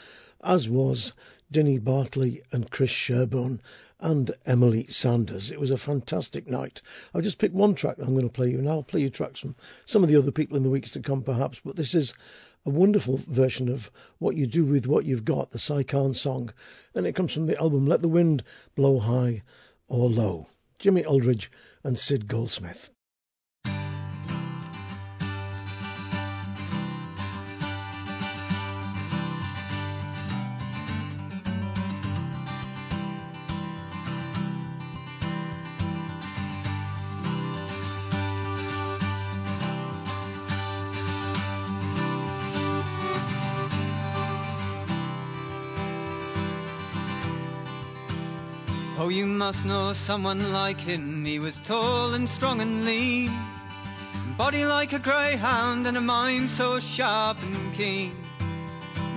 as 0.42 0.68
was 0.68 1.12
Denny 1.52 1.78
Bartley 1.78 2.42
and 2.50 2.68
Chris 2.68 2.90
Sherburn 2.90 3.61
and 4.00 4.30
Emily 4.45 4.86
Sanders. 4.86 5.53
It 5.53 5.61
was 5.61 5.70
a 5.70 5.78
fantastic 5.78 6.49
night. 6.49 6.82
I've 7.14 7.22
just 7.22 7.38
picked 7.38 7.54
one 7.54 7.74
track 7.74 7.99
I'm 7.99 8.14
going 8.14 8.26
to 8.26 8.32
play 8.32 8.50
you, 8.50 8.58
and 8.58 8.68
I'll 8.68 8.82
play 8.82 9.03
you 9.03 9.11
tracks 9.11 9.41
from 9.41 9.54
some 9.84 10.03
of 10.03 10.08
the 10.08 10.16
other 10.16 10.32
people 10.32 10.57
in 10.57 10.64
the 10.64 10.70
weeks 10.70 10.92
to 10.92 11.00
come, 11.00 11.22
perhaps. 11.22 11.61
But 11.64 11.76
this 11.76 11.95
is 11.95 12.14
a 12.67 12.71
wonderful 12.71 13.17
version 13.29 13.68
of 13.68 13.93
What 14.18 14.37
You 14.37 14.45
Do 14.45 14.64
With 14.64 14.88
What 14.88 15.05
You've 15.05 15.25
Got, 15.25 15.53
the 15.53 15.59
Cy 15.59 15.84
song, 16.11 16.53
and 16.97 17.07
it 17.07 17.14
comes 17.14 17.33
from 17.33 17.47
the 17.47 17.57
album 17.61 17.87
Let 17.87 18.03
the 18.03 18.09
Wind 18.09 18.43
Blow 18.75 18.99
High 18.99 19.45
or 19.87 20.11
Low. 20.11 20.49
Jimmy 20.80 21.05
Aldridge 21.05 21.53
and 21.84 21.97
Sid 21.97 22.26
Goldsmith. 22.26 22.91
Must 49.46 49.64
know 49.64 49.92
someone 49.92 50.52
like 50.52 50.80
him. 50.80 51.24
He 51.24 51.38
was 51.38 51.56
tall 51.60 52.14
and 52.14 52.28
strong 52.28 52.60
and 52.60 52.84
lean, 52.84 53.30
body 54.36 54.64
like 54.64 54.92
a 54.92 54.98
greyhound 54.98 55.86
and 55.86 55.96
a 55.96 56.00
mind 56.00 56.50
so 56.50 56.80
sharp 56.80 57.40
and 57.40 57.72
keen. 57.72 58.10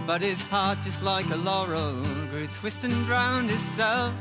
But 0.05 0.21
his 0.21 0.39
heart, 0.43 0.77
just 0.83 1.01
like 1.01 1.27
a 1.31 1.35
laurel, 1.35 2.03
grew 2.29 2.45
twisting 2.45 3.07
round 3.07 3.49
himself. 3.49 4.13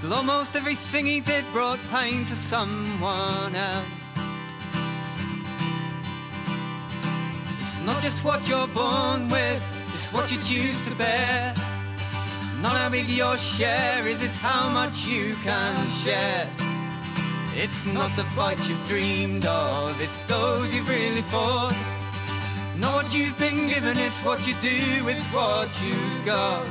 Till 0.00 0.14
almost 0.14 0.56
everything 0.56 1.04
he 1.04 1.20
did 1.20 1.44
brought 1.52 1.78
pain 1.92 2.24
to 2.24 2.34
someone 2.34 3.54
else. 3.54 3.90
It's 7.60 7.84
not 7.84 8.02
just 8.02 8.24
what 8.24 8.48
you're 8.48 8.68
born 8.68 9.28
with, 9.28 9.62
it's 9.94 10.10
what 10.10 10.32
you 10.32 10.38
choose 10.38 10.88
to 10.88 10.94
bear. 10.94 11.52
Not 12.60 12.74
how 12.74 12.88
big 12.88 13.08
your 13.10 13.36
share 13.36 14.06
is, 14.06 14.22
it's 14.22 14.40
how 14.40 14.70
much 14.70 15.06
you 15.06 15.34
can 15.44 15.76
share. 16.02 16.48
It's 17.54 17.84
not 17.86 18.10
the 18.16 18.24
fight 18.34 18.58
you've 18.66 18.88
dreamed 18.88 19.44
of, 19.44 20.00
it's 20.00 20.22
those 20.22 20.74
you've 20.74 20.88
really 20.88 21.20
fought. 21.22 21.74
Not 22.78 22.94
what 22.94 23.14
you've 23.14 23.38
been 23.38 23.68
given, 23.68 23.98
it's 23.98 24.24
what 24.24 24.46
you 24.48 24.54
do 24.62 25.04
with 25.04 25.22
what 25.34 25.68
you've 25.84 26.24
got. 26.24 26.64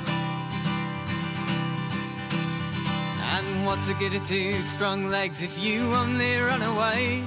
And 3.38 3.66
what's 3.66 3.86
the 3.86 3.94
good 3.94 4.16
of 4.16 4.28
two 4.28 4.64
strong 4.64 5.06
legs 5.06 5.42
if 5.42 5.64
you 5.64 5.94
only 5.94 6.38
run 6.38 6.64
away? 6.64 7.22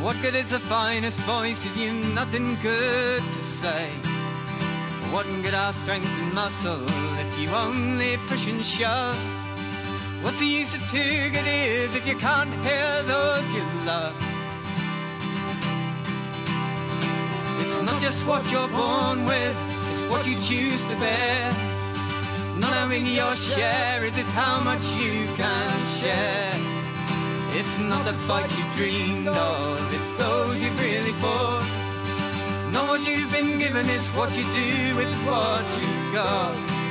What 0.00 0.16
good 0.22 0.34
is 0.34 0.50
the 0.50 0.58
finest 0.58 1.18
voice 1.20 1.64
if 1.66 1.76
you've 1.76 2.14
nothing 2.14 2.56
good 2.62 3.22
to 3.22 3.42
say? 3.42 3.88
What 5.12 5.26
good 5.42 5.54
are 5.54 5.74
strength 5.74 6.08
and 6.20 6.34
muscle 6.34 7.11
you 7.42 7.50
only 7.50 8.16
push 8.28 8.46
and 8.46 8.62
shove? 8.62 9.18
What's 10.22 10.38
the 10.38 10.46
use 10.46 10.74
of 10.74 10.80
two 10.92 11.30
good 11.34 11.46
ears 11.46 11.96
if 11.96 12.06
you 12.06 12.14
can't 12.14 12.54
hear 12.62 13.02
those 13.02 13.46
you 13.52 13.64
love? 13.84 14.14
It's 17.62 17.82
not 17.82 18.00
just 18.00 18.24
what 18.26 18.46
you're 18.52 18.68
born 18.68 19.24
with, 19.24 19.56
it's 19.90 20.06
what 20.12 20.24
you 20.24 20.36
choose 20.36 20.82
to 20.84 20.96
bear. 21.00 21.50
Not 22.60 22.72
having 22.74 23.06
your 23.06 23.34
share 23.34 24.04
is 24.04 24.16
it's 24.16 24.34
how 24.34 24.62
much 24.62 24.84
you 25.02 25.26
can 25.34 25.70
share. 25.98 26.52
It's 27.58 27.78
not 27.80 28.04
the 28.04 28.14
fight 28.30 28.50
you 28.56 28.64
dreamed 28.76 29.28
of, 29.28 29.94
it's 29.94 30.12
those 30.14 30.62
you've 30.62 30.80
really 30.80 31.12
fought. 31.18 31.66
Not 32.72 32.88
what 32.88 33.08
you've 33.08 33.32
been 33.32 33.58
given, 33.58 33.88
it's 33.88 34.08
what 34.14 34.30
you 34.36 34.44
do 34.44 34.96
with 34.96 35.12
what 35.26 35.66
you've 35.80 36.14
got. 36.14 36.81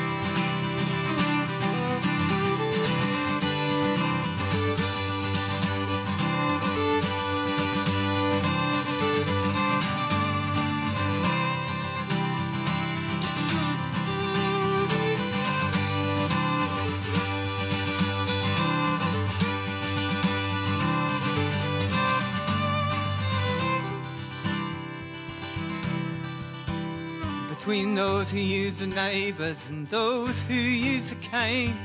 Who 28.31 28.39
use 28.39 28.79
the 28.79 28.87
neighbours 28.87 29.69
and 29.69 29.87
those 29.89 30.41
who 30.43 30.53
use 30.53 31.09
the 31.09 31.15
cane, 31.15 31.75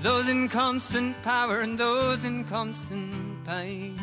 those 0.00 0.28
in 0.28 0.48
constant 0.48 1.22
power 1.22 1.60
and 1.60 1.76
those 1.76 2.24
in 2.24 2.44
constant 2.44 3.46
pain, 3.46 4.00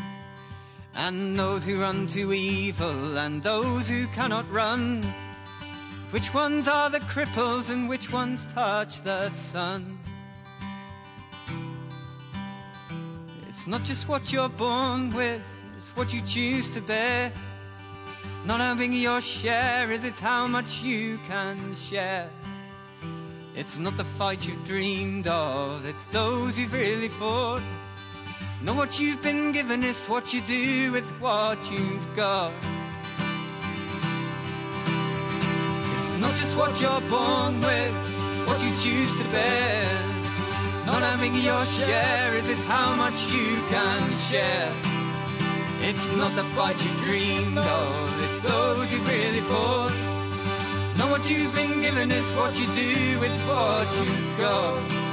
and 0.95 1.37
those 1.37 1.65
who 1.65 1.81
run 1.81 2.05
to 2.07 2.31
evil 2.31 3.17
and 3.17 3.41
those 3.41 3.87
who 3.87 4.05
cannot 4.07 4.49
run. 4.51 5.03
Which 6.11 6.31
ones 6.31 6.67
are 6.67 6.91
the 6.91 6.99
cripples 6.99 7.71
and 7.71 7.89
which 7.89 8.13
ones 8.13 8.45
touch 8.53 9.01
the 9.01 9.29
sun? 9.31 9.97
It's 13.49 13.65
not 13.65 13.83
just 13.83 14.07
what 14.07 14.31
you're 14.31 14.47
born 14.47 15.09
with, 15.09 15.41
it's 15.75 15.89
what 15.95 16.13
you 16.13 16.21
choose 16.21 16.69
to 16.71 16.81
bear. 16.81 17.31
Not 18.47 18.61
having 18.61 18.93
your 18.93 19.19
share 19.19 19.91
is 19.91 20.05
it's 20.05 20.21
how 20.21 20.47
much 20.47 20.81
you 20.81 21.19
can 21.27 21.75
share. 21.75 22.29
It's 23.57 23.77
not 23.77 23.97
the 23.97 24.05
fight 24.05 24.47
you've 24.47 24.65
dreamed 24.65 25.27
of, 25.27 25.85
it's 25.85 26.07
those 26.07 26.57
you've 26.57 26.71
really 26.71 27.09
fought. 27.09 27.61
Not 28.63 28.77
what 28.77 29.01
you've 29.01 29.21
been 29.21 29.51
given, 29.51 29.83
it's 29.83 30.07
what 30.07 30.33
you 30.33 30.39
do 30.39 30.93
with 30.93 31.09
what 31.19 31.59
you've 31.69 32.15
got. 32.15 32.53
It's 35.91 36.17
not 36.21 36.33
just 36.35 36.55
what 36.55 36.79
you're 36.79 37.01
born 37.09 37.59
with, 37.59 38.29
it's 38.29 38.47
what 38.47 38.61
you 38.63 38.71
choose 38.79 39.11
to 39.23 39.29
bear. 39.29 39.83
Not 40.85 41.03
having 41.03 41.35
your 41.35 41.65
share 41.65 42.33
is 42.37 42.49
it's 42.49 42.65
how 42.65 42.95
much 42.95 43.29
you 43.29 43.57
can 43.67 44.15
share. 44.29 44.96
It's 45.81 46.15
not 46.15 46.35
the 46.35 46.43
fight 46.43 46.75
you 46.83 46.91
dreamed 47.05 47.57
of, 47.57 48.23
it's 48.23 48.41
those 48.41 48.91
you 48.91 48.99
really 49.03 49.41
fought. 49.41 49.93
Not 50.97 51.11
what 51.11 51.29
you've 51.29 51.53
been 51.53 51.81
given, 51.81 52.11
it's 52.11 52.31
what 52.35 52.59
you 52.59 52.65
do 52.65 53.19
with 53.19 53.35
what 53.47 53.87
you've 53.99 54.37
got. 54.37 55.06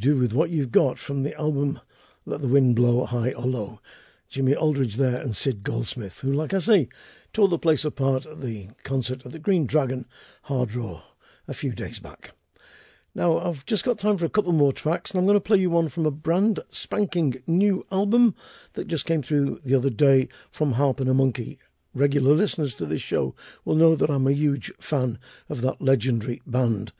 Do 0.00 0.16
with 0.16 0.32
what 0.32 0.48
you've 0.48 0.72
got 0.72 0.98
from 0.98 1.24
the 1.24 1.38
album 1.38 1.78
Let 2.24 2.40
the 2.40 2.48
Wind 2.48 2.74
Blow 2.74 3.04
High 3.04 3.32
or 3.32 3.44
Low. 3.44 3.80
Jimmy 4.30 4.56
Aldridge 4.56 4.96
there 4.96 5.20
and 5.20 5.36
Sid 5.36 5.62
Goldsmith, 5.62 6.20
who, 6.20 6.32
like 6.32 6.54
I 6.54 6.58
say, 6.58 6.88
tore 7.34 7.48
the 7.48 7.58
place 7.58 7.84
apart 7.84 8.24
at 8.24 8.40
the 8.40 8.70
concert 8.82 9.26
at 9.26 9.32
the 9.32 9.38
Green 9.38 9.66
Dragon 9.66 10.06
Hardraw 10.40 11.02
a 11.46 11.52
few 11.52 11.72
days 11.72 11.98
back. 11.98 12.32
Now, 13.14 13.40
I've 13.40 13.66
just 13.66 13.84
got 13.84 13.98
time 13.98 14.16
for 14.16 14.24
a 14.24 14.30
couple 14.30 14.52
more 14.52 14.72
tracks, 14.72 15.10
and 15.10 15.18
I'm 15.18 15.26
going 15.26 15.36
to 15.36 15.40
play 15.40 15.58
you 15.58 15.68
one 15.68 15.88
from 15.88 16.06
a 16.06 16.10
brand 16.10 16.60
spanking 16.70 17.42
new 17.46 17.84
album 17.92 18.34
that 18.72 18.88
just 18.88 19.04
came 19.04 19.22
through 19.22 19.60
the 19.66 19.74
other 19.74 19.90
day 19.90 20.30
from 20.50 20.72
Harp 20.72 21.00
and 21.00 21.10
a 21.10 21.14
Monkey. 21.14 21.58
Regular 21.94 22.32
listeners 22.32 22.72
to 22.76 22.86
this 22.86 23.02
show 23.02 23.34
will 23.66 23.76
know 23.76 23.94
that 23.96 24.08
I'm 24.08 24.26
a 24.26 24.32
huge 24.32 24.72
fan 24.80 25.18
of 25.50 25.60
that 25.60 25.82
legendary 25.82 26.40
band. 26.46 26.90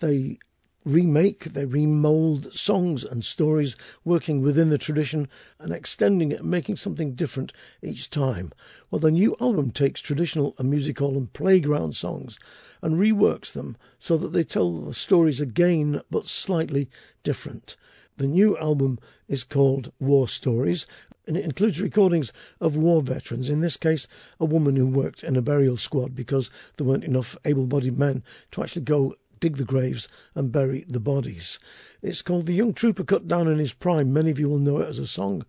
They 0.00 0.40
remake, 0.88 1.44
they 1.44 1.66
remold 1.66 2.52
songs 2.54 3.04
and 3.04 3.22
stories, 3.22 3.76
working 4.04 4.40
within 4.40 4.70
the 4.70 4.78
tradition 4.78 5.28
and 5.58 5.72
extending 5.72 6.32
it 6.32 6.40
and 6.40 6.50
making 6.50 6.76
something 6.76 7.14
different 7.14 7.52
each 7.82 8.08
time. 8.08 8.52
Well, 8.90 8.98
the 8.98 9.10
new 9.10 9.36
album 9.40 9.70
takes 9.70 10.00
traditional 10.00 10.54
and 10.58 10.70
music 10.70 10.98
hall 10.98 11.16
and 11.16 11.32
playground 11.32 11.94
songs 11.94 12.38
and 12.80 12.96
reworks 12.96 13.52
them 13.52 13.76
so 13.98 14.16
that 14.16 14.32
they 14.32 14.44
tell 14.44 14.80
the 14.80 14.94
stories 14.94 15.40
again 15.40 16.00
but 16.10 16.26
slightly 16.26 16.88
different. 17.22 17.76
The 18.16 18.26
new 18.26 18.56
album 18.56 18.98
is 19.28 19.44
called 19.44 19.92
War 20.00 20.26
Stories 20.26 20.86
and 21.26 21.36
it 21.36 21.44
includes 21.44 21.80
recordings 21.82 22.32
of 22.60 22.76
war 22.76 23.02
veterans, 23.02 23.50
in 23.50 23.60
this 23.60 23.76
case, 23.76 24.08
a 24.40 24.46
woman 24.46 24.74
who 24.74 24.86
worked 24.86 25.22
in 25.22 25.36
a 25.36 25.42
burial 25.42 25.76
squad 25.76 26.14
because 26.14 26.50
there 26.76 26.86
weren't 26.86 27.04
enough 27.04 27.36
able 27.44 27.66
bodied 27.66 27.98
men 27.98 28.22
to 28.52 28.62
actually 28.62 28.82
go 28.82 29.14
dig 29.40 29.56
the 29.56 29.64
graves 29.64 30.08
and 30.34 30.52
bury 30.52 30.84
the 30.88 31.00
bodies. 31.00 31.58
It's 32.02 32.22
called 32.22 32.46
The 32.46 32.54
Young 32.54 32.74
Trooper 32.74 33.04
Cut 33.04 33.28
Down 33.28 33.48
in 33.48 33.58
His 33.58 33.72
Prime. 33.72 34.12
Many 34.12 34.30
of 34.30 34.38
you 34.38 34.48
will 34.48 34.58
know 34.58 34.78
it 34.78 34.88
as 34.88 34.98
a 34.98 35.06
song 35.06 35.44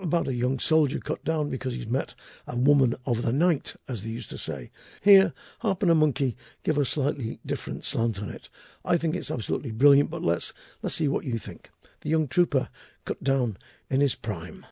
about 0.00 0.28
a 0.28 0.34
young 0.34 0.58
soldier 0.58 0.98
cut 0.98 1.22
down 1.24 1.50
because 1.50 1.74
he's 1.74 1.86
met 1.86 2.14
a 2.46 2.56
woman 2.56 2.94
of 3.04 3.22
the 3.22 3.32
night, 3.32 3.74
as 3.88 4.02
they 4.02 4.10
used 4.10 4.30
to 4.30 4.38
say. 4.38 4.70
Here, 5.02 5.32
Harp 5.58 5.82
and 5.82 5.90
a 5.90 5.94
Monkey 5.94 6.36
give 6.62 6.78
a 6.78 6.84
slightly 6.84 7.40
different 7.44 7.84
slant 7.84 8.22
on 8.22 8.30
it. 8.30 8.48
I 8.84 8.96
think 8.96 9.14
it's 9.14 9.30
absolutely 9.30 9.70
brilliant, 9.70 10.10
but 10.10 10.22
let's 10.22 10.52
let's 10.82 10.94
see 10.94 11.08
what 11.08 11.24
you 11.24 11.38
think. 11.38 11.70
The 12.00 12.10
young 12.10 12.28
trooper 12.28 12.68
cut 13.04 13.22
down 13.22 13.58
in 13.90 14.00
his 14.00 14.14
prime. 14.14 14.64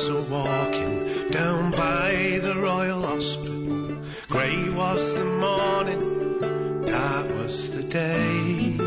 Was 0.00 0.08
a 0.08 0.32
walking 0.32 1.30
down 1.30 1.72
by 1.72 2.38
the 2.42 2.54
Royal 2.56 3.02
Hospital, 3.02 3.98
grey 4.30 4.70
was 4.70 5.14
the 5.14 5.26
morning, 5.26 6.86
dark 6.86 7.28
was 7.32 7.70
the 7.72 7.82
day. 7.82 8.78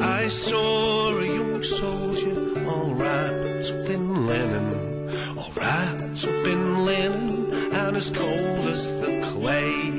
I 0.00 0.26
saw 0.26 1.16
a 1.16 1.24
young 1.24 1.62
soldier 1.62 2.66
all 2.68 2.94
wrapped 2.94 3.70
up 3.70 3.90
in 3.90 4.26
linen, 4.26 5.08
all 5.38 5.52
wrapped 5.56 6.24
up 6.24 6.46
in 6.46 6.84
linen, 6.84 7.52
and 7.72 7.96
as 7.96 8.10
cold 8.10 8.66
as 8.66 9.00
the 9.00 9.20
clay. 9.22 9.90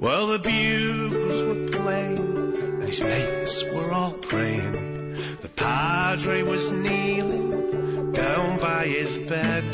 Well, 0.00 0.28
the 0.28 0.38
bugles 0.38 1.44
were 1.44 1.68
playing, 1.68 2.80
and 2.80 2.82
his 2.82 3.02
mates 3.02 3.62
were 3.74 3.92
all 3.92 4.12
praying. 4.12 5.16
The 5.42 5.50
padre 5.54 6.42
was 6.42 6.72
kneeling 6.72 7.55
down 8.16 8.58
by 8.58 8.84
his 8.84 9.18
bed. 9.18 9.64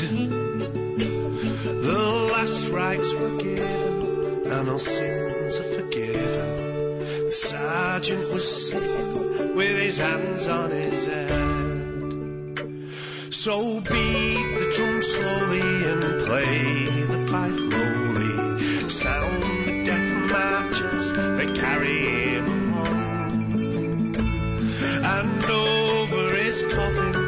The 1.89 2.29
last 2.33 2.69
rites 2.71 3.13
were 3.15 3.37
given, 3.37 4.51
and 4.51 4.69
all 4.69 4.79
sins 4.79 5.59
are 5.59 5.63
forgiven. 5.63 6.99
The 6.99 7.31
sergeant 7.31 8.33
was 8.33 8.69
sitting 8.69 9.55
with 9.55 9.79
his 9.79 9.97
hands 9.97 10.47
on 10.47 10.71
his 10.71 11.05
head. 11.05 12.91
So 13.33 13.79
beat 13.79 14.59
the 14.59 14.73
drum 14.75 15.01
slowly 15.01 15.85
and 15.91 16.03
play 16.27 16.85
the 17.13 17.25
pipe 17.31 17.55
slowly. 17.55 18.63
Sound 18.89 19.43
the 19.65 19.83
death 19.85 20.15
marches 20.31 21.13
that 21.13 21.55
carry 21.55 21.99
him 22.33 22.73
along. 22.73 24.15
And 25.15 25.45
over 25.45 26.35
his 26.35 26.61
coffin 26.63 27.22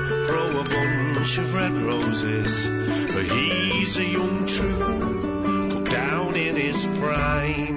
bunch 1.26 1.40
of 1.40 1.56
red 1.56 1.72
roses. 1.72 2.68
but 3.12 3.26
he's 3.26 3.98
a 3.98 4.06
young 4.06 4.46
trooper, 4.46 5.70
cut 5.72 5.90
down 5.90 6.36
in 6.36 6.56
his 6.56 6.86
prime. 7.00 7.75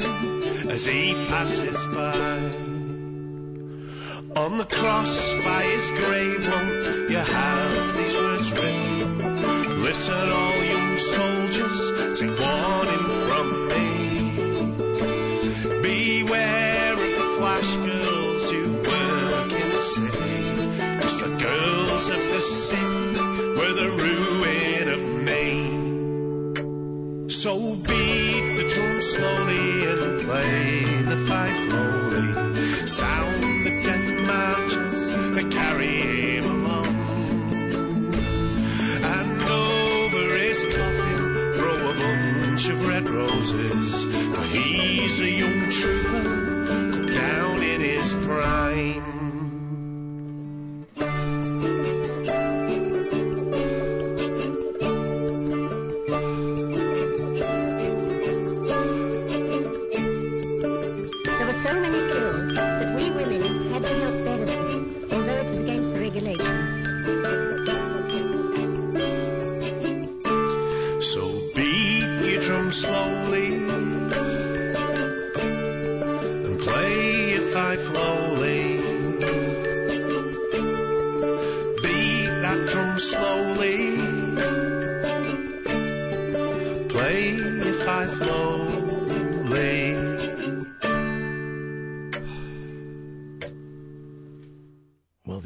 Him 0.00 0.70
as 0.70 0.86
he 0.86 1.12
passes 1.28 1.86
by. 1.86 2.72
On 4.34 4.56
the 4.56 4.64
cross 4.64 5.34
by 5.44 5.62
his 5.62 5.90
grave 5.90 6.48
won't 6.48 7.10
you 7.10 7.18
have 7.18 7.96
these 7.98 8.16
words 8.16 8.52
written? 8.52 9.82
Listen, 9.82 10.14
all 10.14 10.64
young 10.64 10.96
soldiers, 10.98 11.92
take 12.18 12.38
warning 12.40 13.08
from 13.28 13.68
me. 13.68 13.86
Beware 15.82 16.92
of 16.94 16.98
the 16.98 17.28
flash 17.38 17.76
girls 17.76 18.50
who 18.50 18.72
work 18.76 19.52
in 19.52 19.68
the 19.68 19.82
city. 19.82 21.00
Cause 21.02 21.20
the 21.20 21.28
girls 21.36 22.08
of 22.08 22.22
the 22.32 22.40
city 22.40 23.20
were 23.58 23.74
the 23.74 23.90
ruin 23.90 24.88
of 24.88 25.02
me. 25.22 25.81
So 27.42 27.74
beat 27.74 28.54
the 28.54 28.70
drum 28.72 29.00
slowly 29.00 29.86
and 29.88 30.22
play 30.28 30.84
the 31.02 31.16
fife 31.26 31.56
slowly. 31.66 32.86
Sound 32.86 33.66
the 33.66 33.82
death 33.82 34.14
marches 34.28 35.10
that 35.34 35.50
carry 35.50 36.36
him 36.36 36.44
along. 36.44 36.86
And 39.02 39.42
over 39.42 40.36
his 40.36 40.62
coffin 40.62 41.54
throw 41.56 41.90
a 41.90 41.94
bunch 41.98 42.68
of 42.68 42.86
red 42.86 43.10
roses. 43.10 44.04
For 44.04 44.44
he's 44.44 45.18
a 45.18 45.28
young 45.28 45.68
trooper, 45.68 47.06
down 47.08 47.60
in 47.60 47.80
his 47.80 48.14
prime. 48.14 49.11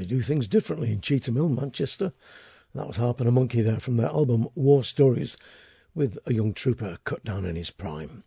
Do 0.07 0.23
things 0.23 0.49
differently 0.49 0.93
in 0.93 1.01
Cheetham 1.01 1.35
Hill, 1.35 1.49
Manchester. 1.49 2.12
That 2.74 2.87
was 2.87 2.97
Harp 2.97 3.20
and 3.20 3.28
a 3.28 3.33
Monkey 3.33 3.61
there 3.61 3.81
from 3.81 3.97
their 3.97 4.09
album 4.09 4.49
War 4.55 4.83
Stories, 4.85 5.37
with 5.95 6.19
a 6.27 6.33
young 6.33 6.55
trooper 6.55 6.99
cut 7.05 7.24
down 7.24 7.45
in 7.45 7.57
his 7.57 7.70
prime. 7.70 8.23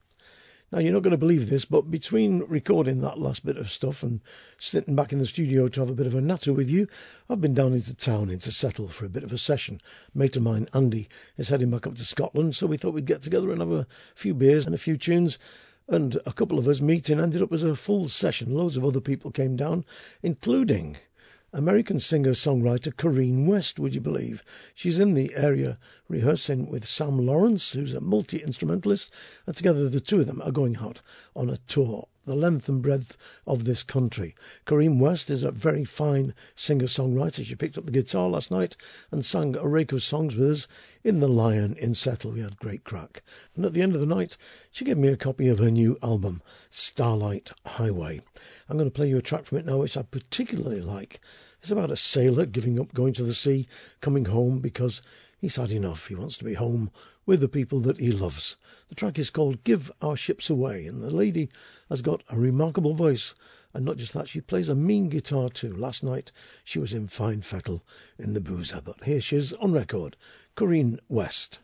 Now, 0.72 0.78
you're 0.78 0.94
not 0.94 1.02
going 1.02 1.12
to 1.12 1.18
believe 1.18 1.50
this, 1.50 1.66
but 1.66 1.90
between 1.90 2.44
recording 2.48 3.02
that 3.02 3.18
last 3.18 3.44
bit 3.44 3.58
of 3.58 3.72
stuff 3.72 4.04
and 4.04 4.22
sitting 4.60 4.96
back 4.96 5.12
in 5.12 5.18
the 5.18 5.26
studio 5.26 5.68
to 5.68 5.80
have 5.80 5.90
a 5.90 5.96
bit 5.96 6.06
of 6.06 6.14
a 6.14 6.22
natter 6.22 6.54
with 6.54 6.70
you, 6.70 6.88
I've 7.28 7.42
been 7.42 7.56
down 7.56 7.74
into 7.74 7.96
town 7.96 8.30
into 8.30 8.52
Settle 8.52 8.88
for 8.88 9.06
a 9.06 9.10
bit 9.10 9.24
of 9.24 9.34
a 9.34 9.38
session. 9.40 9.82
Mate 10.14 10.36
of 10.36 10.44
mine, 10.44 10.70
Andy, 10.72 11.10
is 11.38 11.50
heading 11.50 11.72
back 11.72 11.88
up 11.88 11.96
to 11.96 12.06
Scotland, 12.06 12.56
so 12.56 12.68
we 12.68 12.78
thought 12.78 12.94
we'd 12.94 13.06
get 13.06 13.24
together 13.24 13.50
and 13.52 13.62
have 13.62 13.72
a 13.72 13.88
few 14.14 14.36
beers 14.36 14.68
and 14.68 14.76
a 14.76 14.80
few 14.80 14.96
tunes. 14.96 15.40
And 15.88 16.16
a 16.28 16.34
couple 16.34 16.60
of 16.60 16.68
us 16.68 16.82
meeting 16.82 17.20
ended 17.20 17.42
up 17.42 17.52
as 17.52 17.64
a 17.64 17.76
full 17.76 18.08
session. 18.08 18.54
Loads 18.54 18.78
of 18.78 18.86
other 18.86 19.02
people 19.02 19.32
came 19.32 19.56
down, 19.56 19.86
including 20.22 20.98
American 21.52 21.98
singer-songwriter 21.98 22.94
Corrine 22.96 23.48
West, 23.48 23.80
would 23.80 23.96
you 23.96 24.02
believe? 24.02 24.44
She's 24.76 25.00
in 25.00 25.16
the 25.16 25.34
area 25.36 25.80
rehearsing 26.08 26.70
with 26.70 26.86
Sam 26.86 27.26
Lawrence, 27.26 27.74
who's 27.74 27.94
a 27.94 28.02
multi-instrumentalist, 28.02 29.12
and 29.48 29.56
together 29.56 29.90
the 29.90 30.00
two 30.00 30.20
of 30.20 30.28
them 30.28 30.44
are 30.44 30.52
going 30.52 30.78
out 30.78 31.02
on 31.36 31.50
a 31.50 31.58
tour 31.58 32.08
the 32.26 32.36
length 32.36 32.70
and 32.70 32.82
breadth 32.82 33.18
of 33.48 33.64
this 33.64 33.84
country. 33.84 34.36
Corrine 34.66 35.00
West 35.00 35.30
is 35.30 35.44
a 35.44 35.52
very 35.52 35.86
fine 35.86 36.34
singer-songwriter. 36.56 37.44
She 37.46 37.56
picked 37.56 37.78
up 37.78 37.86
the 37.86 37.92
guitar 37.92 38.30
last 38.30 38.52
night 38.52 38.76
and 39.12 39.24
sang 39.24 39.56
a 39.56 39.68
rake 39.68 39.92
of 39.92 40.04
songs 40.04 40.36
with 40.36 40.52
us 40.52 40.68
in 41.04 41.20
The 41.20 41.28
Lion 41.28 41.76
in 41.78 41.94
Settle. 41.94 42.32
We 42.32 42.42
had 42.42 42.58
great 42.58 42.84
crack. 42.84 43.24
And 43.56 43.66
at 43.66 43.74
the 43.74 43.82
end 43.82 43.94
of 43.96 44.02
the 44.02 44.06
night, 44.06 44.38
she 44.72 44.86
gave 44.86 44.98
me 44.98 45.08
a 45.08 45.18
copy 45.18 45.48
of 45.48 45.60
her 45.60 45.72
new 45.72 45.98
album, 46.04 46.42
Starlight 46.70 47.52
Highway. 47.66 48.22
I'm 48.68 48.78
going 48.78 48.90
to 48.90 48.96
play 48.96 49.10
you 49.10 49.18
a 49.18 49.22
track 49.22 49.46
from 49.46 49.60
it 49.60 49.66
now, 49.66 49.78
which 49.78 49.98
I 49.98 50.02
particularly 50.02 50.82
like. 50.82 51.22
It's 51.62 51.72
about 51.72 51.92
a 51.92 51.98
sailor 51.98 52.46
giving 52.46 52.80
up 52.80 52.94
going 52.94 53.14
to 53.14 53.24
the 53.24 53.34
sea, 53.34 53.68
coming 54.02 54.26
home 54.26 54.60
because 54.60 55.02
he's 55.40 55.56
had 55.56 55.72
enough. 55.72 56.08
He 56.08 56.16
wants 56.16 56.38
to 56.38 56.46
be 56.46 56.54
home 56.54 56.92
with 57.30 57.42
the 57.42 57.48
people 57.48 57.80
that 57.80 58.00
he 58.00 58.12
loves. 58.12 58.56
The 58.88 58.96
track 58.96 59.20
is 59.20 59.30
called 59.30 59.64
Give 59.64 59.92
Our 60.02 60.18
Ships 60.18 60.50
Away, 60.50 60.88
and 60.88 61.00
the 61.00 61.12
lady 61.12 61.50
has 61.88 62.02
got 62.02 62.24
a 62.28 62.36
remarkable 62.36 62.96
voice. 62.96 63.36
And 63.72 63.86
not 63.86 63.98
just 63.98 64.14
that, 64.16 64.28
she 64.28 64.42
plays 64.42 64.68
a 64.68 64.74
mean 64.74 65.10
guitar 65.10 65.48
too. 65.48 65.76
Last 65.76 66.04
night 66.04 66.32
she 66.64 66.80
was 66.80 66.92
in 66.92 67.06
fine 67.06 67.42
fettle 67.42 67.84
in 68.18 68.34
the 68.34 68.42
boozer, 68.42 68.82
but 68.84 69.04
here 69.04 69.22
she 69.22 69.36
is 69.36 69.54
on 69.54 69.74
record, 69.74 70.18
Corrine 70.58 70.98
West. 71.08 71.60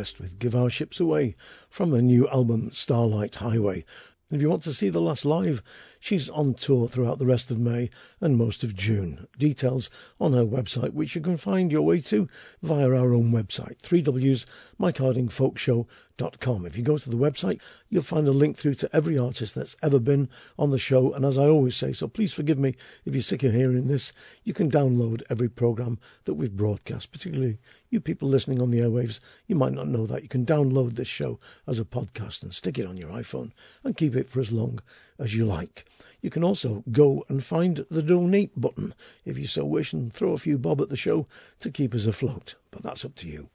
With 0.00 0.38
Give 0.38 0.54
Our 0.54 0.70
Ships 0.70 0.98
Away 0.98 1.36
from 1.68 1.92
her 1.92 2.00
new 2.00 2.26
album 2.26 2.70
Starlight 2.70 3.34
Highway. 3.34 3.84
And 4.30 4.36
if 4.36 4.40
you 4.40 4.48
want 4.48 4.62
to 4.62 4.72
see 4.72 4.88
the 4.88 4.98
last 4.98 5.26
live, 5.26 5.62
she's 6.00 6.30
on 6.30 6.54
tour 6.54 6.88
throughout 6.88 7.18
the 7.18 7.26
rest 7.26 7.50
of 7.50 7.58
May 7.58 7.90
and 8.22 8.36
most 8.36 8.64
of 8.64 8.74
June. 8.74 9.28
Details 9.38 9.90
on 10.18 10.32
her 10.32 10.44
website, 10.44 10.94
which 10.94 11.14
you 11.14 11.20
can 11.20 11.36
find 11.36 11.70
your 11.70 11.82
way 11.82 12.00
to 12.00 12.26
via 12.62 12.88
our 12.88 13.14
own 13.14 13.30
website, 13.32 13.78
3Ws 13.82 14.46
MikeHardingFolkShow.com. 14.80 16.66
If 16.66 16.76
you 16.76 16.82
go 16.82 16.96
to 16.96 17.10
the 17.10 17.16
website, 17.16 17.60
you'll 17.90 18.02
find 18.02 18.26
a 18.28 18.32
link 18.32 18.56
through 18.56 18.74
to 18.74 18.96
every 18.96 19.18
artist 19.18 19.54
that's 19.54 19.76
ever 19.82 19.98
been 19.98 20.30
on 20.58 20.70
the 20.70 20.78
show. 20.78 21.12
And 21.12 21.24
as 21.24 21.36
I 21.36 21.48
always 21.48 21.76
say, 21.76 21.92
so 21.92 22.08
please 22.08 22.32
forgive 22.32 22.58
me 22.58 22.76
if 23.04 23.14
you're 23.14 23.22
sick 23.22 23.42
of 23.42 23.52
hearing 23.52 23.86
this, 23.86 24.12
you 24.42 24.54
can 24.54 24.70
download 24.70 25.22
every 25.28 25.50
program 25.50 25.98
that 26.24 26.34
we've 26.34 26.50
broadcast, 26.50 27.12
particularly 27.12 27.58
you 27.90 28.00
people 28.00 28.28
listening 28.28 28.62
on 28.62 28.70
the 28.70 28.78
airwaves. 28.78 29.20
You 29.46 29.56
might 29.56 29.72
not 29.72 29.88
know 29.88 30.06
that. 30.06 30.22
You 30.22 30.28
can 30.28 30.46
download 30.46 30.94
this 30.94 31.08
show 31.08 31.40
as 31.66 31.78
a 31.78 31.84
podcast 31.84 32.42
and 32.42 32.52
stick 32.52 32.78
it 32.78 32.86
on 32.86 32.96
your 32.96 33.10
iPhone 33.10 33.50
and 33.84 33.96
keep 33.96 34.16
it 34.16 34.30
for 34.30 34.40
as 34.40 34.52
long 34.52 34.80
as 35.20 35.34
you 35.34 35.44
like. 35.44 35.84
You 36.22 36.30
can 36.30 36.42
also 36.42 36.82
go 36.90 37.24
and 37.28 37.44
find 37.44 37.84
the 37.88 38.02
donate 38.02 38.58
button 38.60 38.94
if 39.24 39.38
you 39.38 39.46
so 39.46 39.64
wish 39.64 39.92
and 39.92 40.12
throw 40.12 40.32
a 40.32 40.38
few 40.38 40.58
bob 40.58 40.80
at 40.80 40.88
the 40.88 40.96
show 40.96 41.28
to 41.60 41.70
keep 41.70 41.94
us 41.94 42.06
afloat. 42.06 42.56
But 42.70 42.82
that's 42.82 43.04
up 43.04 43.14
to 43.16 43.28
you. 43.28 43.48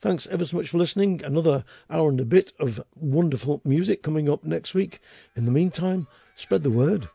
Thanks 0.00 0.26
ever 0.26 0.44
so 0.44 0.56
much 0.56 0.70
for 0.70 0.78
listening. 0.78 1.22
Another 1.24 1.64
hour 1.88 2.08
and 2.08 2.20
a 2.20 2.24
bit 2.24 2.52
of 2.58 2.82
wonderful 2.96 3.60
music 3.64 4.02
coming 4.02 4.28
up 4.28 4.44
next 4.44 4.74
week. 4.74 5.00
In 5.36 5.44
the 5.44 5.52
meantime, 5.52 6.06
spread 6.36 6.62
the 6.62 6.70
word, 6.70 7.08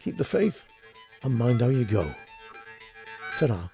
keep 0.00 0.16
the 0.16 0.24
faith, 0.24 0.62
and 1.22 1.34
mind 1.34 1.60
how 1.60 1.68
you 1.68 1.84
go. 1.84 2.06
Ta-da. 3.36 3.68